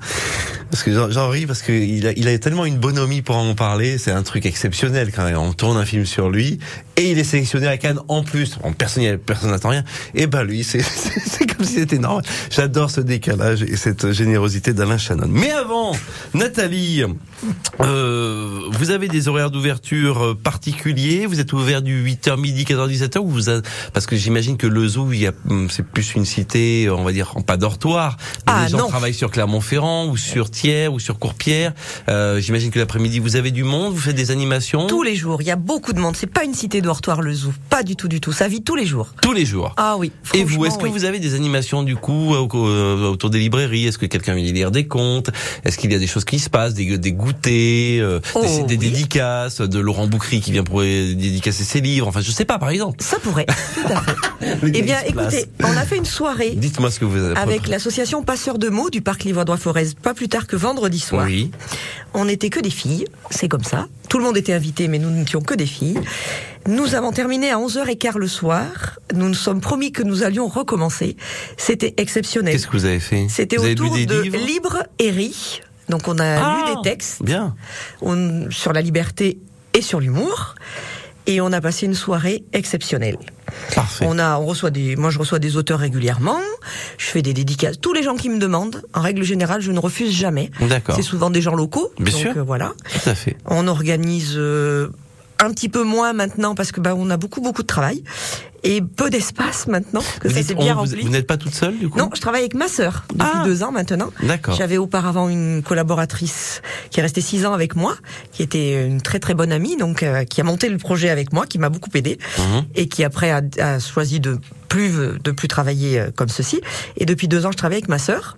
Parce 0.71 0.83
que 0.83 0.93
j'en- 0.93 1.31
ris 1.31 1.47
parce 1.47 1.63
qu'il 1.63 2.07
a, 2.07 2.11
a 2.11 2.39
tellement 2.39 2.67
une 2.67 2.77
bonhomie 2.79 3.23
pour 3.23 3.37
en 3.37 3.55
parler, 3.55 3.97
c'est 3.97 4.13
un 4.13 4.23
truc 4.23 4.45
exceptionnel 4.45 5.13
quand 5.17 5.25
même. 5.25 5.39
On 5.39 5.55
tourne 5.55 5.79
un 5.79 5.87
film 5.87 6.05
sur 6.05 6.29
lui 6.29 6.59
et 7.01 7.11
il 7.11 7.19
est 7.19 7.25
sélectionné 7.25 7.67
à 7.67 7.79
Cannes 7.79 8.01
en 8.09 8.23
plus. 8.23 8.59
Bon, 8.63 8.73
personne 8.73 9.17
personne 9.19 9.51
n'attend 9.51 9.71
rien. 9.71 9.85
Et 10.15 10.27
ben 10.27 10.43
lui, 10.43 10.63
c'est 10.65 10.83
comme 11.47 11.65
si 11.65 11.75
c'était 11.75 11.99
normal. 11.99 12.25
J'adore 12.51 12.91
ce 12.91 13.01
décalage 13.01 13.63
et 13.63 13.77
cette 13.77 14.13
générosité 14.13 14.75
d'Alain 14.75 14.99
Shannon. 14.99 15.29
Mais 15.29 15.51
avant, 15.51 15.93
Nathalie, 16.35 17.05
euh, 17.81 18.61
vous 18.73 18.91
avez 18.91 19.09
des 19.09 19.29
horaires 19.29 19.51
d'ouverture 19.51 20.23
euh, 20.25 20.35
particuliers? 20.35 21.27
Vous 21.27 21.41
êtes 21.41 21.53
ouvert 21.53 21.83
du 21.83 22.05
8h 22.05 22.39
midi, 22.41 22.65
14h, 22.65 22.89
17h 22.91 23.19
ou 23.19 23.29
vous 23.29 23.51
a- 23.51 23.61
Parce 23.93 24.07
que 24.07 24.17
j'imagine 24.17 24.57
que 24.57 24.67
le 24.67 24.87
zoo, 24.87 25.13
il 25.13 25.21
y 25.21 25.27
a, 25.27 25.33
hum, 25.49 25.69
c'est 25.71 25.85
plus 25.87 26.15
une 26.15 26.25
cité, 26.25 26.89
on 26.91 27.05
va 27.05 27.13
dire, 27.13 27.33
en 27.37 27.43
pas 27.43 27.57
dortoir. 27.57 28.17
Ah, 28.47 28.65
les 28.65 28.71
gens 28.71 28.79
non. 28.79 28.89
travaillent 28.89 29.15
sur 29.15 29.31
Clermont-Ferrand 29.31 30.07
ou 30.09 30.17
sur 30.17 30.51
Thiers 30.51 30.89
ou 30.89 30.99
sur 30.99 31.19
Courpierre. 31.19 31.73
Euh, 32.09 32.41
j'imagine 32.41 32.71
que 32.71 32.79
l'après-midi, 32.79 33.19
vous 33.19 33.37
avez 33.37 33.51
du 33.51 33.65
monde, 33.65 33.93
vous 33.95 34.01
faites 34.01 34.17
des 34.17 34.31
animations? 34.31 34.87
Tous 34.87 35.03
les 35.03 35.17
jours, 35.17 35.41
il 35.43 35.47
y 35.47 35.51
a 35.51 35.57
beaucoup 35.57 35.93
de 35.93 36.01
monde. 36.01 36.17
C'est 36.17 36.27
pas 36.27 36.45
une 36.45 36.55
cité 36.55 36.81
dortoir 36.81 37.23
le 37.23 37.33
zoo, 37.35 37.53
pas 37.69 37.83
du 37.83 37.97
tout, 37.97 38.09
du 38.09 38.21
tout. 38.21 38.33
Ça 38.33 38.49
vit 38.49 38.63
tous 38.63 38.77
les 38.77 38.87
jours. 38.87 39.15
Tous 39.23 39.33
les 39.33 39.47
jours. 39.47 39.75
Ah 39.77 39.97
oui. 39.99 40.13
Et 40.35 40.45
vous, 40.45 40.65
est-ce 40.67 40.79
que 40.79 40.85
oui. 40.85 40.91
vous 40.93 41.05
avez 41.05 41.19
des 41.19 41.35
animations 41.35 41.83
du 41.83 41.97
coup 41.97 42.35
au- 42.35 42.49
au- 42.49 43.05
autour 43.11 43.31
des 43.31 43.39
librairies? 43.39 43.87
Est-ce 43.87 43.99
que 43.99 44.07
quelqu'un 44.07 44.35
vient 44.35 44.51
lire 44.53 44.71
des 44.71 44.87
contes 44.87 45.31
Est-ce 45.65 45.79
qu'il 45.79 45.93
y 45.93 45.95
a 45.95 45.99
des 45.99 46.07
choses 46.07 46.25
qui 46.25 46.39
se 46.39 46.51
passent, 46.51 46.75
des, 46.75 46.99
des 46.99 47.13
goûters, 47.33 48.01
euh, 48.03 48.21
Oh, 48.35 48.43
des, 48.43 48.77
des 48.77 48.87
oui. 48.87 48.91
dédicaces, 48.91 49.61
de 49.61 49.79
Laurent 49.79 50.07
Boucry 50.07 50.41
qui 50.41 50.53
vient 50.53 50.65
pour 50.65 50.81
dédicacer 50.83 51.65
ses 51.65 51.81
livres 51.81 52.07
Enfin, 52.09 52.21
je 52.21 52.31
sais 52.31 52.45
pas, 52.45 52.59
par 52.59 52.71
exemple. 52.71 53.03
Ça 53.03 53.19
pourrait. 53.19 53.47
Tout 53.75 53.93
à 53.93 54.01
fait. 54.03 54.15
Eh 54.75 54.83
bien, 54.83 54.99
écoutez, 55.07 55.47
on 55.63 55.77
a 55.77 55.85
fait 55.85 55.97
une 55.97 56.05
soirée 56.05 56.53
Dites-moi 56.57 56.91
ce 56.91 56.99
que 57.01 57.05
vous 57.05 57.19
avez. 57.23 57.37
avec 57.37 57.69
l'association 57.69 58.23
Passeurs 58.23 58.59
de 58.59 58.69
mots 58.69 58.91
du 58.91 59.01
parc 59.01 59.25
Livradois-Forez, 59.25 59.89
pas 60.03 60.15
plus 60.15 60.29
tard 60.29 60.47
que 60.47 60.57
vendredi 60.57 60.99
soir. 60.99 61.27
Oui. 61.27 61.51
On 62.15 62.25
n'était 62.25 62.51
que 62.51 62.61
des 62.61 62.71
filles, 62.71 63.05
c'est 63.31 63.49
comme 63.49 63.65
ça. 63.65 63.87
Tout 64.09 64.19
le 64.19 64.25
monde 64.25 64.37
était 64.37 64.53
invité, 64.53 64.89
mais 64.89 64.99
nous 64.99 65.11
n'étions 65.11 65.41
que 65.41 65.55
des 65.55 65.67
filles. 65.67 65.99
Nous 66.67 66.95
avons 66.95 67.13
terminé 67.13 67.51
à 67.51 67.57
11h15 67.59 68.17
le 68.19 68.27
soir. 68.29 68.99
Nous 69.15 69.29
nous 69.29 69.35
sommes 69.35 69.61
promis 69.61 69.93
que 69.93 70.03
nous 70.03 70.23
allions 70.25 70.49
recommencer. 70.49 71.17
C'était 71.57 71.95
exceptionnel. 71.97 72.53
Qu'est-ce 72.53 72.67
que 72.67 72.73
vous 72.77 72.85
avez 72.85 73.01
fait? 73.01 73.27
C'était 73.29 73.59
autour 73.59 73.93
de 73.95 74.21
livres? 74.23 74.37
Libre 74.47 74.83
et 74.99 75.11
Ri. 75.11 75.61
Donc 75.91 76.09
on 76.09 76.19
a 76.19 76.25
Ah, 76.25 76.57
lu 76.67 76.75
des 76.75 76.83
textes 76.91 77.23
Bien. 77.23 77.55
on- 78.01 78.51
sur 78.51 78.73
la 78.73 78.81
liberté 78.81 79.39
et 79.75 79.83
sur 79.83 80.01
l'humour. 80.01 80.55
Et 81.27 81.41
on 81.41 81.53
a 81.53 81.61
passé 81.61 81.87
une 81.87 81.95
soirée 81.95 82.45
exceptionnelle. 82.55 83.19
Parfait. 83.75 84.07
On 84.09 84.19
a, 84.19 84.39
on 84.39 84.47
reçoit 84.47 84.71
des, 84.71 84.97
moi 84.97 85.11
je 85.11 85.19
reçois 85.19 85.39
des 85.39 85.57
auteurs 85.57 85.79
régulièrement. 85.79 86.39
Je 86.99 87.07
fais 87.07 87.23
des 87.23 87.35
dédicaces. 87.35 87.79
Tous 87.81 87.93
les 87.93 88.03
gens 88.03 88.17
qui 88.17 88.31
me 88.31 88.39
demandent, 88.39 88.83
en 88.95 89.01
règle 89.03 89.23
générale, 89.23 89.61
je 89.61 89.71
ne 89.71 89.79
refuse 89.79 90.13
jamais. 90.13 90.51
D'accord. 90.61 90.97
C'est 90.97 91.03
souvent 91.03 91.31
des 91.31 91.43
gens 91.43 91.55
locaux. 91.55 91.93
Bien 91.99 92.13
donc, 92.13 92.21
sûr. 92.21 92.33
euh, 92.37 92.43
voilà. 92.43 92.73
Tout 92.91 93.09
à 93.11 93.15
fait. 93.15 93.37
On 93.45 93.69
organise 93.69 94.33
euh, 94.37 94.89
un 95.41 95.51
petit 95.53 95.69
peu 95.69 95.85
moins 95.85 96.13
maintenant 96.15 96.55
parce 96.55 96.73
que 96.73 96.81
bah, 96.81 96.95
on 96.97 97.11
a 97.11 97.17
beaucoup 97.17 97.43
beaucoup 97.43 97.63
de 97.63 97.67
travail 97.69 98.03
et 98.63 98.83
peu 98.83 99.11
d'espace 99.11 99.67
maintenant 99.67 100.03
que 100.21 100.29
Vous 100.29 100.43
ça 100.43 100.55
bien 100.55 100.73
on- 100.77 100.85
vous, 100.85 100.91
rempli. 100.91 101.03
vous 101.03 101.09
n'êtes 101.09 101.27
pas 101.27 101.37
toute 101.37 101.55
seule 101.55 101.79
du 101.79 101.89
coup 101.89 101.99
Non, 101.99 102.11
je 102.15 102.21
travaille 102.21 102.41
avec 102.43 102.55
ma 102.55 102.69
sœur 102.69 103.05
depuis 103.15 103.27
Ah. 103.35 103.43
deux 103.45 103.63
ans 103.63 103.73
maintenant. 103.73 104.11
D'accord. 104.23 104.55
J'avais 104.55 104.77
auparavant 104.77 105.29
une 105.29 105.63
collaboratrice 105.63 106.63
qui 106.91 107.01
est 107.01 107.03
restée 107.03 107.21
six 107.21 107.47
ans 107.47 107.53
avec 107.53 107.77
moi, 107.77 107.97
qui 108.33 108.43
était 108.43 108.87
une 108.87 109.01
très 109.01 109.19
très 109.19 109.35
bonne 109.35 109.53
amie, 109.53 109.77
donc 109.77 110.03
euh, 110.03 110.25
qui 110.25 110.41
a 110.41 110.45
monté 110.45 110.69
le 110.69 110.79
projet 110.79 111.11
avec 111.11 111.33
moi, 111.33 111.47
qui 111.47 111.59
m'a 111.59 111.69
beaucoup 111.69 111.91
aidé 111.95 112.19
Mhm. 112.39 112.65
et 112.75 112.89
qui 112.89 113.05
après 113.05 113.31
a, 113.31 113.41
a 113.59 113.79
choisi 113.79 114.21
de 114.21 114.39
plus 114.69 114.93
de 115.23 115.31
plus 115.31 115.49
travailler 115.49 115.99
euh, 115.99 116.11
comme 116.15 116.29
ceci. 116.29 116.61
Et 116.97 117.07
depuis 117.07 117.29
deux 117.29 117.47
ans, 117.47 117.53
je 117.53 117.57
travaille 117.57 117.79
avec 117.79 117.89
ma 117.89 117.99
sœur. 117.99 118.37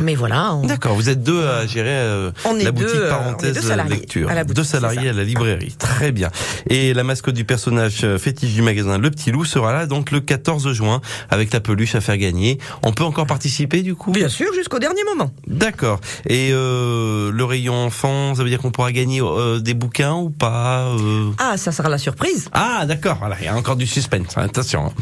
Mais 0.00 0.14
voilà. 0.14 0.54
on- 0.54 0.66
D'accord, 0.66 0.94
vous 0.94 1.08
êtes 1.08 1.22
deux 1.22 1.46
à 1.46 1.66
gérer 1.66 1.90
euh, 1.90 2.30
On 2.44 2.56
est 2.58 2.64
la 2.64 2.72
deux, 2.72 2.82
boutique 2.84 3.00
euh, 3.00 3.10
parenthèse 3.10 3.54
deux 3.54 3.60
salariés 3.60 3.96
lecture. 3.96 4.28
à 4.30 4.34
la 4.34 4.44
boutique, 4.44 4.56
deux 4.56 4.64
salariés 4.64 5.08
à 5.10 5.12
la 5.12 5.24
librairie. 5.24 5.74
Très 5.78 6.12
bien. 6.12 6.30
Et 6.68 6.94
la 6.94 7.04
mascotte 7.04 7.34
du 7.34 7.44
personnage 7.44 8.00
euh, 8.04 8.18
fétiche 8.18 8.54
du 8.54 8.62
magasin 8.62 8.98
Le 8.98 9.10
Petit 9.10 9.30
Loup 9.30 9.44
sera 9.44 9.72
là 9.72 9.86
donc 9.86 10.10
le 10.10 10.20
14 10.20 10.72
juin 10.72 11.00
avec 11.30 11.52
la 11.52 11.60
peluche 11.60 11.94
à 11.94 12.00
faire 12.00 12.16
gagner. 12.16 12.58
On 12.82 12.92
peut 12.92 13.04
encore 13.04 13.26
participer 13.26 13.82
du 13.82 13.94
coup? 13.94 14.12
Bien 14.12 14.28
sûr, 14.28 14.52
jusqu'au 14.54 14.78
dernier 14.78 15.02
moment. 15.04 15.30
D'accord. 15.46 16.00
Et 16.26 16.50
euh, 16.52 17.30
le 17.32 17.44
rayon 17.44 17.74
enfant, 17.74 18.34
ça 18.34 18.42
veut 18.42 18.48
dire 18.48 18.58
qu'on 18.60 18.70
pourra 18.70 18.92
gagner 18.92 19.20
euh, 19.20 19.58
des 19.60 19.74
bouquins 19.74 20.14
ou 20.14 20.30
pas 20.30 20.86
euh? 20.98 21.30
Ah, 21.38 21.56
ça 21.56 21.70
sera 21.72 21.88
la 21.88 21.98
surprise. 21.98 22.48
Ah, 22.52 22.84
d'accord. 22.86 23.16
Voilà, 23.20 23.36
il 23.40 23.44
y 23.44 23.48
a 23.48 23.54
encore 23.56 23.76
du 23.76 23.86
suspense. 23.86 24.36
Attention. 24.36 24.86
hein. 24.86 24.92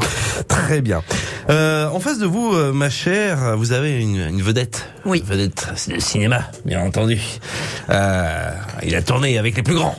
Très 0.47 0.81
bien. 0.81 1.01
Euh, 1.49 1.87
en 1.87 1.99
face 1.99 2.19
de 2.19 2.25
vous, 2.25 2.51
ma 2.73 2.89
chère, 2.89 3.57
vous 3.57 3.71
avez 3.71 3.99
une, 3.99 4.17
une 4.17 4.41
vedette. 4.41 4.80
Oui. 5.05 5.19
Une 5.19 5.25
vedette 5.25 5.67
de 5.87 5.99
cinéma, 5.99 6.43
bien 6.65 6.81
entendu. 6.81 7.19
Euh, 7.89 8.51
il 8.83 8.95
a 8.95 9.01
tourné 9.01 9.37
avec 9.37 9.55
les 9.55 9.63
plus 9.63 9.75
grands. 9.75 9.95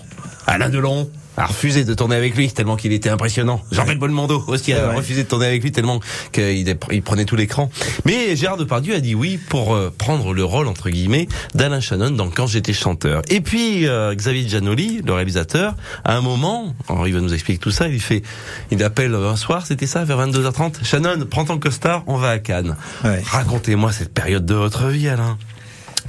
Alain 0.47 0.69
Delon, 0.69 1.11
a 1.37 1.47
refusé 1.47 1.85
de 1.85 1.95
tourner 1.95 2.17
avec 2.17 2.37
lui 2.37 2.51
tellement 2.53 2.77
qu'il 2.77 2.93
était 2.93 3.09
impressionnant. 3.09 3.61
Jean-Paul 3.73 3.99
Belmondo 3.99 4.45
aussi 4.49 4.73
a 4.73 4.89
Ouais. 4.89 4.97
refusé 4.97 5.25
de 5.25 5.29
tourner 5.29 5.47
avec 5.47 5.63
lui 5.63 5.73
tellement 5.73 6.01
qu'il 6.33 6.77
prenait 7.05 7.25
tout 7.25 7.37
l'écran. 7.37 7.71
Mais 8.05 8.37
Gérard 8.37 8.57
Depardieu 8.59 8.95
a 8.95 9.01
dit 9.01 9.15
oui 9.15 9.39
pour 9.49 9.75
euh, 9.75 9.93
prendre 9.97 10.35
le 10.35 10.45
rôle 10.45 10.67
entre 10.69 10.91
guillemets 10.91 11.29
d'Alain 11.55 11.81
Shannon 11.81 12.11
dans 12.11 12.29
Quand 12.31 12.47
j'étais 12.47 12.73
chanteur. 12.73 13.23
Et 13.31 13.41
puis 13.41 13.87
euh, 13.87 14.15
Xavier 14.15 14.49
Giannoli, 14.49 15.01
le 15.05 15.13
réalisateur, 15.15 15.75
à 16.05 16.17
un 16.17 16.21
moment, 16.21 16.75
alors 16.89 17.09
il 17.09 17.15
va 17.15 17.21
nous 17.21 17.33
expliquer 17.33 17.59
tout 17.59 17.71
ça, 17.71 17.89
il 17.89 18.01
fait, 18.01 18.23
il 18.71 18.83
appelle 18.83 19.15
un 19.15 19.37
soir, 19.37 19.67
c'était 19.67 19.87
ça, 19.87 20.05
vers 20.05 20.19
22h30. 20.27 20.85
Shannon, 20.85 21.25
prends 21.31 21.45
ton 21.45 21.59
costard, 21.59 22.03
on 22.07 22.17
va 22.17 22.31
à 22.31 22.39
Cannes. 22.39 22.77
Racontez-moi 23.03 23.93
cette 23.93 24.13
période 24.13 24.45
de 24.45 24.55
votre 24.55 24.87
vie, 24.89 25.09
Alain. 25.09 25.39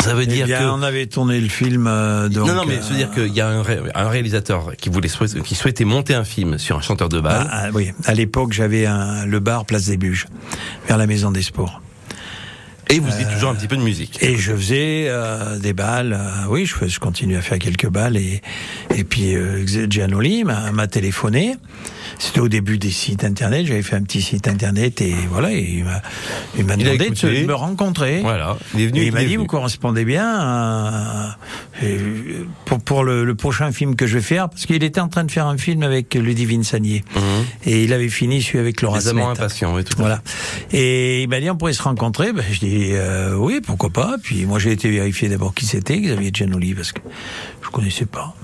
Ça 0.04 0.14
veut 0.14 0.24
Eh 0.24 0.28
dire 0.28 0.46
bien, 0.46 0.60
que 0.60 0.64
on 0.66 0.82
avait 0.82 1.06
tourné 1.06 1.40
le 1.40 1.48
film. 1.50 1.88
euh, 1.88 2.28
donc, 2.30 2.48
non, 2.48 2.56
non, 2.56 2.66
mais 2.68 2.76
euh, 2.78 2.82
ça 2.82 2.90
veut 2.90 2.98
dire 2.98 3.12
qu'il 3.12 3.34
y 3.34 3.40
a 3.42 3.48
un, 3.48 3.62
ré- 3.64 3.80
un 3.96 4.10
réalisateur 4.10 4.72
qui 4.78 4.90
voulait 4.90 5.10
qui 5.46 5.56
souhaitait 5.56 5.86
monter 5.86 6.14
un 6.14 6.26
film 6.26 6.58
sur 6.58 6.78
un 6.78 6.82
chanteur 6.82 7.08
de 7.10 7.20
bal. 7.22 7.48
Ah, 7.50 7.64
ah, 7.66 7.70
oui, 7.74 7.92
à 8.06 8.14
l'époque, 8.14 8.52
j'avais 8.54 8.86
un- 8.86 9.26
le 9.26 9.40
bar 9.40 9.66
Place 9.66 9.86
des 9.86 9.98
Buges, 9.98 10.26
vers 10.88 10.98
la 10.98 11.08
Maison 11.08 11.32
des 11.32 11.42
Sports. 11.42 11.82
Et 12.90 13.00
vous 13.00 13.10
faisiez 13.10 13.26
toujours 13.34 13.50
un 13.50 13.56
petit 13.56 13.70
peu 13.70 13.78
de 13.78 13.82
musique. 13.82 14.22
Et 14.22 14.36
je 14.36 14.54
faisais 14.54 15.06
euh, 15.08 15.58
des 15.58 15.72
balles. 15.74 16.14
euh, 16.20 16.48
oui, 16.50 16.66
je, 16.66 16.86
je 16.86 17.00
continue 17.00 17.38
à 17.38 17.42
faire 17.42 17.58
quelques 17.58 17.88
balles. 17.88 18.18
Et, 18.18 18.42
et 18.94 19.04
puis 19.06 19.36
euh, 19.36 19.66
Gianoli 19.66 20.44
m'a 20.44 20.88
téléphoné. 20.88 21.56
C'était 22.20 22.40
au 22.40 22.48
début 22.48 22.78
des 22.78 22.92
sites 22.92 23.24
internet. 23.24 23.66
J'avais 23.66 23.82
fait 23.82 23.96
un 23.96 24.04
petit 24.04 24.22
site 24.22 24.48
internet 24.48 25.02
et 25.02 25.14
voilà. 25.30 25.52
Et 25.52 25.62
il 25.78 25.84
m'a 25.84 26.02
il 26.58 26.66
demandé 26.66 27.10
de, 27.10 27.46
me 27.46 27.54
rencontrer. 27.54 28.22
Voilà. 28.22 28.58
Il 28.74 28.82
est 28.82 28.88
venu. 28.88 29.00
Et 29.02 29.06
il 29.08 29.14
m'a 29.14 29.24
dit, 29.24 29.36
vous 29.36 29.46
correspondez 29.46 30.06
bien 30.06 31.34
euh, 31.84 32.44
pour, 32.66 32.80
pour 32.80 33.04
le, 33.04 33.24
le 33.26 33.36
prochain 33.36 33.72
film 33.72 33.96
que 33.96 34.08
je 34.08 34.16
vais 34.16 34.22
faire, 34.24 34.50
parce 34.50 34.66
qu'il 34.66 34.84
était 34.84 35.00
en 35.02 35.08
train 35.10 35.24
de 35.24 35.32
faire 35.32 35.48
un 35.48 35.58
film 35.58 35.84
avec 35.84 36.14
Ludivine 36.16 36.64
Sagnier. 36.64 37.04
Et 37.66 37.84
il 37.84 37.94
avait 37.94 38.10
fini 38.10 38.42
celui 38.42 38.60
avec 38.60 38.82
Laura 38.82 39.00
Mhm. 39.00 39.04
Smet. 39.04 39.22
impatients, 39.24 39.76
oui, 39.76 39.84
tout 39.84 39.98
Voilà. 39.98 40.22
Et 40.72 41.24
il 41.24 41.30
m'a 41.30 41.40
dit, 41.40 41.50
on 41.50 41.56
pourrait 41.58 41.74
se 41.74 41.82
rencontrer. 41.84 42.32
Ben, 42.32 42.44
je 42.52 42.60
dis, 42.60 42.90
euh, 42.92 43.36
oui, 43.36 43.60
pourquoi 43.66 43.90
pas. 43.90 44.16
Puis 44.22 44.46
moi, 44.46 44.60
j'ai 44.60 44.72
été 44.72 44.90
vérifier 44.90 45.30
d'abord 45.30 45.54
qui 45.54 45.66
c'était, 45.66 46.00
Xavier 46.00 46.32
Giannoli, 46.34 46.74
parce 46.74 46.92
que 46.92 47.02
je 47.64 47.70
connaissais 47.70 48.06
pas. 48.06 48.36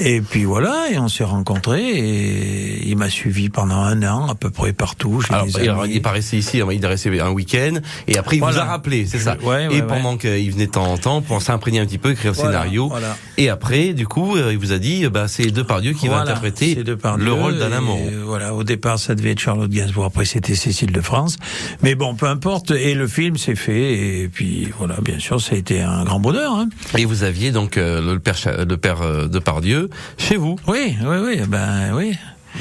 Et 0.00 0.20
puis 0.20 0.44
voilà, 0.44 0.86
et 0.90 0.98
on 0.98 1.08
s'est 1.08 1.24
rencontrés, 1.24 1.82
et 1.90 2.88
il 2.88 2.96
m'a 2.96 3.10
suivi 3.10 3.48
pendant 3.50 3.76
un 3.82 4.02
an, 4.02 4.28
à 4.28 4.34
peu 4.34 4.50
près 4.50 4.72
partout. 4.72 5.20
chez 5.20 5.32
Alors, 5.34 5.46
il, 5.48 5.68
amis. 5.68 5.96
est 5.96 6.00
pas 6.00 6.10
resté 6.10 6.38
ici, 6.38 6.58
il 6.58 6.84
est 6.84 6.86
resté 6.86 7.20
un 7.20 7.30
week-end, 7.30 7.74
et 8.08 8.16
après 8.18 8.36
il 8.36 8.40
vous 8.40 8.46
a 8.58 8.64
rappelé, 8.64 9.06
c'est 9.06 9.18
ça. 9.18 9.36
Ouais, 9.42 9.46
ouais, 9.46 9.64
et 9.66 9.80
ouais. 9.80 9.86
pendant 9.86 10.16
qu'il 10.16 10.50
venait 10.50 10.66
de 10.66 10.70
temps 10.72 10.86
en 10.90 10.98
temps 10.98 11.20
pour 11.22 11.42
s'imprégner 11.42 11.80
un 11.80 11.86
petit 11.86 11.98
peu, 11.98 12.12
écrire 12.12 12.32
le 12.32 12.36
Voilà, 12.36 12.50
scénario. 12.60 12.88
voilà. 12.88 13.16
Et 13.36 13.48
après, 13.48 13.92
du 13.92 14.06
coup, 14.06 14.36
euh, 14.36 14.52
il 14.52 14.58
vous 14.58 14.72
a 14.72 14.78
dit, 14.78 15.06
bah, 15.08 15.28
c'est 15.28 15.50
Depardieu 15.50 15.92
qui 15.92 16.08
va 16.08 16.20
interpréter 16.20 16.82
le 16.82 17.32
rôle 17.32 17.58
d'Alain 17.58 17.80
Moreau. 17.80 18.00
euh, 18.10 18.22
Voilà, 18.24 18.54
au 18.54 18.64
départ, 18.64 18.98
ça 18.98 19.14
devait 19.14 19.32
être 19.32 19.40
Charlotte 19.40 19.70
Gainsbourg, 19.70 20.04
après 20.06 20.24
c'était 20.24 20.54
Cécile 20.54 20.92
de 20.92 21.00
France. 21.00 21.36
Mais 21.82 21.94
bon, 21.94 22.14
peu 22.14 22.26
importe, 22.26 22.70
et 22.70 22.94
le 22.94 23.06
film 23.06 23.36
s'est 23.36 23.54
fait, 23.56 24.22
et 24.22 24.28
puis 24.28 24.68
voilà, 24.78 24.96
bien 25.02 25.18
sûr, 25.18 25.40
ça 25.40 25.54
a 25.54 25.58
été 25.58 25.82
un 25.82 26.04
grand 26.04 26.18
bonheur. 26.20 26.52
Hein. 26.54 26.68
Et 26.96 27.04
vous 27.04 27.24
aviez 27.24 27.50
donc 27.52 27.76
euh, 27.76 28.00
le 28.00 28.18
père, 28.18 28.36
le 28.66 28.76
père 28.76 29.02
euh, 29.02 29.26
Depardieu 29.28 29.81
chez 30.18 30.36
vous. 30.36 30.56
Oui, 30.68 30.96
oui, 31.02 31.16
oui, 31.24 31.40
ben 31.48 31.92
oui. 31.94 32.16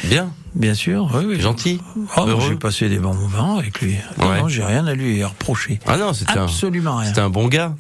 Bien. 0.06 0.32
Bien 0.54 0.74
sûr, 0.74 1.10
oui, 1.14 1.24
oui. 1.30 1.40
Gentil. 1.40 1.80
Oh, 2.18 2.26
heureux. 2.28 2.44
j'ai 2.50 2.56
passé 2.56 2.90
des 2.90 3.00
bons 3.00 3.14
moments 3.14 3.58
avec 3.60 3.80
lui. 3.80 3.96
Non, 4.18 4.30
Ouais. 4.30 4.42
non, 4.42 4.48
j'ai 4.50 4.64
rien 4.66 4.86
à 4.86 4.94
lui 4.94 5.24
reprocher. 5.24 5.80
Ah 5.88 5.96
non, 5.96 6.12
c'était 6.12 6.38
un, 6.38 6.44
Absolument 6.44 6.98
rien. 6.98 7.08
c'était 7.08 7.22
un 7.22 7.30
bon 7.30 7.48
gars. 7.48 7.74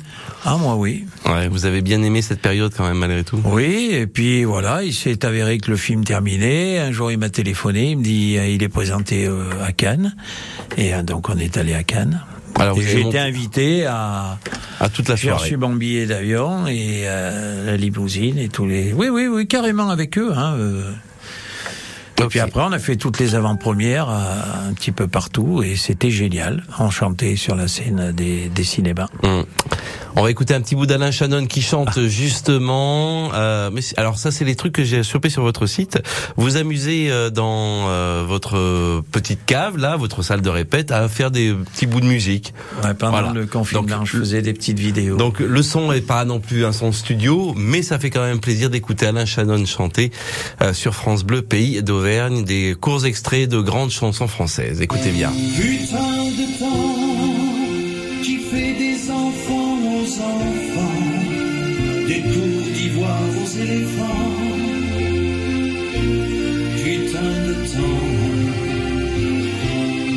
Ah, 0.46 0.56
moi, 0.56 0.76
oui. 0.78 1.06
Ouais, 1.26 1.50
vous 1.50 1.66
avez 1.66 1.82
bien 1.82 2.02
aimé 2.02 2.22
cette 2.22 2.42
période 2.42 2.74
quand 2.76 2.88
même 2.88 2.98
malgré 2.98 3.26
tout. 3.26 3.42
Oui, 3.44 3.90
et 3.92 4.08
puis 4.08 4.46
voilà, 4.46 4.84
il 4.84 4.94
s'est 4.94 5.26
avéré 5.26 5.58
que 5.58 5.70
le 5.70 5.76
film 5.76 6.06
terminé. 6.06 6.80
Un 6.80 6.94
jour, 6.94 7.12
il 7.12 7.18
m'a 7.18 7.30
téléphoné, 7.30 7.92
il 7.92 7.98
me 7.98 8.04
dit, 8.04 8.38
euh, 8.38 8.48
il 8.48 8.64
est 8.64 8.70
présenté 8.70 9.26
euh, 9.28 9.50
à 9.66 9.74
Cannes. 9.74 10.16
Et 10.78 10.94
euh, 10.94 11.04
donc, 11.04 11.28
on 11.28 11.38
est 11.38 11.58
allé 11.58 11.74
à 11.74 11.84
Cannes. 11.84 12.22
Alors, 12.60 12.80
j'ai 12.80 13.02
été 13.02 13.18
invité 13.20 13.86
à, 13.86 14.38
à 14.80 14.90
toute 14.90 15.10
la 15.10 15.16
J'ai 15.16 15.30
soirée. 15.30 15.44
reçu 15.44 15.58
mon 15.58 15.74
billet 15.74 16.06
d'avion 16.06 16.68
et 16.68 17.04
euh, 17.06 17.66
la 17.66 17.78
limousine 17.78 18.38
et 18.38 18.50
tous 18.50 18.66
les. 18.68 18.94
Oui, 18.94 19.10
oui, 19.10 19.28
oui, 19.28 19.48
carrément 19.48 19.90
avec 19.90 20.18
eux. 20.18 20.32
Hein, 20.36 20.56
euh. 20.58 20.92
Et 22.22 22.26
puis 22.26 22.40
après, 22.40 22.62
on 22.62 22.72
a 22.72 22.78
fait 22.78 22.98
toutes 22.98 23.20
les 23.20 23.34
avant-premières 23.34 24.10
euh, 24.10 24.70
un 24.70 24.74
petit 24.74 24.92
peu 24.92 25.08
partout 25.08 25.64
et 25.64 25.76
c'était 25.76 26.12
génial. 26.12 26.64
On 26.78 26.92
chantait 26.92 27.36
sur 27.36 27.56
la 27.56 27.68
scène 27.68 28.12
des, 28.12 28.48
des 28.50 28.64
cinémas. 28.64 29.08
Hum. 29.24 29.44
On 30.16 30.24
va 30.24 30.30
écouter 30.32 30.54
un 30.54 30.62
petit 30.62 30.76
bout 30.76 30.86
d'Alain 30.86 31.10
Shannon 31.12 31.46
qui 31.46 31.62
chante 31.62 32.00
justement. 32.08 33.32
euh, 33.34 33.70
mais 33.72 33.82
c'est- 33.82 33.98
alors 33.98 34.18
ça, 34.18 34.30
c'est 34.32 34.44
les 34.46 34.56
trucs 34.56 34.74
que 34.74 34.84
j'ai 34.84 35.04
chopés 35.04 35.30
sur 35.30 35.42
votre 35.42 35.66
site. 35.68 36.00
Vous 36.36 36.58
amusez 36.58 37.10
euh, 37.12 37.30
dans 37.30 37.88
euh, 37.88 38.24
votre 38.28 39.02
petite 39.12 39.46
cave, 39.46 39.78
là, 39.78 39.96
votre 39.96 40.22
salle 40.22 40.42
de 40.42 40.50
répète, 40.50 40.92
à 40.92 41.08
faire 41.08 41.32
des 41.32 41.54
petits 41.54 41.86
bouts 41.88 42.02
de 42.02 42.06
musique. 42.06 42.54
Ouais, 42.84 42.94
pendant 42.94 43.12
Voilà. 43.12 43.32
le 43.34 43.46
confinement, 43.46 44.04
je 44.06 44.18
faisais 44.18 44.42
des 44.42 44.54
petites 44.54 44.80
vidéos. 44.80 45.16
Donc 45.18 45.40
le 45.40 45.64
son 45.64 45.92
est 45.92 46.02
pas 46.02 46.26
non 46.26 46.40
plus 46.40 46.66
un 46.66 46.72
son 46.74 46.92
studio, 46.92 47.54
mais 47.56 47.82
ça 47.82 47.98
fait 47.98 48.10
quand 48.10 48.24
même 48.24 48.40
plaisir 48.40 48.70
d'écouter 48.70 49.08
Alain 49.08 49.26
Shannon 49.26 49.66
chanter 49.66 50.12
euh, 50.62 50.74
sur 50.74 50.94
France 50.94 51.24
Bleu, 51.24 51.42
pays 51.42 51.82
d'Auvergne, 51.84 52.44
des 52.44 52.76
courts 52.80 53.06
extraits 53.06 53.48
de 53.50 53.60
grandes 53.62 53.92
chansons 53.92 54.28
françaises. 54.28 54.82
Écoutez 54.82 55.12
bien. 55.12 55.30
Putain 55.30 55.98
de 55.98 56.60
temps 56.60 57.41
éléphants. 63.58 64.36
Putain 66.84 67.32
de 67.48 67.54
temps, 67.74 68.08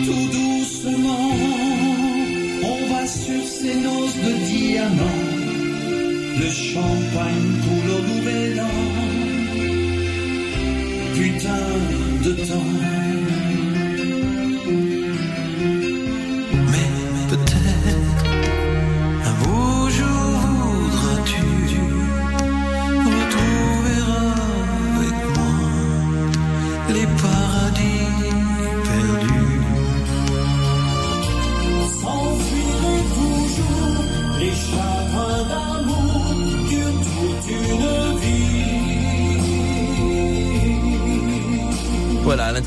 tout 0.07 0.27
doucement, 0.39 1.31
on 2.63 2.93
va 2.93 3.07
sur 3.07 3.43
ces 3.45 3.75
noces 3.75 4.17
de 4.27 4.33
diamants, 4.51 5.25
le 6.41 6.51
champagne 6.51 7.51
pour 7.65 7.81
le 7.91 7.99
nouvel 8.09 8.61
an. 8.61 8.81
Putain 11.15 11.67
de 12.25 12.33
temps. 12.47 12.94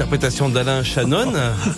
L'interprétation 0.08 0.47
d'Alain 0.47 0.84
Shannon. 0.84 1.34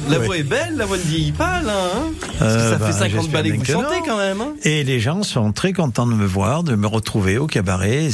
La 0.08 0.20
voix 0.20 0.38
est 0.38 0.44
belle, 0.44 0.76
la 0.78 0.86
voix 0.86 0.98
ne 0.98 1.02
vieillit 1.02 1.32
pas, 1.32 1.48
Alain. 1.48 1.72
Hein 1.72 2.12
Parce 2.38 2.54
que 2.54 2.60
Euh, 2.60 2.72
ça 2.72 2.78
bah, 2.78 2.86
fait 2.86 2.92
50 2.94 3.12
j'espère 3.12 3.32
balais 3.32 3.58
que 3.58 3.58
vous 3.58 3.66
chantez 3.66 4.02
quand 4.06 4.18
même. 4.18 4.40
Hein 4.40 4.54
Et 4.64 4.84
les 4.84 5.00
gens 5.00 5.24
sont 5.24 5.52
très 5.52 5.74
contents 5.74 6.06
de 6.06 6.14
me 6.14 6.28
voir, 6.28 6.64
de 6.64 6.76
me 6.76 6.86
retrouver 6.86 7.40
au 7.40 7.48
cabaret. 7.48 8.10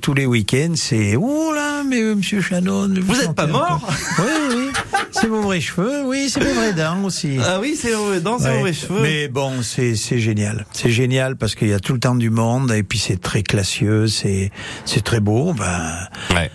Tous 0.00 0.14
les 0.14 0.24
week-ends, 0.24 0.72
c'est 0.76 1.14
oh 1.14 1.52
là, 1.54 1.82
mais 1.86 2.00
euh, 2.00 2.14
Monsieur 2.14 2.40
Shannon, 2.40 2.88
vous, 3.02 3.20
êtes 3.20 3.34
pas 3.34 3.46
mort 3.46 3.86
Oui, 4.18 4.24
oui. 4.48 4.70
C'est 5.10 5.26
vos 5.26 5.42
vrais 5.42 5.60
cheveux, 5.60 6.04
oui, 6.06 6.30
c'est 6.30 6.42
vos 6.42 6.54
vraies 6.54 6.72
dents 6.72 7.02
aussi. 7.04 7.36
Ah 7.44 7.58
oui, 7.60 7.76
c'est 7.78 7.92
vos 7.92 8.18
dents, 8.18 8.38
c'est 8.38 8.54
vos 8.54 8.60
vrais 8.60 8.72
cheveux. 8.72 9.02
Mais 9.02 9.28
bon, 9.28 9.60
c'est 9.62 9.94
génial. 9.94 10.64
C'est 10.72 10.90
génial 10.90 11.36
parce 11.36 11.54
qu'il 11.54 11.68
y 11.68 11.74
a 11.74 11.80
tout 11.80 11.92
le 11.92 12.00
temps 12.00 12.14
du 12.14 12.30
monde 12.30 12.72
et 12.72 12.82
puis 12.82 12.98
c'est 12.98 13.20
très 13.20 13.42
classieux, 13.42 14.06
c'est 14.06 14.50
très 15.04 15.20
beau. 15.20 15.52
Ben, 15.52 16.48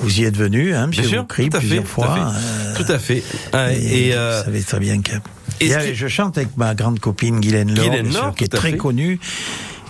vous 0.00 0.20
y 0.20 0.24
êtes 0.24 0.36
venu, 0.36 0.74
hein, 0.74 0.86
Monsieur 0.88 1.02
Bien 1.02 1.10
sûr, 1.10 1.22
Boucry, 1.22 1.48
tout 1.48 1.56
à 1.56 1.60
fait, 1.60 1.66
plusieurs 1.66 1.84
tout 1.84 1.90
fois. 1.90 2.12
à 2.12 2.32
fait. 2.32 2.38
euh, 2.80 2.84
Tout 2.84 2.92
à 2.92 2.98
fait. 2.98 3.22
Ouais, 3.54 3.78
et, 3.78 4.08
et, 4.08 4.14
euh, 4.14 4.38
vous 4.38 4.44
savez 4.44 4.62
très 4.62 4.80
bien 4.80 5.00
que. 5.02 5.12
et 5.60 5.94
Je 5.94 6.08
chante 6.08 6.36
avec 6.38 6.56
ma 6.56 6.74
grande 6.74 6.98
copine 7.00 7.40
Guylaine 7.40 7.74
Laure, 7.74 7.88
Guylaine 7.88 8.10
sûr, 8.12 8.34
qui 8.36 8.44
est 8.44 8.48
tout 8.48 8.56
très 8.56 8.72
fait. 8.72 8.76
connue, 8.76 9.20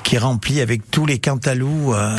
qui 0.05 0.19
remplit 0.19 0.61
avec 0.61 0.91
tous 0.91 1.07
les 1.07 1.19
cantalous 1.19 1.95
euh, 1.95 2.17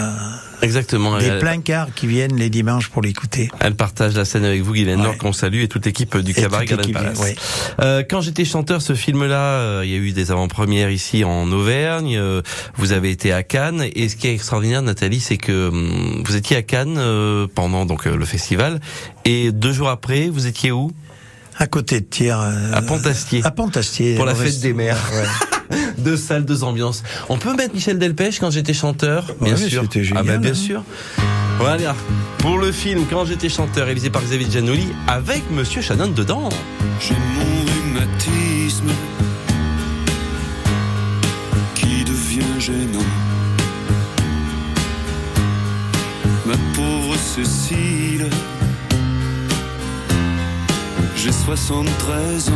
Exactement. 0.63 1.17
des 1.17 1.37
placards 1.39 1.93
qui 1.93 2.07
viennent 2.07 2.35
les 2.35 2.49
dimanches 2.49 2.89
pour 2.89 3.01
l'écouter. 3.01 3.49
Elle 3.59 3.75
partage 3.75 4.15
la 4.15 4.25
scène 4.25 4.45
avec 4.45 4.61
vous, 4.61 4.73
Guylaine 4.73 5.03
Laure, 5.03 5.17
qu'on 5.17 5.33
salue, 5.33 5.61
et 5.61 5.67
toute 5.67 5.85
l'équipe 5.85 6.17
du 6.17 6.31
Et 6.31 6.33
cabaret 6.33 6.65
Garden 6.65 6.91
Palace. 6.91 7.19
ouais. 7.19 7.35
Euh, 7.81 8.03
quand 8.09 8.21
j'étais 8.21 8.45
chanteur, 8.45 8.81
ce 8.81 8.95
film-là, 8.95 9.35
euh, 9.59 9.81
il 9.85 9.91
y 9.91 9.95
a 9.95 9.97
eu 9.97 10.11
des 10.11 10.31
avant-premières 10.31 10.89
ici 10.89 11.23
en 11.23 11.51
Auvergne. 11.51 12.15
euh, 12.17 12.41
vous 12.77 12.91
avez 12.93 13.11
été 13.11 13.31
à 13.33 13.43
Cannes, 13.43 13.85
et 13.95 14.09
ce 14.09 14.15
qui 14.15 14.27
est 14.27 14.33
extraordinaire, 14.33 14.81
Nathalie, 14.81 15.19
c'est 15.19 15.37
que 15.37 15.67
hum, 15.69 16.23
vous 16.25 16.35
étiez 16.35 16.57
à 16.57 16.61
Cannes 16.61 16.95
euh, 16.97 17.47
pendant 17.53 17.85
donc 17.85 18.07
euh, 18.07 18.15
le 18.15 18.25
festival, 18.25 18.79
et 19.25 19.51
deux 19.51 19.73
jours 19.73 19.89
après, 19.89 20.29
vous 20.29 20.47
étiez 20.47 20.71
où? 20.71 20.91
À 21.57 21.67
côté 21.67 21.99
de 22.01 22.05
Thiers. 22.05 22.31
euh, 22.35 22.73
À 22.73 22.81
Pontastier. 22.81 23.41
À 23.43 23.51
Pontastier. 23.51 24.15
Pour 24.15 24.25
la 24.25 24.33
fête 24.33 24.59
des 24.61 24.73
mers. 24.73 24.97
Ouais. 25.13 25.27
deux 25.97 26.17
salles, 26.17 26.45
deux 26.45 26.63
ambiances. 26.63 27.03
On 27.29 27.37
peut 27.37 27.55
mettre 27.55 27.73
Michel 27.73 27.97
Delpech 27.99 28.39
quand 28.39 28.51
j'étais 28.51 28.73
chanteur, 28.73 29.25
bien 29.41 29.53
Ouais, 29.55 29.69
sûr. 29.69 29.81
c'était 29.83 29.99
ah 30.01 30.03
génial, 30.03 30.25
bah 30.25 30.37
bien 30.37 30.51
hein. 30.51 30.53
sûr. 30.55 30.83
Voilà. 31.59 31.95
pour 32.39 32.57
le 32.57 32.71
film 32.71 33.05
Quand 33.09 33.25
j'étais 33.25 33.47
chanteur, 33.49 33.85
réalisé 33.85 34.09
par 34.09 34.21
Xavier 34.23 34.49
Giannoli, 34.49 34.87
avec 35.07 35.43
Monsieur 35.51 35.81
Shannon 35.81 36.07
dedans. 36.07 36.49
J'ai 36.99 37.13
mon 37.15 37.99
rhumatisme 37.99 38.89
qui 41.75 42.03
devient 42.03 42.59
gênant. 42.59 42.99
Ma 46.45 46.55
pauvre 46.75 47.15
Cécile, 47.17 48.27
j'ai 51.15 51.31
73 51.31 52.49
ans. 52.49 52.51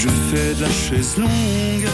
Je 0.00 0.08
fais 0.30 0.54
de 0.54 0.60
la 0.60 0.70
chaise 0.70 1.16
longue 1.16 1.88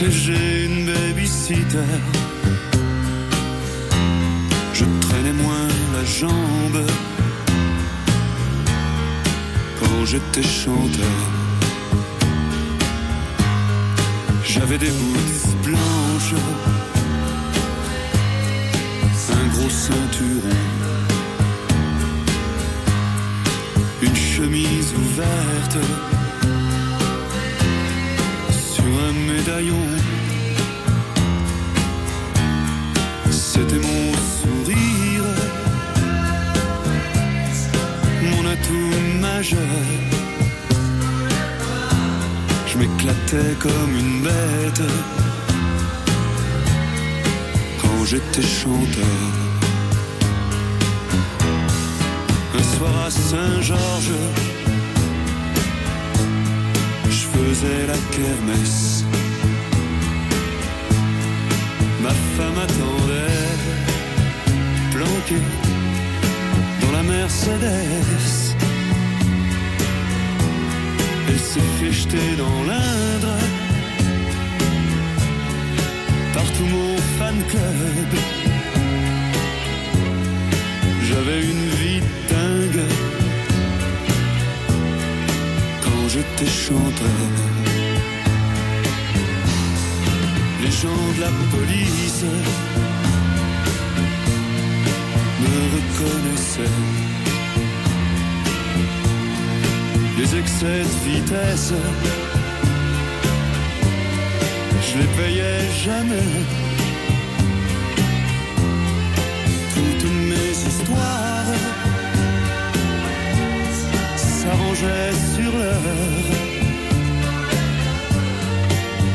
et 0.00 0.10
j'ai 0.10 0.66
une 0.66 0.86
babysitter. 0.86 1.98
Je 4.72 4.84
traînais 5.00 5.32
moins 5.32 5.68
la 5.92 6.04
jambe 6.04 6.82
quand 9.80 10.04
j'étais 10.04 10.44
chanteur. 10.44 11.18
J'avais 14.44 14.78
des 14.78 14.90
bouts 14.90 15.56
blanches, 15.64 16.34
un 19.32 19.46
gros 19.54 19.70
ceinturon, 19.70 20.79
une 24.60 24.66
chemise 24.66 24.92
ouverte 24.94 25.78
sur 28.50 28.84
un 28.84 29.12
médaillon. 29.32 29.86
C'était 33.30 33.78
mon 33.78 34.12
sourire, 34.38 35.24
mon 38.22 38.46
atout 38.46 39.20
majeur. 39.20 39.58
Je 42.66 42.78
m'éclatais 42.78 43.54
comme 43.58 43.96
une 43.98 44.22
bête 44.22 44.82
quand 47.80 48.04
j'étais 48.04 48.42
chanteur. 48.42 49.39
À 52.86 53.10
Saint-Georges, 53.10 54.20
je 57.08 57.24
faisais 57.34 57.86
la 57.86 57.98
kermesse. 58.14 59.04
Ma 62.02 62.10
femme 62.36 62.58
attendait, 62.66 63.58
planquée 64.92 65.42
dans 66.80 66.92
la 66.92 67.02
Mercedes. 67.02 68.54
Elle 71.28 71.38
s'est 71.38 71.70
fait 71.78 71.92
jeter 71.92 72.36
dans 72.38 72.62
l'Indre 72.68 73.36
par 76.32 76.44
tout 76.44 76.64
mon 76.64 76.96
fan 77.18 77.36
club. 77.50 78.10
J'avais 81.08 81.40
une 81.42 81.68
vie 81.80 82.02
quand 86.10 86.18
j'étais 86.18 86.50
chanteur. 86.50 87.06
Les 90.62 90.70
gens 90.70 90.88
de 91.16 91.20
la 91.20 91.30
police 91.50 92.24
me 95.40 95.54
reconnaissaient. 95.74 96.78
Les 100.18 100.38
excès 100.38 100.82
de 100.82 101.10
vitesse, 101.10 101.72
je 104.82 104.98
les 104.98 105.10
payais 105.16 105.62
jamais. 105.84 106.28
Toutes 109.74 110.10
mes 110.28 110.50
histoires 110.68 111.79
sur 114.80 115.52
l'heure. 115.58 115.76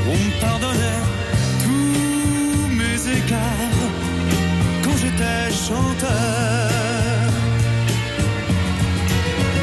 On 0.08 0.14
me 0.14 0.32
pardonnait 0.40 1.04
tous 1.64 2.68
mes 2.80 3.18
écarts 3.18 3.86
quand 4.84 4.96
j'étais 5.02 5.52
chanteur. 5.68 7.32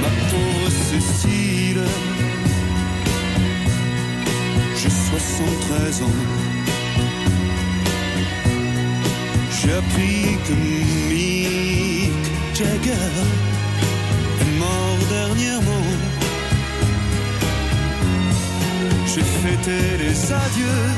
Ma 0.02 0.10
pauvre 0.30 0.70
Cécile, 0.90 1.84
j'ai 4.76 4.90
73 4.90 6.02
ans. 6.02 6.18
J'ai 9.52 9.72
appris 9.74 10.36
que 10.46 10.54
Mick 11.08 12.24
Jagger 12.54 13.12
est 14.40 14.58
mort 14.58 14.98
dernièrement. 15.08 15.81
Fêté 19.42 19.96
les 19.98 20.32
adieux 20.32 20.88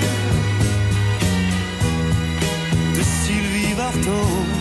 de 2.95 3.03
Sylvie 3.03 3.73
Vartan. 3.73 4.54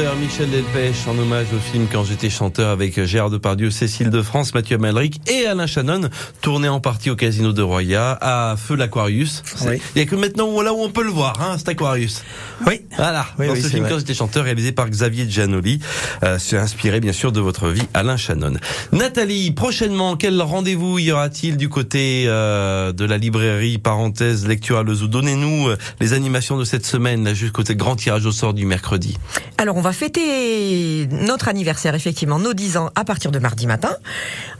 Chanteur, 0.00 0.16
Michel 0.16 0.50
Delpech, 0.50 1.08
en 1.08 1.18
hommage 1.18 1.48
au 1.54 1.58
film 1.58 1.86
Quand 1.90 2.04
j'étais 2.04 2.30
chanteur 2.30 2.70
avec 2.70 3.04
Gérard 3.04 3.28
Depardieu, 3.28 3.70
Cécile 3.70 4.08
de 4.08 4.22
France, 4.22 4.54
Mathieu 4.54 4.76
Amalric 4.76 5.20
et 5.28 5.46
Alain 5.46 5.66
Shannon, 5.66 6.08
tourné 6.40 6.68
en 6.68 6.80
partie 6.80 7.10
au 7.10 7.16
Casino 7.16 7.52
de 7.52 7.60
Roya, 7.60 8.16
à 8.20 8.56
Feu 8.56 8.76
l'Aquarius. 8.76 9.42
Oui. 9.66 9.80
Il 9.94 9.98
y 9.98 10.02
a 10.02 10.06
que 10.06 10.16
maintenant 10.16 10.62
là 10.62 10.72
où 10.72 10.78
on 10.80 10.90
peut 10.90 11.02
le 11.02 11.10
voir, 11.10 11.34
hein, 11.42 11.58
cet 11.58 11.68
Aquarius. 11.68 12.22
Oui. 12.66 12.80
Voilà. 12.96 13.26
Oui, 13.38 13.46
dans 13.46 13.52
oui, 13.52 13.62
ce 13.62 13.68
film 13.68 13.82
vrai. 13.82 13.90
Quand 13.90 13.98
j'étais 13.98 14.14
chanteur, 14.14 14.44
réalisé 14.44 14.72
par 14.72 14.88
Xavier 14.88 15.28
Giannoli, 15.28 15.80
euh, 16.22 16.38
c'est 16.38 16.56
inspiré 16.56 17.00
bien 17.00 17.12
sûr 17.12 17.30
de 17.32 17.40
votre 17.40 17.68
vie, 17.68 17.86
Alain 17.92 18.16
Shannon. 18.16 18.54
Nathalie, 18.92 19.50
prochainement, 19.50 20.16
quel 20.16 20.40
rendez-vous 20.40 20.98
y 20.98 21.12
aura-t-il 21.12 21.56
du 21.56 21.68
côté 21.68 22.24
euh, 22.26 22.92
de 22.92 23.04
la 23.04 23.18
librairie 23.18 23.78
parenthèse 23.78 24.46
lecture 24.46 24.78
à 24.78 24.82
Lezou 24.82 25.08
Donnez-nous 25.08 25.68
euh, 25.68 25.76
les 26.00 26.14
animations 26.14 26.56
de 26.56 26.64
cette 26.64 26.86
semaine, 26.86 27.24
là, 27.24 27.34
jusqu'au 27.34 27.62
grand 27.70 27.96
tirage 27.96 28.24
au 28.24 28.32
sort 28.32 28.54
du 28.54 28.64
mercredi. 28.64 29.18
Alors, 29.58 29.76
on 29.76 29.82
va 29.82 29.89
fêter 29.92 31.06
notre 31.10 31.48
anniversaire, 31.48 31.94
effectivement, 31.94 32.38
nos 32.38 32.54
10 32.54 32.76
ans, 32.76 32.90
à 32.94 33.04
partir 33.04 33.30
de 33.30 33.38
mardi 33.38 33.66
matin. 33.66 33.94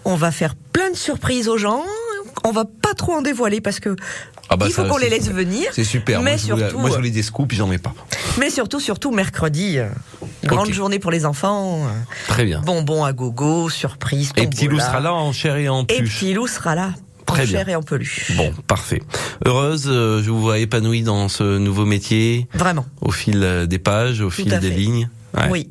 On 0.04 0.16
va 0.16 0.30
faire 0.30 0.54
plein 0.72 0.90
de 0.90 0.96
surprises 0.96 1.48
aux 1.48 1.58
gens. 1.58 1.82
On 2.44 2.52
va 2.52 2.64
pas 2.64 2.94
trop 2.94 3.12
en 3.14 3.22
dévoiler 3.22 3.60
parce 3.60 3.80
que 3.80 3.96
Ah 4.48 4.56
bah 4.56 4.66
il 4.68 4.72
faut 4.72 4.84
qu'on 4.84 4.96
les 4.96 5.08
laisse 5.10 5.24
super. 5.24 5.36
venir. 5.36 5.68
C'est 5.72 5.84
super. 5.84 6.22
Mais 6.22 6.32
moi, 6.32 6.36
je 6.38 6.46
voulais, 6.52 6.62
surtout, 6.64 6.78
moi, 6.78 6.90
je 6.90 6.94
voulais 6.96 7.10
des 7.10 7.22
scoops, 7.22 7.54
j'en 7.54 7.70
ai 7.70 7.78
pas. 7.78 7.92
mais 8.38 8.48
surtout, 8.50 8.80
surtout 8.80 9.10
mercredi, 9.10 9.78
euh, 9.78 9.88
grande 10.44 10.72
journée 10.72 10.98
pour 10.98 11.10
les 11.10 11.26
enfants. 11.26 11.84
euh, 11.86 11.90
Très 12.28 12.44
bien. 12.44 12.60
Bonbons 12.64 13.04
à 13.04 13.12
gogo, 13.12 13.68
surprise. 13.68 14.30
Et 14.36 14.46
Petit 14.46 14.64
Loup 14.66 14.70
tombola. 14.78 14.86
sera 14.86 15.00
là 15.00 15.12
en 15.14 15.32
chair 15.32 15.56
et 15.56 15.68
en 15.68 15.82
Et 15.82 15.96
peluche. 15.96 16.18
Petit 16.20 16.32
Loup 16.34 16.46
sera 16.46 16.74
là. 16.74 16.92
Très 17.26 17.42
en 17.42 17.44
bien. 17.46 17.58
chair 17.58 17.68
et 17.68 17.76
en 17.76 17.82
peluche. 17.82 18.32
Bon, 18.36 18.52
parfait. 18.66 19.02
Heureuse, 19.44 19.84
euh, 19.88 20.22
je 20.22 20.30
vous 20.30 20.40
vois 20.40 20.58
épanouie 20.58 21.02
dans 21.02 21.28
ce 21.28 21.58
nouveau 21.58 21.84
métier. 21.84 22.48
Vraiment. 22.54 22.86
Au 23.02 23.10
fil 23.10 23.40
euh, 23.42 23.66
des 23.66 23.78
pages, 23.78 24.20
au 24.20 24.26
Tout 24.26 24.36
fil 24.36 24.48
des 24.48 24.58
fait. 24.60 24.70
lignes. 24.70 25.08
Ouais. 25.34 25.48
Oui. 25.50 25.70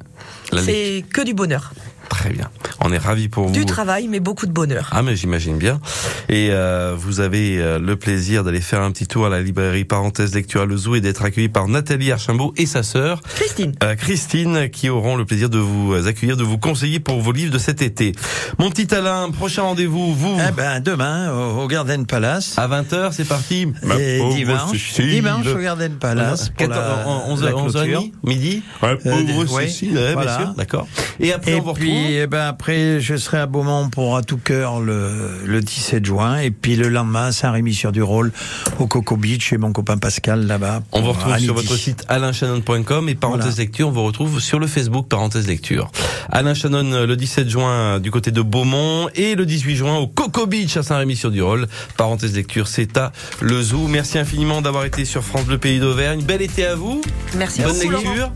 C'est 0.63 1.03
que 1.13 1.21
du 1.21 1.33
bonheur. 1.33 1.73
Très 2.09 2.31
bien. 2.31 2.49
On 2.81 2.91
est 2.91 2.97
ravis 2.97 3.29
pour 3.29 3.47
vous. 3.47 3.53
Du 3.53 3.65
travail, 3.65 4.07
mais 4.07 4.19
beaucoup 4.19 4.45
de 4.47 4.51
bonheur. 4.51 4.89
Ah 4.91 5.01
mais 5.03 5.15
j'imagine 5.15 5.57
bien. 5.57 5.79
Et 6.27 6.49
euh, 6.51 6.95
vous 6.97 7.19
avez 7.19 7.59
euh, 7.59 7.79
le 7.79 7.95
plaisir 7.95 8.43
d'aller 8.43 8.61
faire 8.61 8.81
un 8.81 8.91
petit 8.91 9.07
tour 9.07 9.25
à 9.25 9.29
la 9.29 9.41
librairie 9.41 9.85
parenthèse 9.85 10.33
lecture 10.33 10.61
à 10.61 10.65
Le 10.65 10.75
Zoo 10.75 10.95
et 10.95 11.01
d'être 11.01 11.23
accueilli 11.23 11.49
par 11.49 11.67
Nathalie 11.67 12.11
Archimbault 12.11 12.53
et 12.57 12.65
sa 12.65 12.83
sœur 12.83 13.21
Christine. 13.35 13.73
euh, 13.83 13.95
Christine 13.95 14.69
qui 14.69 14.89
auront 14.89 15.15
le 15.15 15.25
plaisir 15.25 15.49
de 15.49 15.59
vous 15.59 15.93
euh, 15.93 16.07
accueillir, 16.07 16.35
de 16.35 16.43
vous 16.43 16.57
conseiller 16.57 16.99
pour 16.99 17.21
vos 17.21 17.31
livres 17.31 17.53
de 17.53 17.57
cet 17.59 17.81
été. 17.81 18.13
Mon 18.57 18.69
petit 18.71 18.93
Alain, 18.93 19.29
prochain 19.31 19.61
rendez-vous, 19.63 20.13
vous 20.13 20.37
Eh 20.47 20.51
ben, 20.51 20.79
demain, 20.79 21.31
au, 21.31 21.67
Garden 21.67 22.05
Palace. 22.05 22.55
à 22.57 22.67
20h, 22.67 23.11
c'est 23.11 23.27
parti. 23.27 23.67
Et 23.99 24.19
dimanche, 24.33 24.99
dimanche 24.99 25.47
au 25.47 25.59
Garden 25.59 25.93
Palace. 25.99 26.49
pour 26.49 26.67
la- 26.67 27.05
11 27.27 27.43
la 27.43 27.55
11 27.55 27.73
clôture. 27.73 28.03
midi 28.23 28.63
Euh, 28.83 28.95
pauvre 28.97 29.55
oui, 29.55 29.67
Cécile, 29.67 29.95
ouais, 29.97 30.13
voilà. 30.13 30.37
bien 30.37 30.45
sûr, 30.47 30.55
d'accord. 30.55 30.87
Et 31.19 31.33
après, 31.33 31.51
Et 31.51 31.55
on 31.55 31.61
vous 31.61 31.73
retrouve 31.73 31.98
puis, 32.05 32.13
eh 32.15 32.27
ben 32.27 32.47
après, 32.47 32.99
je 32.99 33.15
serai 33.15 33.37
à 33.39 33.45
Beaumont 33.45 33.89
pour 33.89 34.15
à 34.17 34.21
tout 34.23 34.37
cœur 34.37 34.79
le, 34.79 35.11
le 35.45 35.61
17 35.61 36.05
juin. 36.05 36.37
Et 36.39 36.51
puis 36.51 36.75
le 36.75 36.89
lendemain, 36.89 37.31
Saint-Rémy-sur-du-Rôle, 37.31 38.31
au 38.79 38.87
Coco 38.87 39.17
Beach, 39.17 39.43
chez 39.49 39.57
mon 39.57 39.71
copain 39.73 39.97
Pascal 39.97 40.45
là-bas. 40.47 40.81
On 40.91 41.01
vous 41.01 41.11
retrouve 41.11 41.37
sur 41.39 41.53
votre 41.53 41.75
site 41.75 42.05
alainchanon.com 42.07 43.09
et 43.09 43.15
parenthèse 43.15 43.45
Voilà. 43.45 43.57
lecture, 43.57 43.87
on 43.87 43.91
vous 43.91 44.03
retrouve 44.03 44.39
sur 44.39 44.59
le 44.59 44.67
Facebook 44.67 45.07
parenthèse 45.07 45.47
lecture. 45.47 45.91
Alain 46.31 46.53
Chanon 46.53 46.91
euh, 46.91 47.05
le 47.07 47.15
17 47.15 47.49
juin 47.49 47.99
du 47.99 48.11
côté 48.11 48.31
de 48.31 48.41
Beaumont 48.41 49.09
et 49.15 49.35
le 49.35 49.45
18 49.45 49.75
juin 49.75 49.97
au 49.97 50.07
Coco 50.07 50.45
Beach 50.45 50.77
à 50.77 50.83
Saint-Rémy-sur-du-Rôle. 50.83 51.67
Parenthèse 51.97 52.35
lecture, 52.35 52.67
c'est 52.67 52.97
à 52.97 53.11
le 53.41 53.61
zoo. 53.61 53.87
Merci 53.87 54.17
infiniment 54.19 54.61
d'avoir 54.61 54.85
été 54.85 55.05
sur 55.05 55.23
France 55.23 55.45
Bleu 55.45 55.57
Pays 55.57 55.79
d'Auvergne. 55.79 56.21
Bel 56.23 56.41
été 56.41 56.65
à 56.65 56.75
vous. 56.75 57.01
Merci 57.35 57.61
Bonne 57.61 57.73
beaucoup, 57.73 57.91
lecture. 57.91 58.15
Laurent. 58.15 58.31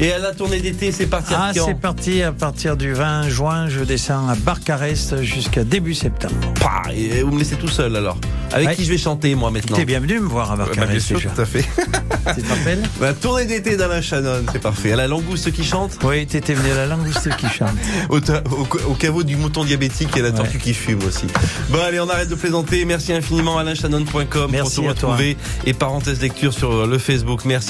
Et 0.00 0.12
à 0.12 0.18
la 0.18 0.32
tournée 0.32 0.60
d'été, 0.60 0.92
c'est 0.92 1.06
parti 1.06 1.32
Ah, 1.36 1.50
c'est 1.52 1.74
parti 1.80 2.22
à 2.22 2.30
partir 2.30 2.76
du 2.76 2.92
20 2.92 3.07
juin. 3.28 3.68
Je 3.68 3.80
descends 3.84 4.28
à 4.28 4.34
Barcarès 4.34 5.14
jusqu'à 5.22 5.64
début 5.64 5.94
septembre. 5.94 6.34
Pah, 6.60 6.82
et 6.94 7.22
vous 7.22 7.32
me 7.32 7.38
laissez 7.38 7.56
tout 7.56 7.68
seul 7.68 7.94
alors. 7.96 8.18
Avec 8.50 8.68
Ouais. 8.68 8.76
qui 8.76 8.84
je 8.84 8.90
vais 8.90 8.98
chanter 8.98 9.34
moi 9.34 9.50
maintenant 9.50 9.76
T'es 9.76 9.84
bienvenu 9.84 10.20
me 10.20 10.26
voir 10.26 10.50
à 10.52 10.56
Bah, 10.56 10.64
bien 10.64 10.74
Barcarès 10.82 11.02
sûr, 11.04 11.18
déjà. 11.18 11.30
tout 11.30 11.40
à 11.42 11.44
fait. 11.44 11.64
Tu 12.34 12.42
te 12.42 12.48
rappelles 12.48 12.82
La 13.00 13.12
tournée 13.14 13.44
d'été 13.46 13.76
d'Alain 13.76 14.00
Chanon, 14.02 14.42
c'est 14.52 14.58
parfait. 14.60 14.92
À 14.92 14.96
la 14.96 15.06
langouste 15.08 15.50
qui 15.52 15.64
chante? 15.64 15.98
Oui, 16.04 16.26
t'étais 16.26 16.52
venu 16.54 16.70
à 16.72 16.74
la 16.76 16.86
langouste 16.86 17.28
qui 17.36 17.46
chante. 17.48 17.70
au, 18.10 18.18
au- 18.18 18.90
au 18.90 18.94
caveau 18.94 19.22
du 19.22 19.36
mouton 19.36 19.64
diabétique 19.64 20.14
et 20.16 20.22
la 20.22 20.32
tortue 20.32 20.58
qui 20.58 20.74
fume 20.74 21.02
aussi. 21.06 21.26
Bon 21.70 21.78
allez, 21.82 22.00
on 22.00 22.08
arrête 22.08 22.28
de 22.28 22.34
plaisanter. 22.34 22.84
Merci 22.84 23.12
infiniment 23.12 23.58
alainchanon.com 23.58 24.26
pour 24.28 24.44
à 24.44 24.62
toi. 24.70 24.88
retrouver 24.88 25.36
et 25.66 25.72
parenthèse 25.74 26.20
lecture 26.20 26.52
sur 26.52 26.86
le 26.86 26.98
Facebook. 26.98 27.42
Merci. 27.44 27.66